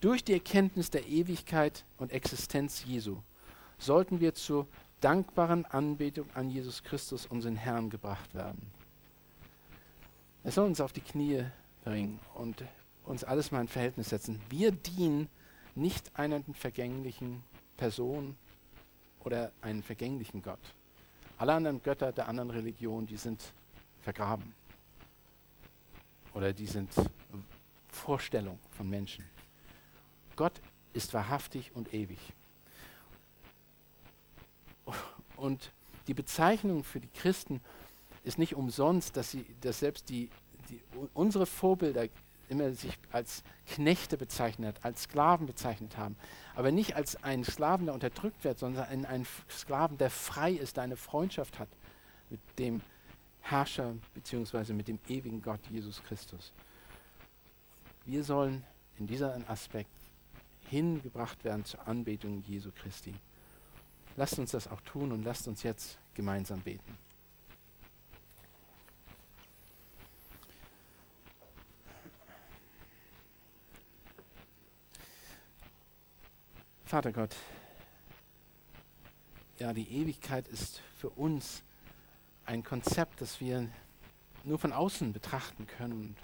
Durch 0.01 0.25
die 0.25 0.33
Erkenntnis 0.35 0.91
der 0.91 1.07
Ewigkeit 1.07 1.85
und 1.99 2.13
Existenz 2.13 2.85
Jesu 2.85 3.19
sollten 3.79 4.21
wir 4.21 4.35
zur 4.35 4.67
dankbaren 5.01 5.65
Anbetung 5.67 6.27
an 6.35 6.51
Jesus 6.51 6.83
Christus, 6.83 7.27
unseren 7.27 7.57
Herrn, 7.57 7.91
gebracht 7.91 8.35
werden. 8.35 8.71
Es 10.43 10.57
soll 10.57 10.67
uns 10.67 10.81
auf 10.81 10.93
die 10.93 11.01
Knie 11.01 11.45
bringen 11.85 12.21
und 12.35 12.65
uns 13.05 13.25
alles 13.25 13.51
mal 13.51 13.61
in 13.61 13.69
Verhältnis 13.69 14.11
setzen. 14.11 14.41
Wir 14.49 14.73
dienen 14.73 15.29
nicht 15.75 16.19
einer 16.19 16.43
vergänglichen 16.53 17.43
Person 17.77 18.37
oder 19.25 19.53
einen 19.63 19.83
vergänglichen 19.83 20.43
Gott. 20.43 20.61
Alle 21.39 21.55
anderen 21.55 21.83
Götter 21.83 22.13
der 22.13 22.29
anderen 22.29 22.51
Religionen, 22.51 23.07
die 23.07 23.17
sind 23.17 23.41
vergraben. 24.05 24.55
Oder 26.35 26.53
die 26.53 26.67
sind 26.67 26.93
Vorstellung 27.89 28.59
von 28.71 28.89
Menschen. 28.89 29.25
Gott 30.37 30.61
ist 30.93 31.15
wahrhaftig 31.15 31.73
und 31.75 31.93
ewig. 31.95 32.19
Und 35.37 35.73
die 36.07 36.15
Bezeichnung 36.15 36.85
für 36.85 37.01
die 37.01 37.09
Christen 37.09 37.61
ist 38.25 38.39
nicht 38.39 38.55
umsonst, 38.55 39.17
dass, 39.17 39.31
sie, 39.31 39.45
dass 39.61 39.81
selbst 39.81 40.09
die, 40.09 40.29
die, 40.69 40.81
unsere 41.15 41.47
Vorbilder 41.47 42.09
immer 42.49 42.75
sich 42.75 42.99
als 43.11 43.43
Knechte 43.67 44.19
bezeichnet, 44.19 44.79
als 44.83 45.05
Sklaven 45.05 45.47
bezeichnet 45.47 45.97
haben. 45.97 46.17
Aber 46.55 46.71
nicht 46.73 46.95
als 46.95 47.23
einen 47.25 47.45
Sklaven, 47.45 47.87
der 47.87 47.95
unterdrückt 47.95 48.45
wird, 48.45 48.59
sondern 48.59 48.85
einen, 48.87 49.07
einen 49.07 49.27
Sklaven, 49.49 49.97
der 49.97 50.11
frei 50.11 50.53
ist, 50.53 50.77
der 50.77 50.85
eine 50.85 50.97
Freundschaft 50.97 51.59
hat 51.59 51.69
mit 52.29 52.41
dem 52.59 52.83
Herrscher 53.45 53.95
bzw. 54.15 54.73
mit 54.73 54.89
dem 54.89 54.99
ewigen 55.07 55.43
Gott 55.43 55.61
Jesus 55.71 56.03
Christus. 56.03 56.55
Wir 58.07 58.25
sollen 58.25 58.65
in 58.99 59.07
diesem 59.07 59.45
Aspekt 59.49 59.91
hingebracht 60.71 61.45
werden 61.45 61.65
zur 61.65 61.87
Anbetung 61.87 62.43
Jesu 62.47 62.71
Christi. 62.73 63.13
Lasst 64.17 64.39
uns 64.39 64.53
das 64.53 64.67
auch 64.67 64.81
tun 64.81 65.13
und 65.13 65.25
lasst 65.25 65.47
uns 65.47 65.63
jetzt 65.63 65.99
gemeinsam 66.15 66.61
beten. 66.61 66.97
Vater 76.87 77.13
Gott, 77.13 77.37
ja, 79.59 79.73
die 79.75 79.89
Ewigkeit 79.89 80.49
ist 80.49 80.81
für 80.97 81.11
uns 81.11 81.63
ein 82.47 82.63
Konzept, 82.63 83.21
das 83.21 83.41
wir 83.41 83.69
nur 84.45 84.59
von 84.59 84.73
außen 84.73 85.13
betrachten 85.13 85.67
können. 85.67 86.17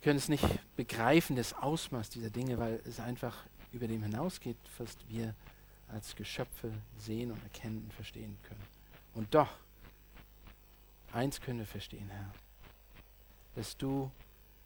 Wir 0.00 0.04
können 0.04 0.18
es 0.18 0.28
nicht 0.28 0.44
begreifen, 0.76 1.36
das 1.36 1.54
Ausmaß 1.54 2.10
dieser 2.10 2.30
Dinge, 2.30 2.58
weil 2.58 2.80
es 2.84 3.00
einfach 3.00 3.44
über 3.72 3.86
dem 3.88 4.02
hinausgeht, 4.02 4.56
was 4.78 4.96
wir 5.08 5.34
als 5.88 6.14
Geschöpfe 6.14 6.72
sehen 6.98 7.30
und 7.30 7.42
erkennen 7.42 7.82
und 7.84 7.92
verstehen 7.94 8.36
können. 8.42 8.66
Und 9.14 9.34
doch, 9.34 9.50
eins 11.12 11.40
können 11.40 11.60
wir 11.60 11.66
verstehen, 11.66 12.08
Herr, 12.10 12.30
dass 13.54 13.76
du 13.76 14.10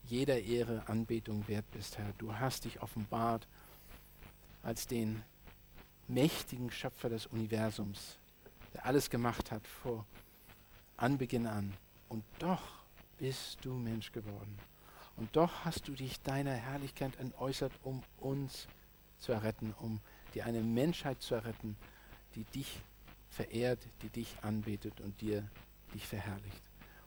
jeder 0.04 0.40
Ehre, 0.40 0.86
Anbetung 0.88 1.46
wert 1.46 1.70
bist, 1.70 1.96
Herr. 1.98 2.12
Du 2.18 2.34
hast 2.34 2.64
dich 2.64 2.82
offenbart 2.82 3.46
als 4.62 4.86
den 4.86 5.22
mächtigen 6.08 6.70
Schöpfer 6.70 7.08
des 7.08 7.26
Universums, 7.26 8.18
der 8.74 8.86
alles 8.86 9.10
gemacht 9.10 9.50
hat 9.50 9.66
vor 9.66 10.06
Anbeginn 10.96 11.46
an. 11.46 11.72
Und 12.08 12.24
doch 12.38 12.62
bist 13.18 13.64
du 13.64 13.74
Mensch 13.74 14.12
geworden. 14.12 14.58
Und 15.16 15.34
doch 15.36 15.64
hast 15.64 15.88
du 15.88 15.92
dich 15.92 16.20
deiner 16.22 16.54
Herrlichkeit 16.54 17.16
entäußert, 17.16 17.72
um 17.82 18.02
uns 18.18 18.66
zu 19.18 19.32
erretten, 19.32 19.74
um 19.78 20.00
dir 20.34 20.46
eine 20.46 20.60
Menschheit 20.60 21.22
zu 21.22 21.34
erretten, 21.34 21.76
die 22.34 22.44
dich 22.44 22.80
verehrt, 23.30 23.86
die 24.02 24.08
dich 24.08 24.34
anbetet 24.42 25.00
und 25.00 25.20
dir 25.20 25.48
dich 25.94 26.06
verherrlicht. 26.06 26.62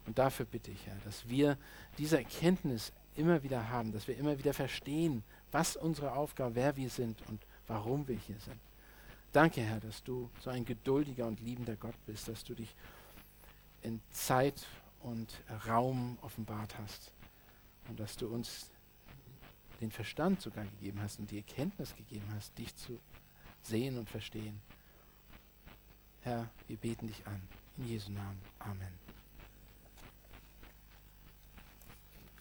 Und 0.05 0.19
dafür 0.19 0.45
bitte 0.45 0.71
ich, 0.71 0.85
Herr, 0.85 0.97
dass 1.03 1.27
wir 1.27 1.57
diese 1.97 2.17
Erkenntnis 2.17 2.91
immer 3.15 3.43
wieder 3.43 3.69
haben, 3.69 3.91
dass 3.91 4.07
wir 4.07 4.17
immer 4.17 4.37
wieder 4.37 4.53
verstehen, 4.53 5.23
was 5.51 5.75
unsere 5.75 6.13
Aufgabe, 6.13 6.55
wer 6.55 6.75
wir 6.75 6.89
sind 6.89 7.21
und 7.27 7.41
warum 7.67 8.07
wir 8.07 8.17
hier 8.17 8.39
sind. 8.39 8.59
Danke, 9.35 9.59
Herr, 9.59 9.81
dass 9.81 10.01
du 10.01 10.29
so 10.39 10.49
ein 10.49 10.63
geduldiger 10.63 11.27
und 11.27 11.41
liebender 11.41 11.75
Gott 11.75 11.97
bist, 12.05 12.29
dass 12.29 12.45
du 12.45 12.53
dich 12.53 12.73
in 13.81 13.99
Zeit 14.09 14.65
und 15.01 15.41
Raum 15.67 16.17
offenbart 16.21 16.77
hast 16.79 17.11
und 17.89 17.99
dass 17.99 18.15
du 18.15 18.29
uns 18.29 18.69
den 19.81 19.91
Verstand 19.91 20.39
sogar 20.39 20.63
gegeben 20.63 21.01
hast 21.01 21.19
und 21.19 21.29
die 21.31 21.35
Erkenntnis 21.35 21.93
gegeben 21.97 22.29
hast, 22.33 22.57
dich 22.57 22.73
zu 22.77 22.97
sehen 23.61 23.97
und 23.97 24.09
verstehen. 24.09 24.61
Herr, 26.21 26.49
wir 26.69 26.77
beten 26.77 27.07
dich 27.07 27.27
an. 27.27 27.41
In 27.75 27.87
Jesu 27.87 28.13
Namen. 28.13 28.39
Amen. 28.59 29.04